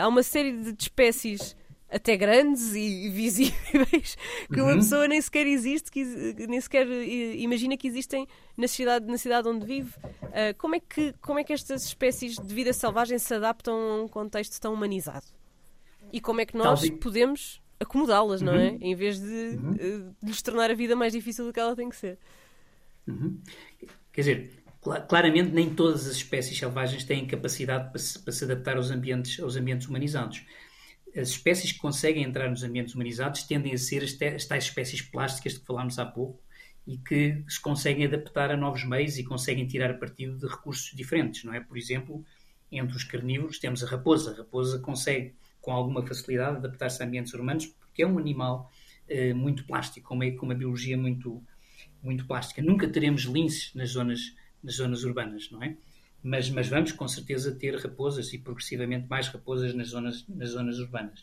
há 0.00 0.06
uma 0.06 0.22
série 0.22 0.52
de 0.52 0.74
espécies 0.78 1.56
até 1.92 2.16
grandes 2.16 2.74
e 2.74 3.10
visíveis 3.12 4.16
que 4.52 4.60
uhum. 4.60 4.68
uma 4.68 4.76
pessoa 4.76 5.06
nem 5.06 5.20
sequer 5.20 5.46
existe, 5.46 5.90
que, 5.90 6.04
nem 6.48 6.60
sequer 6.60 6.86
imagina 6.88 7.76
que 7.76 7.86
existem 7.86 8.26
na 8.56 8.66
cidade, 8.66 9.06
na 9.06 9.18
cidade 9.18 9.46
onde 9.48 9.66
vive. 9.66 9.94
Uh, 9.98 10.56
como, 10.56 10.74
é 10.74 10.80
que, 10.80 11.12
como 11.20 11.38
é 11.38 11.44
que 11.44 11.52
estas 11.52 11.84
espécies 11.84 12.36
de 12.36 12.54
vida 12.54 12.72
selvagem 12.72 13.18
se 13.18 13.34
adaptam 13.34 13.74
a 13.74 14.02
um 14.02 14.08
contexto 14.08 14.58
tão 14.58 14.72
humanizado? 14.72 15.26
E 16.12 16.20
como 16.20 16.40
é 16.40 16.46
que 16.46 16.56
nós 16.56 16.80
Talvez. 16.80 17.00
podemos 17.00 17.62
acomodá-las, 17.78 18.40
uhum. 18.40 18.46
não 18.46 18.54
é? 18.54 18.70
Uhum. 18.70 18.78
Em 18.80 18.94
vez 18.94 19.20
de, 19.20 19.26
uhum. 19.26 19.72
uh, 19.72 20.16
de 20.22 20.28
lhes 20.28 20.40
tornar 20.40 20.70
a 20.70 20.74
vida 20.74 20.96
mais 20.96 21.12
difícil 21.12 21.44
do 21.44 21.52
que 21.52 21.60
ela 21.60 21.76
tem 21.76 21.88
que 21.88 21.96
ser. 21.96 22.18
Uhum. 23.06 23.38
Quer 24.12 24.20
dizer, 24.20 24.64
claramente 25.08 25.52
nem 25.52 25.74
todas 25.74 26.06
as 26.06 26.16
espécies 26.16 26.58
selvagens 26.58 27.04
têm 27.04 27.26
capacidade 27.26 27.90
para 27.90 27.98
se, 27.98 28.18
para 28.18 28.32
se 28.32 28.44
adaptar 28.44 28.76
aos 28.76 28.90
ambientes, 28.90 29.38
aos 29.40 29.56
ambientes 29.56 29.88
humanizados 29.88 30.44
as 31.16 31.28
espécies 31.28 31.72
que 31.72 31.78
conseguem 31.78 32.22
entrar 32.22 32.48
nos 32.48 32.62
ambientes 32.62 32.94
humanizados 32.94 33.42
tendem 33.42 33.72
a 33.74 33.78
ser 33.78 34.02
as, 34.02 34.20
as 34.34 34.44
tais 34.44 34.64
espécies 34.64 35.02
plásticas 35.02 35.54
de 35.54 35.60
que 35.60 35.66
falámos 35.66 35.98
há 35.98 36.06
pouco 36.06 36.42
e 36.86 36.96
que 36.96 37.44
se 37.48 37.60
conseguem 37.60 38.06
adaptar 38.06 38.50
a 38.50 38.56
novos 38.56 38.84
meios 38.84 39.18
e 39.18 39.24
conseguem 39.24 39.66
tirar 39.66 39.98
partido 39.98 40.36
de 40.36 40.46
recursos 40.46 40.94
diferentes, 40.96 41.44
não 41.44 41.54
é? 41.54 41.60
Por 41.60 41.76
exemplo, 41.76 42.24
entre 42.70 42.96
os 42.96 43.04
carnívoros 43.04 43.58
temos 43.58 43.84
a 43.84 43.86
raposa. 43.86 44.32
A 44.32 44.36
raposa 44.36 44.78
consegue, 44.80 45.34
com 45.60 45.70
alguma 45.70 46.04
facilidade, 46.04 46.56
adaptar-se 46.56 47.02
a 47.02 47.06
ambientes 47.06 47.32
urbanos 47.34 47.66
porque 47.66 48.02
é 48.02 48.06
um 48.06 48.18
animal 48.18 48.70
eh, 49.08 49.34
muito 49.34 49.64
plástico, 49.64 50.08
com 50.08 50.14
uma, 50.14 50.30
com 50.32 50.46
uma 50.46 50.54
biologia 50.54 50.96
muito, 50.96 51.42
muito 52.02 52.26
plástica. 52.26 52.62
Nunca 52.62 52.88
teremos 52.88 53.22
linces 53.22 53.72
nas 53.74 53.90
zonas, 53.90 54.34
nas 54.62 54.76
zonas 54.76 55.04
urbanas, 55.04 55.50
não 55.50 55.62
é? 55.62 55.76
Mas, 56.22 56.48
mas 56.50 56.68
vamos 56.68 56.92
com 56.92 57.08
certeza 57.08 57.54
ter 57.54 57.76
raposas 57.76 58.32
e 58.32 58.38
progressivamente 58.38 59.08
mais 59.08 59.28
raposas 59.28 59.74
nas 59.74 59.88
zonas, 59.88 60.24
nas 60.28 60.50
zonas 60.50 60.78
urbanas. 60.78 61.20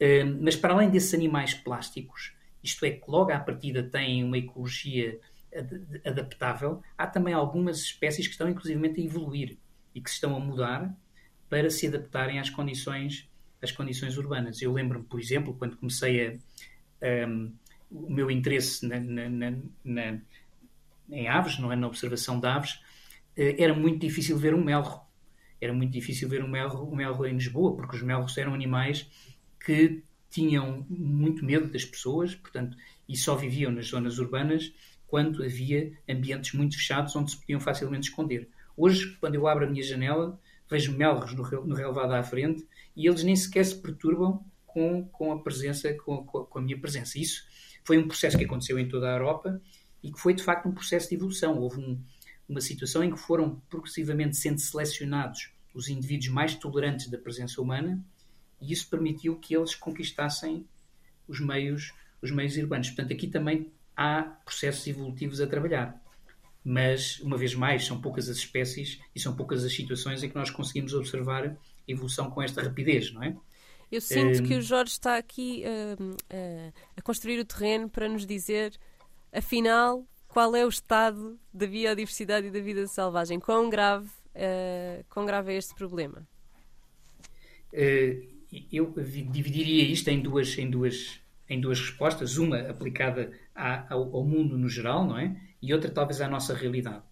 Uh, 0.00 0.38
mas 0.40 0.56
para 0.56 0.74
além 0.74 0.90
desses 0.90 1.14
animais 1.14 1.54
plásticos, 1.54 2.32
isto 2.62 2.84
é, 2.84 2.90
que 2.90 3.10
logo 3.10 3.30
à 3.30 3.38
partida 3.38 3.82
têm 3.82 4.24
uma 4.24 4.38
ecologia 4.38 5.18
ad 5.54 6.00
adaptável, 6.04 6.82
há 6.98 7.06
também 7.06 7.32
algumas 7.32 7.78
espécies 7.78 8.26
que 8.26 8.32
estão 8.32 8.48
inclusivamente 8.48 9.00
a 9.00 9.04
evoluir 9.04 9.56
e 9.94 10.00
que 10.00 10.10
se 10.10 10.16
estão 10.16 10.36
a 10.36 10.40
mudar 10.40 10.92
para 11.48 11.70
se 11.70 11.86
adaptarem 11.86 12.40
às 12.40 12.50
condições, 12.50 13.28
às 13.62 13.70
condições 13.70 14.18
urbanas. 14.18 14.60
Eu 14.60 14.72
lembro-me, 14.72 15.04
por 15.04 15.20
exemplo, 15.20 15.54
quando 15.54 15.76
comecei 15.76 16.40
a, 17.00 17.28
um, 17.28 17.52
o 17.90 18.12
meu 18.12 18.30
interesse 18.30 18.86
na, 18.86 18.98
na, 18.98 19.52
na, 19.84 20.18
em 21.10 21.28
aves, 21.28 21.58
não 21.58 21.70
é? 21.70 21.76
na 21.76 21.86
observação 21.86 22.40
de 22.40 22.46
aves, 22.46 22.80
era 23.36 23.74
muito 23.74 24.00
difícil 24.00 24.38
ver 24.38 24.54
um 24.54 24.62
melro. 24.62 25.00
Era 25.60 25.72
muito 25.72 25.92
difícil 25.92 26.28
ver 26.28 26.44
um 26.44 26.48
melro, 26.48 26.84
um 26.84 26.94
melro 26.94 27.26
em 27.26 27.34
Lisboa, 27.34 27.74
porque 27.76 27.96
os 27.96 28.02
melros 28.02 28.36
eram 28.36 28.54
animais 28.54 29.08
que 29.64 30.02
tinham 30.30 30.84
muito 30.88 31.44
medo 31.44 31.68
das 31.70 31.84
pessoas, 31.84 32.34
portanto, 32.34 32.76
e 33.08 33.16
só 33.16 33.34
viviam 33.36 33.70
nas 33.70 33.86
zonas 33.86 34.18
urbanas 34.18 34.72
quando 35.06 35.44
havia 35.44 35.92
ambientes 36.08 36.52
muito 36.54 36.76
fechados 36.76 37.14
onde 37.14 37.30
se 37.30 37.38
podiam 37.38 37.60
facilmente 37.60 38.08
esconder. 38.08 38.48
Hoje, 38.76 39.16
quando 39.20 39.36
eu 39.36 39.46
abro 39.46 39.64
a 39.64 39.70
minha 39.70 39.82
janela, 39.82 40.38
vejo 40.68 40.96
melros 40.96 41.32
no, 41.34 41.44
no 41.64 41.74
relevado 41.74 42.12
à 42.12 42.22
frente 42.22 42.66
e 42.96 43.06
eles 43.06 43.22
nem 43.22 43.36
sequer 43.36 43.64
se 43.64 43.76
perturbam 43.76 44.44
com, 44.66 45.04
com 45.04 45.30
a 45.30 45.40
presença, 45.40 45.94
com, 45.94 46.24
com, 46.24 46.58
a 46.58 46.60
minha 46.60 46.78
presença. 46.78 47.18
Isso 47.18 47.46
foi 47.84 47.96
um 47.96 48.08
processo 48.08 48.36
que 48.36 48.44
aconteceu 48.44 48.78
em 48.78 48.88
toda 48.88 49.08
a 49.08 49.12
Europa 49.12 49.62
e 50.02 50.10
que 50.10 50.18
foi 50.18 50.34
de 50.34 50.42
facto 50.42 50.68
um 50.68 50.72
processo 50.72 51.08
de 51.08 51.14
evolução. 51.14 51.58
Houve 51.58 51.80
um, 51.80 52.02
uma 52.48 52.60
situação 52.60 53.02
em 53.02 53.10
que 53.10 53.18
foram 53.18 53.60
progressivamente 53.68 54.36
sendo 54.36 54.58
selecionados 54.58 55.50
os 55.74 55.88
indivíduos 55.88 56.28
mais 56.28 56.54
tolerantes 56.54 57.08
da 57.08 57.18
presença 57.18 57.60
humana 57.60 58.04
e 58.60 58.72
isso 58.72 58.88
permitiu 58.88 59.36
que 59.36 59.54
eles 59.54 59.74
conquistassem 59.74 60.66
os 61.26 61.40
meios, 61.40 61.92
os 62.22 62.30
meios 62.30 62.56
urbanos. 62.56 62.88
Portanto, 62.88 63.12
aqui 63.12 63.26
também 63.26 63.72
há 63.96 64.22
processos 64.44 64.86
evolutivos 64.86 65.40
a 65.40 65.46
trabalhar. 65.46 66.00
Mas, 66.64 67.20
uma 67.20 67.36
vez 67.36 67.54
mais, 67.54 67.84
são 67.84 68.00
poucas 68.00 68.28
as 68.28 68.38
espécies 68.38 68.98
e 69.14 69.20
são 69.20 69.36
poucas 69.36 69.64
as 69.64 69.74
situações 69.74 70.22
em 70.22 70.28
que 70.28 70.34
nós 70.34 70.50
conseguimos 70.50 70.94
observar 70.94 71.46
a 71.46 71.56
evolução 71.86 72.30
com 72.30 72.40
esta 72.40 72.62
rapidez, 72.62 73.12
não 73.12 73.22
é? 73.22 73.36
Eu 73.92 74.00
sinto 74.00 74.42
um... 74.42 74.46
que 74.46 74.54
o 74.54 74.62
Jorge 74.62 74.92
está 74.92 75.18
aqui 75.18 75.62
uh, 75.66 76.12
uh, 76.12 76.72
a 76.96 77.02
construir 77.02 77.38
o 77.38 77.44
terreno 77.44 77.88
para 77.88 78.08
nos 78.08 78.24
dizer, 78.26 78.74
afinal, 79.30 80.06
qual 80.34 80.56
é 80.56 80.66
o 80.66 80.68
estado 80.68 81.38
da 81.52 81.64
biodiversidade 81.64 82.48
e 82.48 82.50
da 82.50 82.58
vida 82.58 82.84
selvagem? 82.88 83.38
Quão 83.38 83.70
grave, 83.70 84.08
uh, 84.34 85.04
quão 85.08 85.24
grave 85.24 85.52
é 85.52 85.56
este 85.56 85.72
problema? 85.76 86.26
Uh, 87.72 88.34
eu 88.72 88.92
dividiria 89.30 89.84
isto 89.84 90.08
em 90.08 90.20
duas, 90.20 90.58
em 90.58 90.68
duas, 90.68 91.20
em 91.48 91.60
duas 91.60 91.78
respostas, 91.78 92.36
uma 92.36 92.58
aplicada 92.68 93.30
à, 93.54 93.94
ao, 93.94 94.16
ao, 94.16 94.24
mundo 94.24 94.58
no 94.58 94.68
geral, 94.68 95.06
não 95.06 95.16
é? 95.16 95.36
E 95.62 95.72
outra 95.72 95.88
talvez 95.88 96.20
à 96.20 96.26
nossa 96.28 96.52
realidade. 96.52 97.04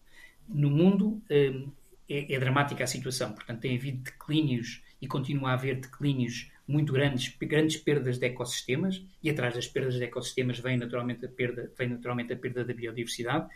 No 0.49 0.69
mundo 0.69 1.23
uh, 1.31 1.73
é, 2.09 2.35
é 2.35 2.39
dramática 2.41 2.83
a 2.83 2.89
situação, 2.89 3.33
portanto 3.33 3.61
tem 3.61 3.77
havido 3.77 3.99
declínios 3.99 4.83
e 5.01 5.07
continua 5.07 5.51
a 5.51 5.53
haver 5.53 5.77
declínios 5.77 6.51
muito 6.67 6.93
grandes, 6.93 7.35
grandes 7.41 7.77
perdas 7.77 8.19
de 8.19 8.27
ecossistemas, 8.27 9.05
e 9.23 9.31
atrás 9.31 9.55
das 9.55 9.67
perdas 9.67 9.95
de 9.95 10.05
ecossistemas 10.05 10.59
vem 10.59 10.77
naturalmente 10.77 11.25
a 11.27 11.29
perda, 11.29 11.73
vem 11.77 11.89
naturalmente 11.89 12.33
a 12.33 12.37
perda 12.37 12.65
da 12.65 12.73
biodiversidade, 12.73 13.49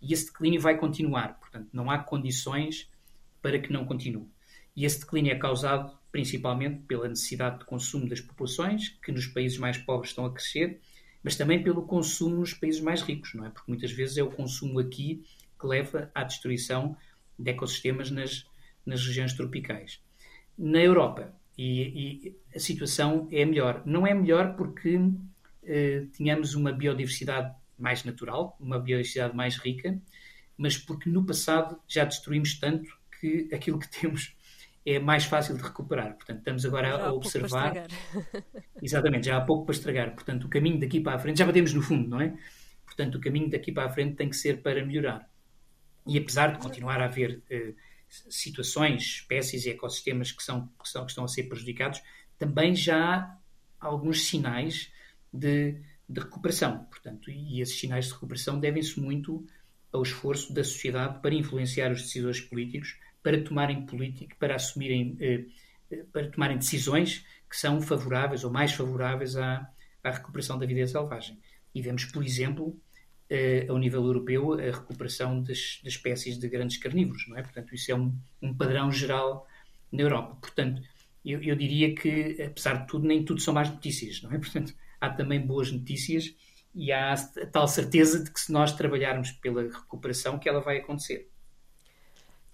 e 0.00 0.12
esse 0.12 0.26
declínio 0.26 0.60
vai 0.60 0.76
continuar. 0.76 1.38
Portanto, 1.38 1.68
não 1.72 1.90
há 1.90 1.98
condições 1.98 2.88
para 3.40 3.58
que 3.58 3.72
não 3.72 3.84
continue. 3.84 4.28
E 4.76 4.84
esse 4.84 5.00
declínio 5.00 5.32
é 5.32 5.36
causado 5.36 5.98
principalmente 6.10 6.82
pela 6.86 7.08
necessidade 7.08 7.60
de 7.60 7.64
consumo 7.64 8.08
das 8.08 8.20
populações, 8.20 8.88
que 9.02 9.12
nos 9.12 9.26
países 9.26 9.58
mais 9.58 9.76
pobres 9.76 10.10
estão 10.10 10.24
a 10.24 10.32
crescer, 10.32 10.80
mas 11.22 11.36
também 11.36 11.62
pelo 11.62 11.82
consumo 11.82 12.36
nos 12.36 12.54
países 12.54 12.80
mais 12.80 13.02
ricos, 13.02 13.34
não 13.34 13.44
é? 13.44 13.50
Porque 13.50 13.70
muitas 13.70 13.90
vezes 13.90 14.16
é 14.16 14.22
o 14.22 14.30
consumo 14.30 14.78
aqui 14.78 15.24
que 15.58 15.66
leva 15.66 16.10
à 16.14 16.22
destruição 16.22 16.96
de 17.38 17.50
ecossistemas 17.50 18.10
nas, 18.10 18.46
nas 18.86 19.04
regiões 19.04 19.32
tropicais. 19.32 20.00
Na 20.56 20.80
Europa, 20.80 21.34
e, 21.58 22.28
e, 22.28 22.36
a 22.54 22.60
situação 22.60 23.28
é 23.32 23.44
melhor. 23.44 23.82
Não 23.84 24.06
é 24.06 24.14
melhor 24.14 24.54
porque 24.54 25.00
eh, 25.64 26.06
tínhamos 26.12 26.54
uma 26.54 26.72
biodiversidade 26.72 27.52
mais 27.76 28.04
natural, 28.04 28.56
uma 28.60 28.78
biodiversidade 28.78 29.36
mais 29.36 29.56
rica, 29.56 30.00
mas 30.56 30.78
porque 30.78 31.10
no 31.10 31.26
passado 31.26 31.80
já 31.88 32.04
destruímos 32.04 32.54
tanto 32.60 32.88
que 33.20 33.48
aquilo 33.52 33.78
que 33.78 33.88
temos 34.00 34.36
é 34.86 35.00
mais 35.00 35.24
fácil 35.24 35.56
de 35.56 35.62
recuperar. 35.62 36.14
Portanto, 36.14 36.38
estamos 36.38 36.64
agora 36.64 36.88
já 36.90 37.06
a 37.06 37.12
observar. 37.12 37.88
Exatamente, 38.80 39.26
já 39.26 39.36
há 39.36 39.40
pouco 39.40 39.66
para 39.66 39.74
estragar. 39.74 40.14
Portanto, 40.14 40.44
o 40.44 40.48
caminho 40.48 40.78
daqui 40.78 41.00
para 41.00 41.16
a 41.16 41.18
frente, 41.18 41.38
já 41.38 41.44
batemos 41.44 41.74
no 41.74 41.82
fundo, 41.82 42.08
não 42.08 42.20
é? 42.20 42.34
Portanto, 42.84 43.16
o 43.16 43.20
caminho 43.20 43.50
daqui 43.50 43.72
para 43.72 43.86
a 43.86 43.90
frente 43.90 44.14
tem 44.14 44.28
que 44.28 44.36
ser 44.36 44.62
para 44.62 44.84
melhorar. 44.84 45.28
E 46.06 46.16
apesar 46.16 46.52
de 46.52 46.58
continuar 46.58 47.02
a 47.02 47.06
haver 47.06 47.42
eh, 47.50 47.74
situações, 48.08 49.02
espécies 49.02 49.66
e 49.66 49.70
ecossistemas 49.70 50.32
que, 50.32 50.42
são, 50.42 50.68
que, 50.82 50.88
são, 50.88 51.04
que 51.04 51.10
estão 51.10 51.24
a 51.24 51.28
ser 51.28 51.44
prejudicados, 51.44 52.02
também 52.38 52.74
já 52.74 53.36
há 53.80 53.86
alguns 53.86 54.26
sinais 54.26 54.90
de, 55.32 55.80
de 56.08 56.20
recuperação. 56.20 56.84
Portanto, 56.84 57.30
e 57.30 57.60
esses 57.60 57.78
sinais 57.78 58.06
de 58.06 58.12
recuperação 58.12 58.58
devem-se 58.58 58.98
muito 58.98 59.46
ao 59.92 60.02
esforço 60.02 60.52
da 60.52 60.64
sociedade 60.64 61.20
para 61.20 61.34
influenciar 61.34 61.90
os 61.90 62.02
decisores 62.02 62.40
políticos, 62.40 62.96
para 63.22 63.42
tomarem 63.42 63.84
política, 63.86 64.36
para 64.38 64.54
assumirem, 64.54 65.16
eh, 65.20 65.44
eh, 65.90 66.04
para 66.12 66.30
tomarem 66.30 66.58
decisões 66.58 67.24
que 67.48 67.56
são 67.56 67.80
favoráveis 67.80 68.44
ou 68.44 68.50
mais 68.50 68.72
favoráveis 68.72 69.36
à, 69.36 69.68
à 70.02 70.10
recuperação 70.10 70.58
da 70.58 70.66
vida 70.66 70.86
selvagem. 70.86 71.38
E 71.74 71.82
vemos, 71.82 72.04
por 72.04 72.22
exemplo, 72.22 72.78
uh, 73.30 73.72
ao 73.72 73.78
nível 73.78 74.04
europeu, 74.04 74.54
a 74.54 74.62
recuperação 74.62 75.42
das, 75.42 75.80
das, 75.82 75.94
espécies 75.94 76.38
de 76.38 76.48
grandes 76.48 76.76
carnívoros, 76.78 77.26
não 77.28 77.36
é? 77.36 77.42
Portanto, 77.42 77.74
isso 77.74 77.90
é 77.90 77.94
um, 77.94 78.16
um 78.42 78.54
padrão 78.54 78.90
geral 78.90 79.46
na 79.92 80.02
Europa. 80.02 80.36
Portanto, 80.40 80.82
eu, 81.24 81.42
eu, 81.42 81.56
diria 81.56 81.94
que, 81.94 82.42
apesar 82.42 82.82
de 82.82 82.86
tudo, 82.86 83.06
nem 83.06 83.24
tudo 83.24 83.40
são 83.40 83.54
más 83.54 83.70
notícias, 83.70 84.22
não 84.22 84.32
é? 84.32 84.38
Portanto, 84.38 84.74
há 85.00 85.10
também 85.10 85.40
boas 85.40 85.70
notícias 85.70 86.34
e 86.74 86.92
há 86.92 87.12
a 87.12 87.46
tal 87.46 87.66
certeza 87.66 88.22
de 88.22 88.30
que 88.30 88.40
se 88.40 88.52
nós 88.52 88.72
trabalharmos 88.72 89.32
pela 89.32 89.62
recuperação, 89.62 90.38
que 90.38 90.48
ela 90.48 90.60
vai 90.60 90.78
acontecer. 90.78 91.30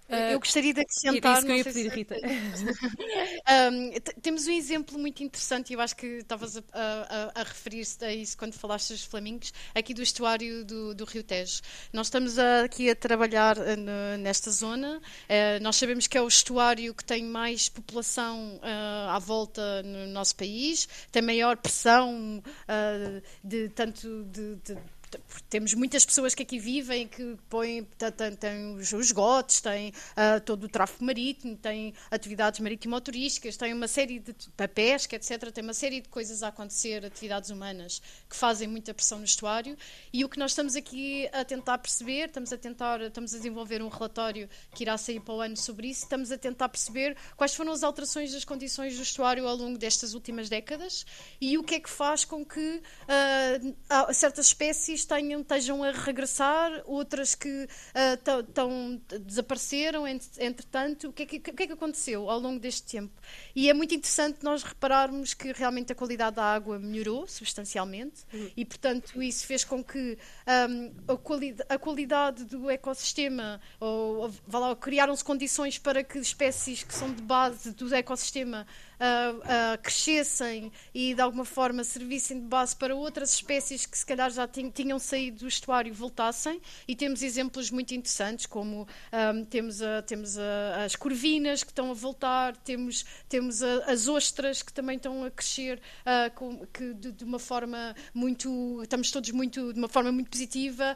Uh, 0.07 0.33
eu 0.33 0.39
gostaria 0.39 0.73
de 0.73 0.81
acrescentar. 0.81 1.37
Isso 1.37 1.45
que 1.45 1.51
eu 1.51 1.55
ia 1.57 1.63
pedir, 1.63 1.91
Rita. 1.91 2.15
um, 3.71 3.91
temos 4.21 4.47
um 4.47 4.51
exemplo 4.51 4.99
muito 4.99 5.23
interessante, 5.23 5.71
e 5.71 5.73
eu 5.73 5.81
acho 5.81 5.95
que 5.95 6.05
estavas 6.05 6.57
a, 6.57 6.61
a, 6.73 7.41
a 7.41 7.43
referir-se 7.43 8.03
a 8.05 8.13
isso 8.13 8.37
quando 8.37 8.53
falaste 8.53 8.89
dos 8.89 9.03
flamingos, 9.03 9.51
aqui 9.73 9.93
do 9.93 10.03
estuário 10.03 10.63
do, 10.63 10.93
do 10.93 11.05
Rio 11.05 11.23
Tejo. 11.23 11.61
Nós 11.91 12.07
estamos 12.07 12.37
aqui 12.37 12.89
a 12.89 12.95
trabalhar 12.95 13.57
uh, 13.57 13.75
no, 13.75 14.17
nesta 14.19 14.51
zona, 14.51 14.97
uh, 14.97 15.63
nós 15.63 15.75
sabemos 15.75 16.05
que 16.05 16.17
é 16.17 16.21
o 16.21 16.27
estuário 16.27 16.93
que 16.93 17.03
tem 17.03 17.23
mais 17.23 17.67
população 17.67 18.57
uh, 18.57 19.09
à 19.09 19.17
volta 19.17 19.81
no 19.81 20.07
nosso 20.07 20.35
país, 20.35 20.87
tem 21.11 21.21
maior 21.21 21.57
pressão 21.57 22.43
de 23.43 23.69
tanto 23.69 24.23
de, 24.25 24.55
de 24.55 24.77
temos 25.49 25.73
muitas 25.73 26.05
pessoas 26.05 26.33
que 26.33 26.43
aqui 26.43 26.59
vivem 26.59 27.07
que 27.07 27.37
põem 27.49 27.87
têm 28.39 28.75
os 28.75 28.91
esgotos, 28.93 29.61
têm 29.61 29.89
uh, 29.89 30.39
todo 30.41 30.65
o 30.65 30.69
tráfego 30.69 31.05
marítimo, 31.05 31.55
têm 31.55 31.93
atividades 32.11 32.59
marítimo-turísticas, 32.59 33.57
têm 33.57 33.73
uma 33.73 33.87
série 33.87 34.19
de 34.19 34.35
da 34.55 34.67
pesca, 34.67 35.15
etc. 35.15 35.51
Tem 35.51 35.63
uma 35.63 35.73
série 35.73 36.01
de 36.01 36.09
coisas 36.09 36.43
a 36.43 36.49
acontecer, 36.49 37.05
atividades 37.05 37.49
humanas 37.49 38.01
que 38.29 38.35
fazem 38.35 38.67
muita 38.67 38.93
pressão 38.93 39.19
no 39.19 39.25
estuário. 39.25 39.77
E 40.11 40.23
o 40.23 40.29
que 40.29 40.37
nós 40.37 40.51
estamos 40.51 40.75
aqui 40.75 41.27
a 41.31 41.43
tentar 41.43 41.77
perceber, 41.77 42.27
estamos 42.27 42.51
a 42.51 42.57
tentar, 42.57 43.01
estamos 43.01 43.33
a 43.33 43.37
desenvolver 43.37 43.81
um 43.81 43.87
relatório 43.87 44.49
que 44.73 44.83
irá 44.83 44.97
sair 44.97 45.19
para 45.19 45.33
o 45.33 45.41
ano 45.41 45.57
sobre 45.57 45.87
isso, 45.87 46.03
estamos 46.03 46.31
a 46.31 46.37
tentar 46.37 46.69
perceber 46.69 47.15
quais 47.35 47.55
foram 47.55 47.71
as 47.71 47.83
alterações 47.83 48.31
das 48.31 48.45
condições 48.45 48.95
do 48.95 49.03
estuário 49.03 49.47
ao 49.47 49.55
longo 49.55 49.77
destas 49.77 50.13
últimas 50.13 50.49
décadas 50.49 51.05
e 51.39 51.57
o 51.57 51.63
que 51.63 51.75
é 51.75 51.79
que 51.79 51.89
faz 51.89 52.25
com 52.25 52.45
que 52.45 52.81
uh, 52.81 54.13
certas 54.13 54.47
espécies 54.47 55.04
tenham, 55.05 55.41
estejam 55.41 55.83
a 55.83 55.91
regressar, 55.91 56.81
outras 56.85 57.35
que 57.35 57.65
uh, 57.65 58.43
tão, 58.53 59.01
desapareceram, 59.21 60.07
entretanto. 60.07 61.09
O 61.09 61.13
que, 61.13 61.23
é 61.23 61.25
que, 61.25 61.37
o 61.37 61.41
que 61.53 61.63
é 61.63 61.67
que 61.67 61.73
aconteceu 61.73 62.29
ao 62.29 62.39
longo 62.39 62.59
deste 62.59 62.83
tempo? 62.83 63.13
E 63.55 63.69
é 63.69 63.73
muito 63.73 63.93
interessante 63.93 64.39
nós 64.43 64.63
repararmos 64.63 65.33
que 65.33 65.51
realmente 65.51 65.91
a 65.91 65.95
qualidade 65.95 66.35
da 66.35 66.43
água 66.43 66.79
melhorou 66.79 67.27
substancialmente 67.27 68.23
uhum. 68.33 68.51
e, 68.55 68.65
portanto, 68.65 69.21
isso 69.21 69.45
fez 69.45 69.63
com 69.63 69.83
que 69.83 70.17
um, 70.69 71.13
a, 71.13 71.17
quali 71.17 71.55
a, 71.69 71.77
qualidade 71.77 72.45
do 72.45 72.69
ecossistema, 72.69 73.59
ou, 73.79 74.31
ou 74.51 74.75
criaram-se 74.75 75.23
condições 75.23 75.77
para 75.77 76.03
que 76.03 76.17
espécies 76.19 76.83
que 76.83 76.93
são 76.93 77.13
de 77.13 77.21
base 77.21 77.71
do 77.71 77.93
ecossistema 77.93 78.65
uh, 78.99 79.37
uh, 79.37 79.81
crescessem 79.81 80.71
e 80.93 81.13
de 81.13 81.21
alguma 81.21 81.45
forma 81.45 81.83
servissem 81.83 82.39
de 82.39 82.47
base 82.47 82.75
para 82.75 82.95
outras 82.95 83.33
espécies 83.33 83.85
que 83.85 83.97
se 83.97 84.05
calhar 84.05 84.29
já 84.31 84.47
tinham 84.47 84.99
saído 84.99 85.39
do 85.39 85.47
estuário 85.47 85.93
voltassem. 85.93 86.61
E 86.87 86.95
temos 86.95 87.21
exemplos 87.21 87.69
muito 87.71 87.93
interessantes 87.93 88.45
como 88.45 88.87
um, 89.35 89.45
temos, 89.45 89.81
a, 89.81 90.01
temos 90.01 90.37
a, 90.37 90.85
as 90.85 90.95
corvinas 90.95 91.63
que 91.63 91.71
estão 91.71 91.91
a 91.91 91.93
voltar, 91.93 92.55
temos, 92.57 93.05
temos 93.27 93.61
a, 93.61 93.91
as 93.91 94.07
ostras 94.07 94.61
que 94.61 94.71
também 94.71 94.97
estão 94.97 95.23
a 95.23 95.31
crescer 95.31 95.81
uh, 96.01 96.33
com, 96.33 96.65
que 96.67 96.93
de, 96.93 97.11
de, 97.11 97.23
uma 97.23 97.39
forma 97.39 97.95
muito, 98.13 98.81
estamos 98.83 99.11
todos 99.11 99.29
muito, 99.31 99.73
de 99.73 99.79
uma 99.79 99.89
forma 99.89 100.11
muito 100.11 100.29
positiva, 100.29 100.95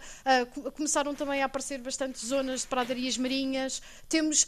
começaram 0.75 1.13
também 1.15 1.41
a 1.41 1.45
aparecer 1.45 1.79
bastantes 1.79 2.25
zonas 2.25 2.61
de 2.61 2.67
pradarias 2.67 3.17
marinhas, 3.17 3.81
temos 4.07 4.45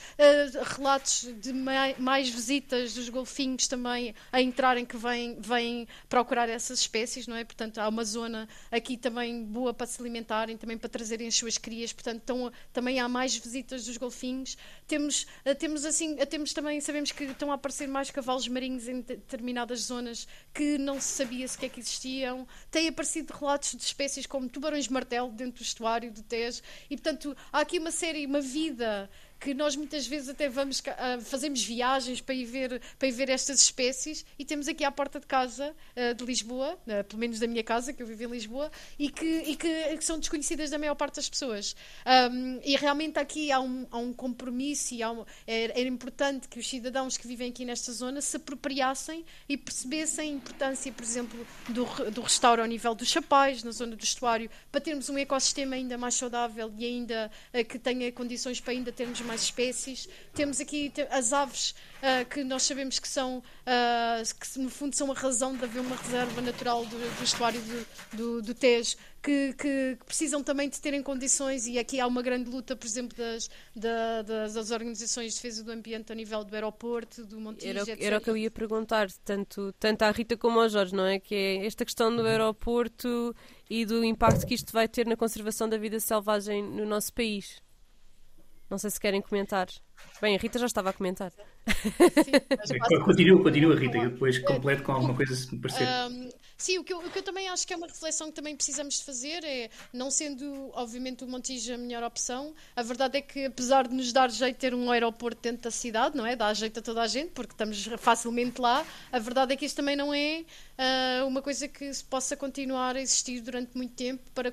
relatos 0.77 1.27
de 1.39 1.53
mai, 1.53 1.95
mais 1.97 2.29
visitas 2.29 2.93
dos 2.93 3.09
golfinhos 3.09 3.40
golfinhos 3.41 3.67
também 3.67 4.13
a 4.31 4.41
entrarem 4.41 4.85
que 4.85 4.97
vêm, 4.97 5.37
vêm 5.39 5.87
procurar 6.07 6.47
essas 6.47 6.79
espécies, 6.79 7.27
não 7.27 7.35
é? 7.35 7.43
Portanto, 7.43 7.79
há 7.79 7.87
uma 7.87 8.03
zona 8.03 8.47
aqui 8.71 8.97
também 8.97 9.43
boa 9.43 9.73
para 9.73 9.87
se 9.87 9.99
alimentarem, 9.99 10.57
também 10.57 10.77
para 10.77 10.89
trazerem 10.89 11.27
as 11.27 11.35
suas 11.35 11.57
crias, 11.57 11.91
portanto, 11.91 12.21
tão, 12.23 12.51
também 12.71 12.99
há 12.99 13.09
mais 13.09 13.35
visitas 13.35 13.85
dos 13.85 13.97
golfinhos. 13.97 14.57
Temos, 14.87 15.25
eh, 15.43 15.55
temos 15.55 15.85
assim, 15.85 16.15
eh, 16.19 16.25
temos 16.25 16.53
também, 16.53 16.79
sabemos 16.81 17.11
que 17.11 17.23
estão 17.23 17.51
a 17.51 17.55
aparecer 17.55 17.87
mais 17.87 18.11
cavalos 18.11 18.47
marinhos 18.47 18.87
em 18.87 19.01
determinadas 19.01 19.81
zonas 19.81 20.27
que 20.53 20.77
não 20.77 20.99
se 20.99 21.09
sabia 21.09 21.47
sequer 21.47 21.69
que 21.69 21.79
existiam. 21.79 22.47
Tem 22.69 22.87
aparecido 22.87 23.33
relatos 23.33 23.71
de 23.71 23.83
espécies 23.83 24.25
como 24.25 24.49
tubarões-martelo 24.49 25.31
dentro 25.31 25.63
do 25.63 25.65
estuário 25.65 26.11
do 26.11 26.21
Tejo 26.21 26.61
e, 26.89 26.95
portanto, 26.95 27.35
há 27.51 27.61
aqui 27.61 27.79
uma 27.79 27.91
série, 27.91 28.25
uma 28.25 28.41
vida 28.41 29.09
que 29.41 29.55
nós 29.55 29.75
muitas 29.75 30.05
vezes 30.05 30.29
até 30.29 30.47
vamos 30.47 30.79
uh, 30.81 31.19
fazemos 31.23 31.63
viagens 31.63 32.21
para 32.21 32.35
ir 32.35 32.45
ver 32.45 32.79
para 32.99 33.07
ir 33.07 33.11
ver 33.11 33.27
estas 33.27 33.59
espécies 33.59 34.23
e 34.37 34.45
temos 34.45 34.67
aqui 34.67 34.83
à 34.83 34.91
porta 34.91 35.19
de 35.19 35.25
casa 35.25 35.75
uh, 35.95 36.13
de 36.13 36.23
Lisboa, 36.23 36.75
uh, 36.75 37.03
pelo 37.05 37.19
menos 37.19 37.39
da 37.39 37.47
minha 37.47 37.63
casa 37.63 37.91
que 37.91 38.03
eu 38.03 38.07
vivo 38.07 38.23
em 38.25 38.27
Lisboa 38.27 38.71
e 38.99 39.09
que, 39.09 39.25
e 39.25 39.55
que, 39.55 39.97
que 39.97 40.05
são 40.05 40.19
desconhecidas 40.19 40.69
da 40.69 40.77
maior 40.77 40.93
parte 40.93 41.15
das 41.15 41.27
pessoas. 41.27 41.75
Um, 42.05 42.59
e 42.63 42.75
realmente 42.75 43.17
aqui 43.17 43.51
há 43.51 43.59
um, 43.59 43.87
há 43.89 43.97
um 43.97 44.13
compromisso 44.13 44.93
e 44.93 45.03
um, 45.03 45.25
era, 45.47 45.73
era, 45.73 45.89
importante 45.89 46.47
que 46.47 46.59
os 46.59 46.69
cidadãos 46.69 47.17
que 47.17 47.27
vivem 47.27 47.49
aqui 47.49 47.65
nesta 47.65 47.91
zona 47.91 48.21
se 48.21 48.37
apropriassem 48.37 49.25
e 49.49 49.57
percebessem 49.57 50.29
a 50.29 50.33
importância, 50.33 50.91
por 50.91 51.03
exemplo, 51.03 51.47
do, 51.67 52.11
do 52.11 52.21
restauro 52.21 52.61
ao 52.61 52.67
nível 52.67 52.93
dos 52.93 53.07
chapais, 53.07 53.63
na 53.63 53.71
zona 53.71 53.95
do 53.95 54.03
estuário, 54.03 54.51
para 54.71 54.79
termos 54.79 55.09
um 55.09 55.17
ecossistema 55.17 55.75
ainda 55.75 55.97
mais 55.97 56.13
saudável 56.13 56.71
e 56.77 56.85
ainda 56.85 57.31
que 57.67 57.79
tenha 57.79 58.11
condições 58.11 58.59
para 58.59 58.73
ainda 58.73 58.91
termos 58.91 59.19
mais 59.21 59.30
mais 59.31 59.43
espécies. 59.43 60.09
Temos 60.33 60.59
aqui 60.59 60.91
as 61.09 61.31
aves 61.31 61.71
uh, 61.71 62.25
que 62.29 62.43
nós 62.43 62.63
sabemos 62.63 62.99
que 62.99 63.07
são, 63.07 63.37
uh, 63.37 64.39
que 64.39 64.59
no 64.59 64.69
fundo 64.69 64.93
são 64.95 65.09
a 65.09 65.15
razão 65.15 65.55
de 65.55 65.63
haver 65.63 65.79
uma 65.79 65.95
reserva 65.95 66.41
natural 66.41 66.85
do, 66.85 66.97
do 67.17 67.23
estuário 67.23 67.61
do, 67.61 67.87
do, 68.17 68.41
do 68.41 68.53
Tejo, 68.53 68.97
que, 69.21 69.53
que, 69.53 69.95
que, 69.97 70.05
precisam 70.05 70.43
também 70.43 70.67
de 70.67 70.81
terem 70.81 71.01
condições, 71.01 71.65
e 71.67 71.79
aqui 71.79 71.99
há 71.99 72.07
uma 72.07 72.21
grande 72.21 72.49
luta, 72.49 72.75
por 72.75 72.85
exemplo, 72.85 73.15
das, 73.17 73.49
da, 73.73 74.21
das, 74.23 74.53
das, 74.55 74.71
organizações 74.71 75.33
de 75.33 75.35
defesa 75.35 75.63
do 75.63 75.71
ambiente 75.71 76.11
a 76.11 76.15
nível 76.15 76.43
do 76.43 76.53
aeroporto, 76.53 77.23
do 77.25 77.39
Montijo, 77.39 77.69
era, 77.69 77.81
etc. 77.81 78.01
Era 78.01 78.17
o 78.17 78.21
que 78.21 78.29
eu 78.29 78.35
ia 78.35 78.51
perguntar, 78.51 79.09
tanto, 79.23 79.73
tanto 79.79 80.01
à 80.01 80.11
Rita 80.11 80.35
como 80.35 80.59
ao 80.59 80.67
Jorge, 80.67 80.93
não 80.93 81.05
é? 81.05 81.19
Que 81.19 81.35
é 81.35 81.65
esta 81.65 81.85
questão 81.85 82.13
do 82.13 82.25
aeroporto 82.25 83.33
e 83.69 83.85
do 83.85 84.03
impacto 84.03 84.45
que 84.45 84.55
isto 84.55 84.73
vai 84.73 84.87
ter 84.87 85.05
na 85.05 85.15
conservação 85.15 85.69
da 85.69 85.77
vida 85.77 85.99
selvagem 85.99 86.63
no 86.63 86.85
nosso 86.85 87.13
país. 87.13 87.61
Não 88.71 88.77
sei 88.77 88.89
se 88.89 88.97
querem 88.97 89.21
comentar. 89.21 89.67
Bem, 90.21 90.33
a 90.33 90.39
Rita 90.39 90.57
já 90.57 90.65
estava 90.65 90.91
a 90.91 90.93
comentar. 90.93 91.29
Sim, 92.65 93.01
continua, 93.03 93.43
continua, 93.43 93.75
Rita, 93.75 93.97
eu 93.97 94.11
depois 94.11 94.39
completo 94.39 94.81
com 94.83 94.93
alguma 94.93 95.13
coisa 95.13 95.35
se 95.35 95.53
me 95.53 95.59
parecer. 95.59 95.85
Um, 96.09 96.29
sim, 96.57 96.77
o 96.79 96.83
que, 96.83 96.93
eu, 96.93 96.99
o 96.99 97.11
que, 97.11 97.19
eu, 97.19 97.23
também 97.23 97.49
acho 97.49 97.67
que 97.67 97.73
é 97.73 97.75
uma 97.75 97.85
reflexão 97.85 98.27
que 98.27 98.33
também 98.33 98.55
precisamos 98.55 98.99
de 98.99 99.03
fazer 99.03 99.43
é, 99.43 99.69
não 99.93 100.09
sendo, 100.09 100.71
obviamente, 100.73 101.25
o 101.25 101.27
Montijo 101.27 101.73
a 101.73 101.77
melhor 101.77 102.01
opção, 102.01 102.53
a 102.73 102.81
verdade 102.81 103.17
é 103.17 103.21
que, 103.21 103.43
apesar 103.43 103.89
de 103.89 103.93
nos 103.93 104.13
dar 104.13 104.31
jeito 104.31 104.57
ter 104.57 104.73
um 104.73 104.89
aeroporto 104.89 105.41
dentro 105.41 105.63
da 105.63 105.71
cidade, 105.71 106.15
não 106.15 106.25
é? 106.25 106.37
Dá 106.37 106.53
jeito 106.53 106.79
a 106.79 106.81
toda 106.81 107.01
a 107.01 107.07
gente, 107.07 107.31
porque 107.31 107.51
estamos 107.51 107.89
facilmente 107.97 108.61
lá, 108.61 108.85
a 109.11 109.19
verdade 109.19 109.51
é 109.51 109.57
que 109.57 109.65
isto 109.65 109.75
também 109.75 109.97
não 109.97 110.13
é 110.13 110.45
uh, 110.79 111.27
uma 111.27 111.41
coisa 111.41 111.67
que 111.67 111.91
possa 112.09 112.37
continuar 112.37 112.95
a 112.95 113.01
existir 113.01 113.41
durante 113.41 113.75
muito 113.75 113.93
tempo 113.95 114.23
para 114.33 114.49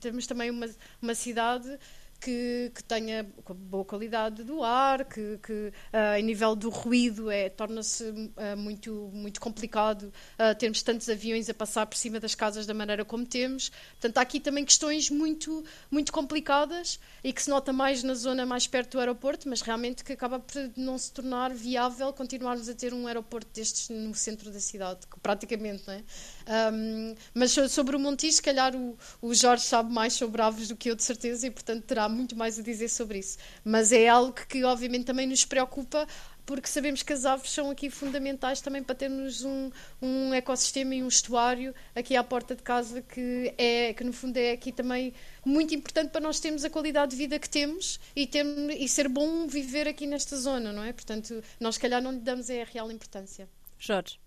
termos 0.00 0.26
também 0.26 0.50
uma, 0.50 0.68
uma 1.00 1.14
cidade 1.14 1.78
que, 2.20 2.70
que 2.74 2.84
tenha 2.84 3.26
boa 3.48 3.84
qualidade 3.84 4.44
do 4.44 4.62
ar, 4.62 5.04
que, 5.04 5.38
que 5.38 5.52
uh, 5.52 6.18
em 6.18 6.22
nível 6.22 6.54
do 6.54 6.68
ruído 6.68 7.30
é, 7.30 7.48
torna-se 7.48 8.04
uh, 8.04 8.56
muito, 8.56 9.10
muito 9.12 9.40
complicado 9.40 10.12
uh, 10.38 10.54
termos 10.58 10.82
tantos 10.82 11.08
aviões 11.08 11.48
a 11.48 11.54
passar 11.54 11.86
por 11.86 11.96
cima 11.96 12.20
das 12.20 12.34
casas 12.34 12.66
da 12.66 12.74
maneira 12.74 13.04
como 13.04 13.24
temos. 13.24 13.70
Portanto, 13.92 14.18
há 14.18 14.20
aqui 14.20 14.38
também 14.38 14.64
questões 14.64 15.08
muito, 15.08 15.64
muito 15.90 16.12
complicadas 16.12 17.00
e 17.24 17.32
que 17.32 17.42
se 17.42 17.48
nota 17.48 17.72
mais 17.72 18.02
na 18.02 18.14
zona 18.14 18.44
mais 18.44 18.66
perto 18.66 18.92
do 18.92 19.00
aeroporto, 19.00 19.48
mas 19.48 19.62
realmente 19.62 20.04
que 20.04 20.12
acaba 20.12 20.38
por 20.38 20.54
não 20.76 20.98
se 20.98 21.12
tornar 21.12 21.52
viável 21.54 22.12
continuarmos 22.12 22.68
a 22.68 22.74
ter 22.74 22.92
um 22.92 23.06
aeroporto 23.06 23.48
destes 23.54 23.88
no 23.88 24.14
centro 24.14 24.50
da 24.50 24.60
cidade, 24.60 25.00
praticamente, 25.22 25.84
não 25.86 25.94
é? 25.94 26.02
Um, 26.50 27.14
mas 27.32 27.52
sobre 27.52 27.94
o 27.94 27.98
Montijo, 28.00 28.32
se 28.32 28.42
calhar 28.42 28.74
o, 28.74 28.98
o 29.22 29.32
Jorge 29.32 29.62
sabe 29.62 29.92
mais 29.92 30.14
sobre 30.14 30.42
aves 30.42 30.66
do 30.66 30.74
que 30.74 30.90
eu, 30.90 30.96
de 30.96 31.04
certeza, 31.04 31.46
e 31.46 31.50
portanto 31.50 31.84
terá 31.84 32.08
muito 32.08 32.34
mais 32.34 32.58
a 32.58 32.62
dizer 32.62 32.88
sobre 32.88 33.20
isso. 33.20 33.38
Mas 33.64 33.92
é 33.92 34.08
algo 34.08 34.32
que, 34.32 34.64
obviamente, 34.64 35.04
também 35.04 35.28
nos 35.28 35.44
preocupa, 35.44 36.08
porque 36.44 36.66
sabemos 36.66 37.04
que 37.04 37.12
as 37.12 37.24
aves 37.24 37.52
são 37.52 37.70
aqui 37.70 37.88
fundamentais 37.88 38.60
também 38.60 38.82
para 38.82 38.96
termos 38.96 39.44
um, 39.44 39.70
um 40.02 40.34
ecossistema 40.34 40.92
e 40.96 41.04
um 41.04 41.06
estuário 41.06 41.72
aqui 41.94 42.16
à 42.16 42.24
porta 42.24 42.56
de 42.56 42.62
casa 42.64 43.00
que 43.00 43.54
é 43.56 43.94
que 43.94 44.02
no 44.02 44.12
fundo 44.12 44.36
é 44.36 44.50
aqui 44.50 44.72
também 44.72 45.14
muito 45.44 45.72
importante 45.72 46.10
para 46.10 46.20
nós 46.20 46.40
termos 46.40 46.64
a 46.64 46.70
qualidade 46.70 47.12
de 47.12 47.16
vida 47.16 47.38
que 47.38 47.48
temos 47.48 48.00
e, 48.16 48.26
ter, 48.26 48.44
e 48.44 48.88
ser 48.88 49.08
bom 49.08 49.46
viver 49.46 49.86
aqui 49.86 50.08
nesta 50.08 50.36
zona, 50.36 50.72
não 50.72 50.82
é? 50.82 50.92
Portanto, 50.92 51.40
nós 51.60 51.76
se 51.76 51.80
calhar 51.80 52.02
não 52.02 52.10
lhe 52.10 52.18
damos 52.18 52.50
a 52.50 52.64
real 52.64 52.90
importância. 52.90 53.48
Jorge. 53.78 54.18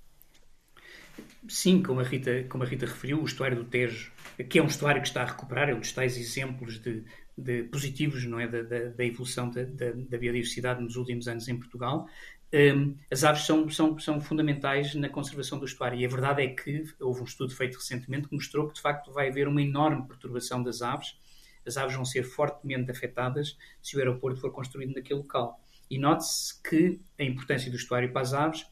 Sim, 1.47 1.84
como 1.84 1.99
a, 1.99 2.03
Rita, 2.03 2.45
como 2.49 2.64
a 2.64 2.68
Rita 2.68 2.86
referiu, 2.86 3.22
o 3.22 3.26
estuário 3.26 3.57
do 3.57 3.66
Tejo, 3.66 4.11
que 4.49 4.59
é 4.59 4.64
um 4.64 4.68
estuário 4.68 5.01
que 5.01 5.07
está 5.07 5.24
a 5.24 5.26
recuperar, 5.26 5.70
é 5.70 5.76
um 5.76 5.80
dos 5.80 5.91
tais 5.91 6.18
exemplos 6.18 6.80
de, 6.80 7.03
de 7.38 7.64
positivos 7.64 8.26
não 8.26 8.39
é, 8.39 8.47
da, 8.47 8.61
da, 8.61 8.80
da 8.89 9.05
evolução 9.05 9.49
da, 9.49 9.64
da, 9.64 10.18
biodiversidade 10.18 10.82
nos 10.82 10.95
últimos 10.95 11.28
anos 11.28 11.47
em 11.47 11.57
Portugal. 11.57 12.07
Um, 12.53 12.95
as 13.11 13.24
aves 13.24 13.45
são, 13.45 13.68
são, 13.70 13.97
são 13.99 14.22
fundamentais 14.22 14.93
na 14.95 15.09
conservação 15.09 15.57
do 15.57 15.66
estuário 15.66 15.99
e 15.99 16.05
a 16.05 16.07
verdade 16.07 16.43
é 16.43 16.47
que 16.47 16.86
houve 16.99 17.22
um 17.22 17.26
estudo 17.26 17.53
feito 17.53 17.76
recentemente 17.78 18.28
que 18.28 18.36
mostrou 18.36 18.68
que 18.68 18.76
de 18.76 18.82
facto 18.82 19.11
vai 19.11 19.30
haver 19.30 19.47
uma 19.47 19.61
enorme 19.61 20.07
perturbação 20.07 20.61
das 20.61 20.82
aves. 20.82 21.18
As 21.66 21.78
aves 21.78 21.95
vão 21.95 22.05
ser 22.05 22.24
fortemente 22.24 22.91
afetadas 22.91 23.57
se 23.82 23.95
o 23.95 23.99
aeroporto 23.99 24.39
for 24.39 24.51
construído 24.51 24.93
naquele 24.93 25.20
local. 25.20 25.59
E 25.89 25.97
note-se 25.97 26.61
que 26.61 27.01
a 27.20 27.24
importância 27.24 27.72
do 27.72 27.78
estuário 27.78 28.11
para 28.11 28.22
as 28.22 28.34
aves 28.34 28.66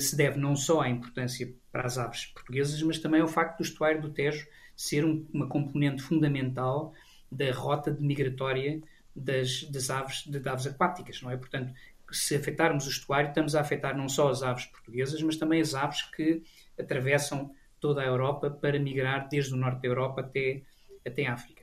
se 0.00 0.16
deve 0.16 0.38
não 0.38 0.54
só 0.54 0.80
à 0.80 0.88
importância 0.88 1.52
para 1.70 1.86
as 1.86 1.98
aves 1.98 2.26
portuguesas, 2.26 2.80
mas 2.82 2.98
também 2.98 3.20
ao 3.20 3.28
facto 3.28 3.58
do 3.58 3.64
estuário 3.64 4.00
do 4.00 4.10
Tejo 4.10 4.46
ser 4.76 5.04
um, 5.04 5.26
uma 5.32 5.48
componente 5.48 6.02
fundamental 6.02 6.92
da 7.30 7.50
rota 7.52 7.90
de 7.90 8.02
migratória 8.02 8.80
das, 9.14 9.64
das 9.64 9.90
aves, 9.90 10.24
de, 10.26 10.38
de 10.38 10.48
aves 10.48 10.66
aquáticas, 10.66 11.20
não 11.22 11.30
é? 11.30 11.36
Portanto, 11.36 11.72
se 12.10 12.36
afetarmos 12.36 12.86
o 12.86 12.90
estuário, 12.90 13.28
estamos 13.28 13.54
a 13.54 13.60
afetar 13.60 13.96
não 13.96 14.08
só 14.08 14.28
as 14.28 14.42
aves 14.42 14.66
portuguesas, 14.66 15.22
mas 15.22 15.36
também 15.36 15.60
as 15.60 15.74
aves 15.74 16.02
que 16.02 16.42
atravessam 16.78 17.54
toda 17.80 18.02
a 18.02 18.06
Europa 18.06 18.50
para 18.50 18.78
migrar 18.78 19.28
desde 19.28 19.54
o 19.54 19.56
norte 19.56 19.82
da 19.82 19.88
Europa 19.88 20.20
até, 20.20 20.62
até 21.04 21.26
a 21.26 21.34
África. 21.34 21.62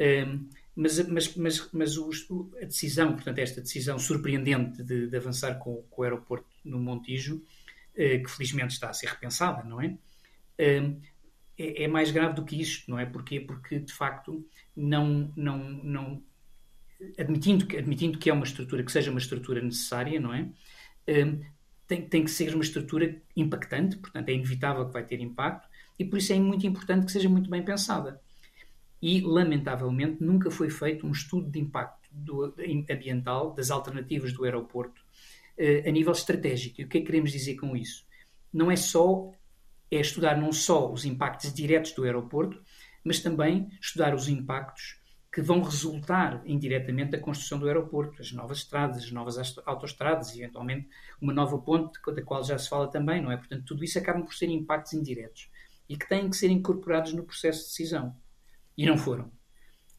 Um, 0.00 0.48
mas, 0.74 1.08
mas, 1.08 1.34
mas, 1.34 1.68
mas 1.72 1.96
o, 1.96 2.10
a 2.62 2.64
decisão, 2.64 3.12
portanto, 3.12 3.38
esta 3.38 3.60
decisão 3.60 3.98
surpreendente 3.98 4.82
de, 4.82 5.08
de 5.08 5.16
avançar 5.16 5.58
com, 5.58 5.82
com, 5.90 6.02
o 6.02 6.04
aeroporto 6.04 6.46
no 6.68 6.78
Montijo, 6.78 7.42
eh, 7.94 8.18
que 8.18 8.30
felizmente 8.30 8.74
está 8.74 8.90
a 8.90 8.92
ser 8.92 9.08
repensada, 9.08 9.62
não 9.64 9.80
é? 9.80 9.96
é? 10.56 10.92
é? 11.56 11.88
mais 11.88 12.10
grave 12.10 12.34
do 12.34 12.44
que 12.44 12.60
isto, 12.60 12.90
não 12.90 12.98
é? 12.98 13.06
Porquê? 13.06 13.40
Porque, 13.40 13.78
de 13.78 13.92
facto, 13.92 14.46
não, 14.76 15.32
não, 15.36 15.58
não 15.58 16.22
admitindo, 17.18 17.66
que, 17.66 17.76
admitindo 17.76 18.18
que 18.18 18.30
é 18.30 18.32
uma 18.32 18.44
estrutura, 18.44 18.82
que 18.82 18.92
seja 18.92 19.10
uma 19.10 19.20
estrutura 19.20 19.60
necessária, 19.60 20.20
não 20.20 20.32
é? 20.32 20.48
tem, 21.86 22.02
tem 22.06 22.22
que 22.22 22.30
ser 22.30 22.54
uma 22.54 22.62
estrutura 22.62 23.20
impactante, 23.34 23.96
portanto, 23.96 24.28
é 24.28 24.32
inevitável 24.34 24.86
que 24.86 24.92
vai 24.92 25.04
ter 25.04 25.20
impacto, 25.20 25.66
e 25.98 26.04
por 26.04 26.18
isso 26.18 26.32
é 26.32 26.38
muito 26.38 26.66
importante 26.66 27.06
que 27.06 27.12
seja 27.12 27.28
muito 27.28 27.48
bem 27.48 27.64
pensada 27.64 28.20
e, 29.00 29.20
lamentavelmente, 29.20 30.22
nunca 30.22 30.50
foi 30.50 30.70
feito 30.70 31.06
um 31.06 31.12
estudo 31.12 31.50
de 31.50 31.58
impacto 31.58 32.08
do, 32.10 32.54
ambiental 32.90 33.54
das 33.54 33.70
alternativas 33.70 34.32
do 34.32 34.44
aeroporto 34.44 35.00
a 35.86 35.90
nível 35.90 36.12
estratégico. 36.12 36.80
E 36.80 36.84
o 36.84 36.88
que 36.88 36.98
é 36.98 37.00
que 37.00 37.06
queremos 37.06 37.32
dizer 37.32 37.56
com 37.56 37.76
isso? 37.76 38.06
Não 38.52 38.70
é 38.70 38.76
só 38.76 39.32
é 39.90 40.00
estudar 40.00 40.36
não 40.36 40.52
só 40.52 40.92
os 40.92 41.04
impactos 41.04 41.52
diretos 41.52 41.92
do 41.92 42.04
aeroporto, 42.04 42.62
mas 43.02 43.20
também 43.20 43.68
estudar 43.80 44.14
os 44.14 44.28
impactos 44.28 44.98
que 45.32 45.42
vão 45.42 45.62
resultar 45.62 46.42
indiretamente 46.46 47.12
da 47.12 47.18
construção 47.18 47.58
do 47.58 47.66
aeroporto, 47.66 48.20
as 48.20 48.32
novas 48.32 48.58
estradas, 48.58 49.04
as 49.04 49.10
novas 49.10 49.56
autoestradas 49.66 50.34
eventualmente, 50.34 50.88
uma 51.20 51.32
nova 51.32 51.58
ponte, 51.58 51.98
da 52.14 52.22
qual 52.22 52.42
já 52.42 52.58
se 52.58 52.68
fala 52.68 52.90
também, 52.90 53.22
não 53.22 53.30
é? 53.30 53.36
Portanto, 53.36 53.64
tudo 53.64 53.84
isso 53.84 53.98
acaba 53.98 54.22
por 54.22 54.34
ser 54.34 54.46
impactos 54.46 54.94
indiretos 54.94 55.50
e 55.88 55.96
que 55.96 56.08
têm 56.08 56.28
que 56.28 56.36
ser 56.36 56.50
incorporados 56.50 57.12
no 57.12 57.24
processo 57.24 57.60
de 57.60 57.66
decisão. 57.68 58.16
E 58.76 58.86
não 58.86 58.96
foram. 58.96 59.30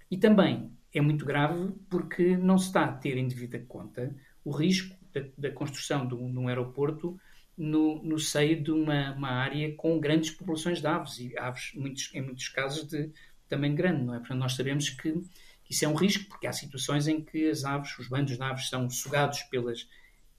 E 0.10 0.18
também 0.18 0.72
é 0.93 1.01
muito 1.01 1.26
grave 1.26 1.74
porque 1.89 2.36
não 2.36 2.57
se 2.57 2.68
está 2.68 2.86
a 2.86 2.91
ter 2.91 3.18
em 3.18 3.28
devida 3.28 3.60
conta 3.60 4.16
o 4.43 4.51
risco 4.51 4.95
da, 5.14 5.22
da 5.38 5.51
construção 5.51 6.07
de 6.07 6.16
um, 6.16 6.32
de 6.32 6.38
um 6.38 6.47
aeroporto 6.47 7.20
no, 7.57 8.01
no, 8.03 8.18
seio 8.18 8.62
de 8.62 8.72
uma, 8.72 9.14
uma, 9.14 9.30
área 9.30 9.74
com 9.76 9.99
grandes 9.99 10.32
populações 10.32 10.80
de 10.80 10.88
aves, 10.88 11.20
e 11.20 11.38
aves 11.38 11.72
muitos, 11.76 12.10
em 12.14 12.22
muitos 12.22 12.47
casos 12.47 12.88
de 12.88 13.12
tamanho 13.49 13.76
grande, 13.76 14.03
não 14.03 14.16
é? 14.16 14.20
Portanto, 14.20 14.39
nós 14.39 14.53
sabemos 14.53 14.89
que, 14.89 15.12
que, 15.12 15.74
isso 15.74 15.84
é 15.84 15.88
um 15.88 15.95
risco, 15.95 16.26
porque 16.30 16.47
há 16.47 16.53
situações 16.53 17.07
em 17.07 17.22
que 17.22 17.49
as 17.49 17.66
aves, 17.66 17.97
os 17.99 18.07
bandos 18.07 18.38
de 18.38 18.43
aves 18.43 18.70
são 18.70 18.89
sugados 18.89 19.41
pelas, 19.43 19.89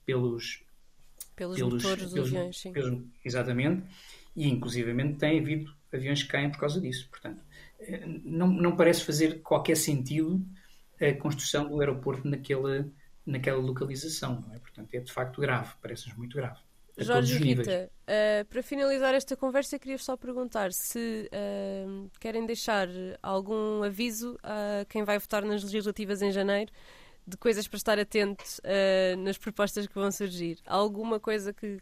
pelos, 0.06 0.64
pelos, 1.36 1.58
pelos 1.58 1.74
motores 1.74 2.10
dos 2.10 2.26
aviões, 2.26 2.58
sim. 2.58 2.72
Pelos, 2.72 3.02
exatamente, 3.24 3.82
e 4.34 4.48
inclusivamente 4.48 5.18
tem 5.18 5.40
havido 5.40 5.74
aviões 5.92 6.22
que 6.22 6.28
caem 6.28 6.50
por 6.50 6.58
causa 6.58 6.80
disso. 6.80 7.08
Portanto, 7.10 7.42
não, 8.24 8.48
não 8.48 8.76
parece 8.76 9.04
fazer 9.04 9.40
qualquer 9.42 9.76
sentido 9.76 10.44
a 11.00 11.12
construção 11.14 11.68
do 11.68 11.80
aeroporto 11.80 12.28
naquela, 12.28 12.86
naquela 13.30 13.58
localização, 13.58 14.44
não 14.46 14.54
é? 14.54 14.58
Portanto, 14.58 14.94
é 14.94 15.00
de 15.00 15.12
facto 15.12 15.40
grave, 15.40 15.72
parece-nos 15.80 16.16
muito 16.16 16.36
grave. 16.36 16.58
Jorge 16.98 17.36
e 17.36 17.38
Rita, 17.38 17.90
uh, 18.02 18.44
para 18.46 18.62
finalizar 18.62 19.14
esta 19.14 19.36
conversa, 19.36 19.78
queria 19.78 19.96
só 19.96 20.16
perguntar 20.16 20.72
se 20.72 21.30
uh, 21.32 22.10
querem 22.20 22.44
deixar 22.44 22.88
algum 23.22 23.82
aviso 23.82 24.36
a 24.42 24.84
quem 24.86 25.02
vai 25.02 25.18
votar 25.18 25.42
nas 25.42 25.62
legislativas 25.62 26.20
em 26.20 26.30
janeiro 26.30 26.70
de 27.26 27.36
coisas 27.36 27.66
para 27.66 27.76
estar 27.76 27.98
atento 27.98 28.44
uh, 28.44 29.16
nas 29.18 29.38
propostas 29.38 29.86
que 29.86 29.94
vão 29.94 30.10
surgir. 30.10 30.58
Alguma 30.66 31.18
coisa 31.18 31.52
que. 31.52 31.78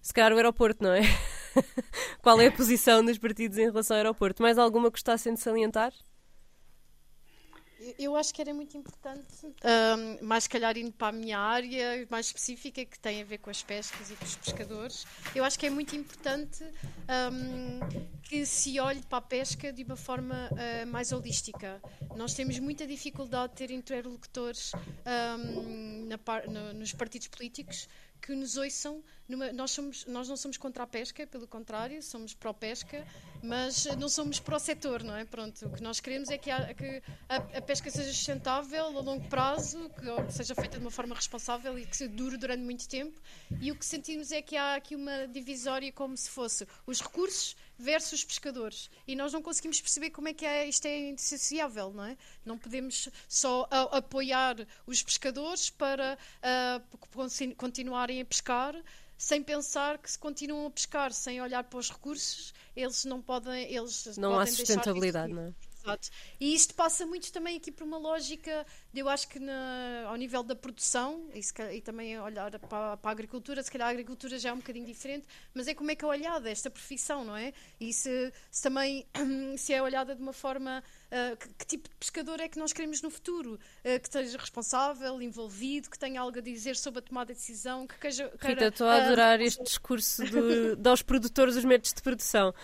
Se 0.00 0.14
calhar 0.14 0.32
o 0.32 0.36
aeroporto, 0.36 0.82
não 0.82 0.94
é? 0.94 1.02
Qual 2.22 2.40
é 2.40 2.46
a 2.46 2.52
posição 2.52 3.04
dos 3.04 3.18
partidos 3.18 3.58
em 3.58 3.66
relação 3.66 3.94
ao 3.96 3.98
aeroporto? 3.98 4.42
Mais 4.42 4.56
alguma 4.56 4.86
que 4.86 4.92
gostassem 4.92 5.34
de 5.34 5.40
salientar? 5.40 5.92
Eu 7.98 8.14
acho 8.14 8.34
que 8.34 8.42
era 8.42 8.52
muito 8.52 8.76
importante, 8.76 9.46
um, 9.46 10.26
mais 10.26 10.46
calhar 10.46 10.76
indo 10.76 10.92
para 10.92 11.08
a 11.08 11.12
minha 11.12 11.38
área 11.38 12.06
mais 12.10 12.26
específica, 12.26 12.84
que 12.84 12.98
tem 12.98 13.22
a 13.22 13.24
ver 13.24 13.38
com 13.38 13.48
as 13.48 13.62
pescas 13.62 14.10
e 14.10 14.16
com 14.16 14.24
os 14.24 14.36
pescadores, 14.36 15.06
eu 15.34 15.42
acho 15.42 15.58
que 15.58 15.66
é 15.66 15.70
muito 15.70 15.96
importante 15.96 16.62
um, 16.62 17.80
que 18.22 18.44
se 18.44 18.78
olhe 18.78 19.00
para 19.02 19.18
a 19.18 19.22
pesca 19.22 19.72
de 19.72 19.82
uma 19.82 19.96
forma 19.96 20.50
uh, 20.52 20.86
mais 20.88 21.10
holística. 21.10 21.80
Nós 22.16 22.34
temos 22.34 22.58
muita 22.58 22.86
dificuldade 22.86 23.52
de 23.52 23.58
ter 23.58 23.70
interlocutores 23.70 24.72
um, 25.06 26.06
na, 26.06 26.18
no, 26.48 26.74
nos 26.74 26.92
partidos 26.92 27.28
políticos 27.28 27.88
que 28.20 28.34
nos 28.34 28.56
ouçam. 28.56 29.02
Numa, 29.28 29.52
nós, 29.52 29.70
somos, 29.70 30.04
nós 30.06 30.28
não 30.28 30.36
somos 30.36 30.56
contra 30.56 30.82
a 30.82 30.86
pesca, 30.86 31.26
pelo 31.26 31.46
contrário, 31.46 32.02
somos 32.02 32.34
pró-pesca, 32.34 33.06
mas 33.42 33.86
não 33.96 34.08
somos 34.08 34.40
pró-setor, 34.40 35.04
não 35.04 35.14
é? 35.14 35.24
Pronto, 35.24 35.66
o 35.66 35.70
que 35.70 35.82
nós 35.82 36.00
queremos 36.00 36.28
é 36.30 36.36
que, 36.36 36.50
a, 36.50 36.74
que 36.74 37.02
a, 37.28 37.36
a, 37.36 37.62
pesca 37.62 37.90
seja 37.90 38.12
sustentável 38.12 38.86
a 38.86 39.00
longo 39.00 39.28
prazo, 39.28 39.88
que, 39.90 40.24
que 40.26 40.32
seja 40.32 40.54
feita 40.54 40.78
de 40.78 40.84
uma 40.84 40.90
forma 40.90 41.14
responsável 41.14 41.78
e 41.78 41.86
que 41.86 42.08
dure 42.08 42.36
durante 42.36 42.62
muito 42.62 42.88
tempo. 42.88 43.20
E 43.60 43.70
o 43.70 43.76
que 43.76 43.86
sentimos 43.86 44.32
é 44.32 44.42
que 44.42 44.56
há 44.56 44.74
aqui 44.74 44.96
uma 44.96 45.28
divisória 45.28 45.92
como 45.92 46.16
se 46.16 46.28
fosse 46.28 46.66
os 46.86 47.00
recursos 47.00 47.56
versus 47.80 48.24
pescadores. 48.24 48.90
E 49.06 49.16
nós 49.16 49.32
não 49.32 49.42
conseguimos 49.42 49.80
perceber 49.80 50.10
como 50.10 50.28
é 50.28 50.34
que 50.34 50.44
é, 50.44 50.68
isto 50.68 50.86
é 50.86 51.08
indissociável, 51.08 51.92
não 51.92 52.04
é? 52.04 52.16
Não 52.44 52.58
podemos 52.58 53.08
só 53.28 53.66
a, 53.70 53.98
apoiar 53.98 54.56
os 54.86 55.02
pescadores 55.02 55.70
para 55.70 56.18
uh, 56.44 57.54
continuarem 57.56 58.20
a 58.20 58.24
pescar 58.24 58.74
sem 59.16 59.42
pensar 59.42 59.98
que 59.98 60.10
se 60.10 60.18
continuam 60.18 60.66
a 60.66 60.70
pescar 60.70 61.12
sem 61.12 61.42
olhar 61.42 61.64
para 61.64 61.78
os 61.78 61.90
recursos, 61.90 62.54
eles 62.74 63.04
não 63.04 63.20
podem, 63.20 63.70
eles 63.70 64.16
não 64.16 64.30
podem 64.30 64.42
há 64.42 64.56
sustentabilidade, 64.56 65.32
não 65.32 65.42
é? 65.42 65.54
Exato. 65.82 66.10
E 66.38 66.54
isto 66.54 66.74
passa 66.74 67.06
muito 67.06 67.32
também 67.32 67.56
aqui 67.56 67.72
por 67.72 67.84
uma 67.84 67.98
lógica, 67.98 68.66
de, 68.92 69.00
eu 69.00 69.08
acho 69.08 69.28
que 69.28 69.38
na, 69.38 70.04
ao 70.06 70.16
nível 70.16 70.42
da 70.42 70.54
produção, 70.54 71.28
e, 71.34 71.42
se, 71.42 71.54
e 71.72 71.80
também 71.80 72.18
olhar 72.20 72.50
para, 72.58 72.96
para, 72.96 73.10
a 73.10 73.12
agricultura, 73.12 73.62
se 73.62 73.70
calhar 73.70 73.88
a 73.88 73.90
agricultura 73.90 74.38
já 74.38 74.50
é 74.50 74.52
um 74.52 74.58
bocadinho 74.58 74.86
diferente, 74.86 75.26
mas 75.54 75.68
é 75.68 75.74
como 75.74 75.90
é 75.90 75.94
que 75.94 76.04
é 76.04 76.08
olhada 76.08 76.50
esta 76.50 76.70
profissão, 76.70 77.24
não 77.24 77.36
é? 77.36 77.52
E 77.78 77.92
se, 77.92 78.32
se 78.50 78.62
também 78.62 79.06
se 79.56 79.72
é 79.72 79.82
olhada 79.82 80.14
de 80.14 80.22
uma 80.22 80.32
forma 80.32 80.82
Uh, 81.10 81.36
que, 81.36 81.48
que, 81.48 81.66
tipo 81.66 81.88
de 81.88 81.94
pescador 81.96 82.38
é 82.38 82.48
que 82.48 82.58
nós 82.58 82.72
queremos 82.72 83.02
no 83.02 83.10
futuro? 83.10 83.54
Uh, 83.54 83.98
que 83.98 84.06
esteja 84.06 84.38
responsável, 84.38 85.20
envolvido, 85.20 85.90
que 85.90 85.98
tenha 85.98 86.20
algo 86.20 86.38
a 86.38 86.40
dizer 86.40 86.76
sobre 86.76 87.00
a 87.00 87.02
tomada 87.02 87.32
de 87.32 87.40
decisão, 87.40 87.86
que 87.86 87.98
queja. 87.98 88.30
Rita, 88.40 88.66
estou 88.66 88.86
a 88.86 88.94
adorar 88.94 89.40
uh, 89.40 89.42
este 89.42 89.62
discurso 89.64 90.22
de, 90.30 90.76
dos 90.76 91.02
produtores 91.02 91.54
dos 91.56 91.64
métodos 91.64 91.92
de 91.92 92.02
produção. 92.02 92.54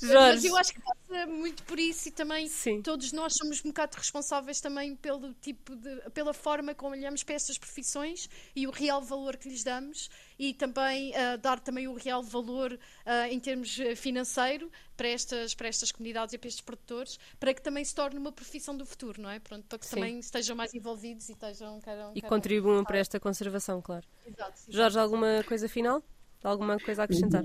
Jorge. 0.00 0.14
Mas 0.14 0.44
eu 0.44 0.56
acho 0.56 0.72
que 0.72 0.80
passa 0.80 1.26
muito 1.26 1.64
por 1.64 1.78
isso 1.78 2.08
e 2.08 2.12
também 2.12 2.48
Sim. 2.48 2.80
todos 2.80 3.10
nós 3.12 3.34
somos 3.34 3.60
um 3.64 3.68
bocado 3.68 3.96
responsáveis 3.96 4.60
também 4.60 4.94
pelo 4.94 5.34
tipo 5.34 5.74
de, 5.74 6.10
pela 6.10 6.32
forma 6.32 6.74
como 6.74 6.94
olhamos 6.94 7.24
para 7.24 7.34
estas 7.34 7.58
profissões 7.58 8.28
e 8.54 8.66
o 8.66 8.70
real 8.70 9.02
valor 9.02 9.36
que 9.36 9.48
lhes 9.48 9.64
damos 9.64 10.08
e 10.38 10.52
também 10.54 11.10
uh, 11.10 11.38
dar 11.40 11.60
também 11.60 11.88
o 11.88 11.94
real 11.94 12.22
valor 12.22 12.72
uh, 12.72 13.10
em 13.30 13.40
termos 13.40 13.78
eh, 13.78 13.94
financeiro 13.94 14.70
para 14.96 15.08
estas, 15.08 15.54
para 15.54 15.68
estas 15.68 15.92
comunidades 15.92 16.34
e 16.34 16.38
para 16.38 16.48
estes 16.48 16.62
produtores, 16.62 17.18
para 17.38 17.54
que 17.54 17.62
também 17.62 17.84
se 17.84 17.94
torne 17.94 18.18
uma 18.18 18.32
profissão 18.32 18.76
do 18.76 18.84
futuro, 18.84 19.20
não 19.20 19.30
é? 19.30 19.38
Pronto, 19.38 19.64
para 19.68 19.78
que 19.78 19.86
Sim. 19.86 19.96
também 19.96 20.18
estejam 20.18 20.56
mais 20.56 20.74
envolvidos 20.74 21.28
e 21.28 21.32
estejam 21.32 21.80
queiram, 21.80 22.12
e 22.14 22.22
contribuam 22.22 22.84
para 22.84 22.98
esta 22.98 23.18
conservação, 23.20 23.80
claro. 23.80 24.06
Exato, 24.26 24.52
exato, 24.52 24.72
Jorge, 24.72 24.98
alguma 24.98 25.44
coisa 25.46 25.68
final? 25.68 26.02
Alguma 26.42 26.78
coisa 26.78 27.02
a 27.02 27.04
acrescentar? 27.04 27.44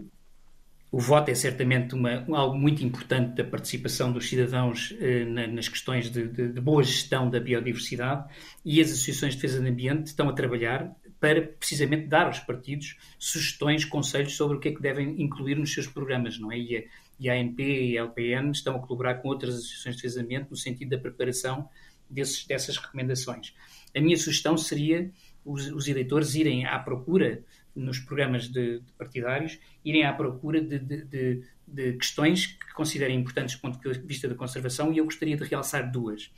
O 0.92 1.00
voto 1.00 1.32
é 1.32 1.36
certamente 1.36 1.96
uma, 1.96 2.26
algo 2.36 2.58
muito 2.58 2.84
importante 2.84 3.36
da 3.36 3.46
participação 3.46 4.12
dos 4.12 4.28
cidadãos 4.28 4.94
eh, 5.00 5.24
na, 5.24 5.48
nas 5.48 5.70
questões 5.70 6.12
de, 6.12 6.28
de, 6.28 6.50
de, 6.50 6.60
boa 6.60 6.84
gestão 6.84 7.30
da 7.30 7.40
biodiversidade 7.40 8.28
e 8.66 8.82
as 8.82 8.92
associações 8.92 9.34
de 9.34 9.42
defesa 9.42 9.62
do 9.62 9.68
ambiente 9.70 10.08
estão 10.08 10.28
a 10.28 10.34
trabalhar 10.34 10.94
para 11.22 11.40
precisamente 11.44 12.08
dar 12.08 12.26
aos 12.26 12.40
partidos 12.40 12.98
sugestões, 13.20 13.86
conselhos 13.86 14.36
sobre 14.36 14.58
o 14.58 14.60
que 14.60 14.70
é 14.70 14.72
que 14.74 14.82
devem 14.82 15.22
incluir 15.22 15.56
nos 15.56 15.72
seus 15.72 15.86
programas, 15.86 16.40
não 16.40 16.52
é? 16.52 16.58
E 16.58 16.78
a, 16.78 16.84
e 17.20 17.30
a 17.30 17.34
ANP 17.36 17.62
e 17.62 17.98
a 17.98 18.02
LPN 18.02 18.52
estão 18.52 18.76
a 18.76 18.80
colaborar 18.80 19.16
com 19.16 19.28
outras 19.28 19.54
associações 19.54 19.96
de 19.98 20.02
defesa 20.02 20.48
no 20.50 20.58
sentido 20.58 20.90
da 20.90 20.98
preparação 20.98 21.70
desses, 22.10 22.44
dessas 22.48 22.76
recomendações. 22.78 23.54
A 23.96 24.02
minha 24.02 24.18
sugestão 24.18 24.58
seria 24.58 25.12
os, 25.46 25.68
os 25.68 25.88
eleitores 25.88 26.34
irem 26.34 26.66
à 26.66 26.80
procura 26.80 27.44
nos 27.76 28.00
programas 28.00 28.48
de, 28.48 28.80
de 28.80 28.92
partidários, 28.98 29.60
irem 29.86 30.04
à 30.04 30.14
procura 30.14 30.60
de, 30.60 30.80
de, 30.80 31.44
de, 31.68 31.94
questões 31.94 32.48
que 32.48 32.74
considerem 32.74 33.20
importantes 33.20 33.56
do 33.56 33.62
ponto 33.62 33.80
de 33.80 34.00
vista 34.00 34.28
da 34.28 34.34
conservação 34.34 34.92
e 34.92 34.98
eu 34.98 35.06
gostaria 35.06 35.38
de 35.38 35.44
realçar 35.44 35.90
duas. 35.92 36.32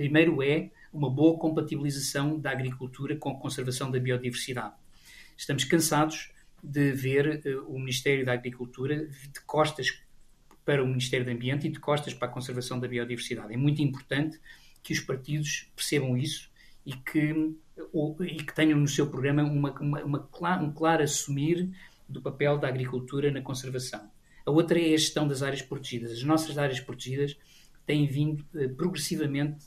Primeiro 0.00 0.42
é 0.42 0.70
uma 0.90 1.10
boa 1.10 1.38
compatibilização 1.38 2.40
da 2.40 2.50
agricultura 2.50 3.14
com 3.16 3.32
a 3.32 3.38
conservação 3.38 3.90
da 3.90 4.00
biodiversidade. 4.00 4.74
Estamos 5.36 5.64
cansados 5.64 6.32
de 6.62 6.90
ver 6.92 7.42
uh, 7.44 7.66
o 7.70 7.78
Ministério 7.78 8.24
da 8.24 8.32
Agricultura 8.32 9.06
de 9.06 9.40
costas 9.44 10.02
para 10.64 10.82
o 10.82 10.86
Ministério 10.86 11.26
do 11.26 11.32
Ambiente 11.32 11.66
e 11.66 11.70
de 11.70 11.78
costas 11.78 12.14
para 12.14 12.28
a 12.28 12.30
conservação 12.30 12.80
da 12.80 12.88
biodiversidade. 12.88 13.52
É 13.52 13.58
muito 13.58 13.82
importante 13.82 14.40
que 14.82 14.94
os 14.94 15.00
partidos 15.00 15.70
percebam 15.76 16.16
isso 16.16 16.50
e 16.86 16.94
que, 16.94 17.54
ou, 17.92 18.16
e 18.24 18.36
que 18.36 18.54
tenham 18.54 18.78
no 18.78 18.88
seu 18.88 19.06
programa 19.06 19.42
uma, 19.42 19.70
uma, 19.80 20.02
uma, 20.02 20.62
um 20.62 20.72
claro 20.72 21.02
assumir 21.02 21.68
do 22.08 22.22
papel 22.22 22.56
da 22.56 22.68
agricultura 22.68 23.30
na 23.30 23.42
conservação. 23.42 24.10
A 24.46 24.50
outra 24.50 24.80
é 24.80 24.94
a 24.94 24.96
gestão 24.96 25.28
das 25.28 25.42
áreas 25.42 25.60
protegidas. 25.60 26.10
As 26.10 26.22
nossas 26.22 26.56
áreas 26.56 26.80
protegidas 26.80 27.36
têm 27.84 28.06
vindo 28.06 28.42
uh, 28.54 28.74
progressivamente 28.74 29.58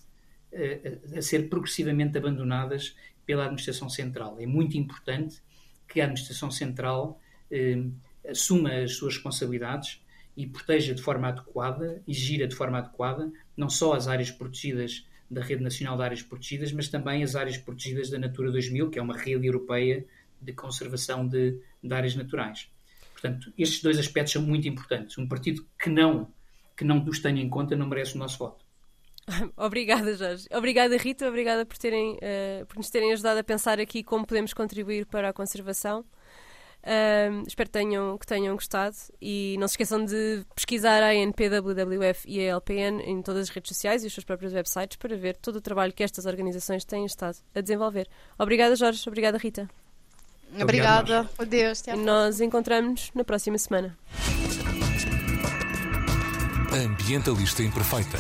uh, 0.54 1.18
a 1.18 1.22
ser 1.22 1.50
progressivamente 1.50 2.18
abandonadas 2.18 2.96
pela 3.26 3.44
administração 3.44 3.90
central. 3.90 4.38
É 4.40 4.46
muito 4.46 4.78
importante 4.78 5.42
que 5.88 6.00
a 6.00 6.06
administração 6.06 6.50
central 6.52 7.20
uh, 7.52 7.92
assuma 8.30 8.72
as 8.74 8.96
suas 8.96 9.16
responsabilidades 9.16 10.02
e 10.36 10.48
proteja 10.48 10.96
de 10.96 11.02
forma 11.02 11.28
adequada 11.28 12.02
e 12.08 12.14
gira 12.14 12.48
de 12.48 12.56
forma 12.56 12.80
adequada 12.80 13.32
não 13.56 13.70
só 13.70 13.94
as 13.94 14.08
áreas 14.08 14.32
protegidas 14.32 15.06
da 15.30 15.42
Rede 15.42 15.64
Nacional 15.64 15.98
de 15.98 16.04
Áreas 16.04 16.22
Protegidas, 16.22 16.72
mas 16.72 16.88
também 16.88 17.24
as 17.24 17.36
áreas 17.36 17.58
protegidas 17.58 18.10
da 18.10 18.20
Natura 18.20 18.52
2000, 18.52 18.90
que 18.90 19.00
é 19.00 19.02
uma 19.02 19.18
rede 19.18 19.48
europeia 19.48 20.06
de 20.42 20.54
conservação 20.54 21.28
de, 21.28 21.60
de 21.82 21.94
áreas 21.94 22.16
naturais. 22.16 22.68
Portanto, 23.12 23.54
estes 23.58 23.82
dois 23.82 23.98
aspectos 23.98 24.34
são 24.34 24.42
muito 24.42 24.68
importantes. 24.68 25.18
Um 25.18 25.28
partido 25.28 25.66
que 25.82 25.90
não 25.90 26.28
que 26.76 26.84
não 26.84 27.04
os 27.04 27.20
tenha 27.20 27.40
em 27.40 27.48
conta 27.48 27.76
não 27.76 27.88
merece 27.88 28.16
o 28.16 28.18
nosso 28.18 28.40
voto. 28.40 28.63
Obrigada, 29.58 30.16
Jorge. 30.16 30.48
Obrigada, 30.52 30.98
Rita. 30.98 31.28
Obrigada 31.28 31.66
por, 31.66 31.78
terem, 31.78 32.16
uh, 32.16 32.66
por 32.66 32.78
nos 32.78 32.90
terem 32.90 33.14
ajudado 33.14 33.40
a 33.40 33.44
pensar 33.44 33.80
aqui 33.80 34.04
como 34.04 34.26
podemos 34.26 34.54
contribuir 34.54 35.06
para 35.06 35.30
a 35.30 35.34
conservação. 35.34 36.06
Uh, 36.84 37.48
espero 37.48 37.70
que 37.70 37.80
tenham, 37.80 38.18
que 38.18 38.28
tenham 38.28 38.54
gostado 38.56 38.96
e 39.22 39.56
não 39.58 39.70
se 39.70 39.74
esqueçam 39.74 40.04
de 40.04 40.46
pesquisar 40.54 41.02
a 41.02 41.12
ANP, 41.12 41.50
WWF 41.50 42.28
e 42.28 42.42
a 42.42 42.56
LPN 42.56 43.02
em 43.04 43.22
todas 43.22 43.44
as 43.44 43.50
redes 43.50 43.70
sociais 43.70 44.04
e 44.04 44.08
os 44.08 44.14
seus 44.14 44.26
próprios 44.26 44.52
websites 44.52 44.98
para 44.98 45.16
ver 45.16 45.38
todo 45.38 45.56
o 45.56 45.62
trabalho 45.62 45.94
que 45.94 46.04
estas 46.04 46.26
organizações 46.26 46.84
têm 46.84 47.06
estado 47.06 47.38
a 47.56 47.62
desenvolver. 47.62 48.10
Obrigada, 48.38 48.76
Jorge. 48.76 49.02
Obrigada, 49.08 49.38
Rita. 49.38 49.70
Obrigada. 50.62 51.30
Adeus. 51.38 51.88
E 51.88 51.96
nós 51.96 52.42
encontramos-nos 52.42 53.12
na 53.16 53.24
próxima 53.24 53.58
semana. 53.58 53.98
Ambientalista 56.74 57.64
Imperfeita. 57.64 58.18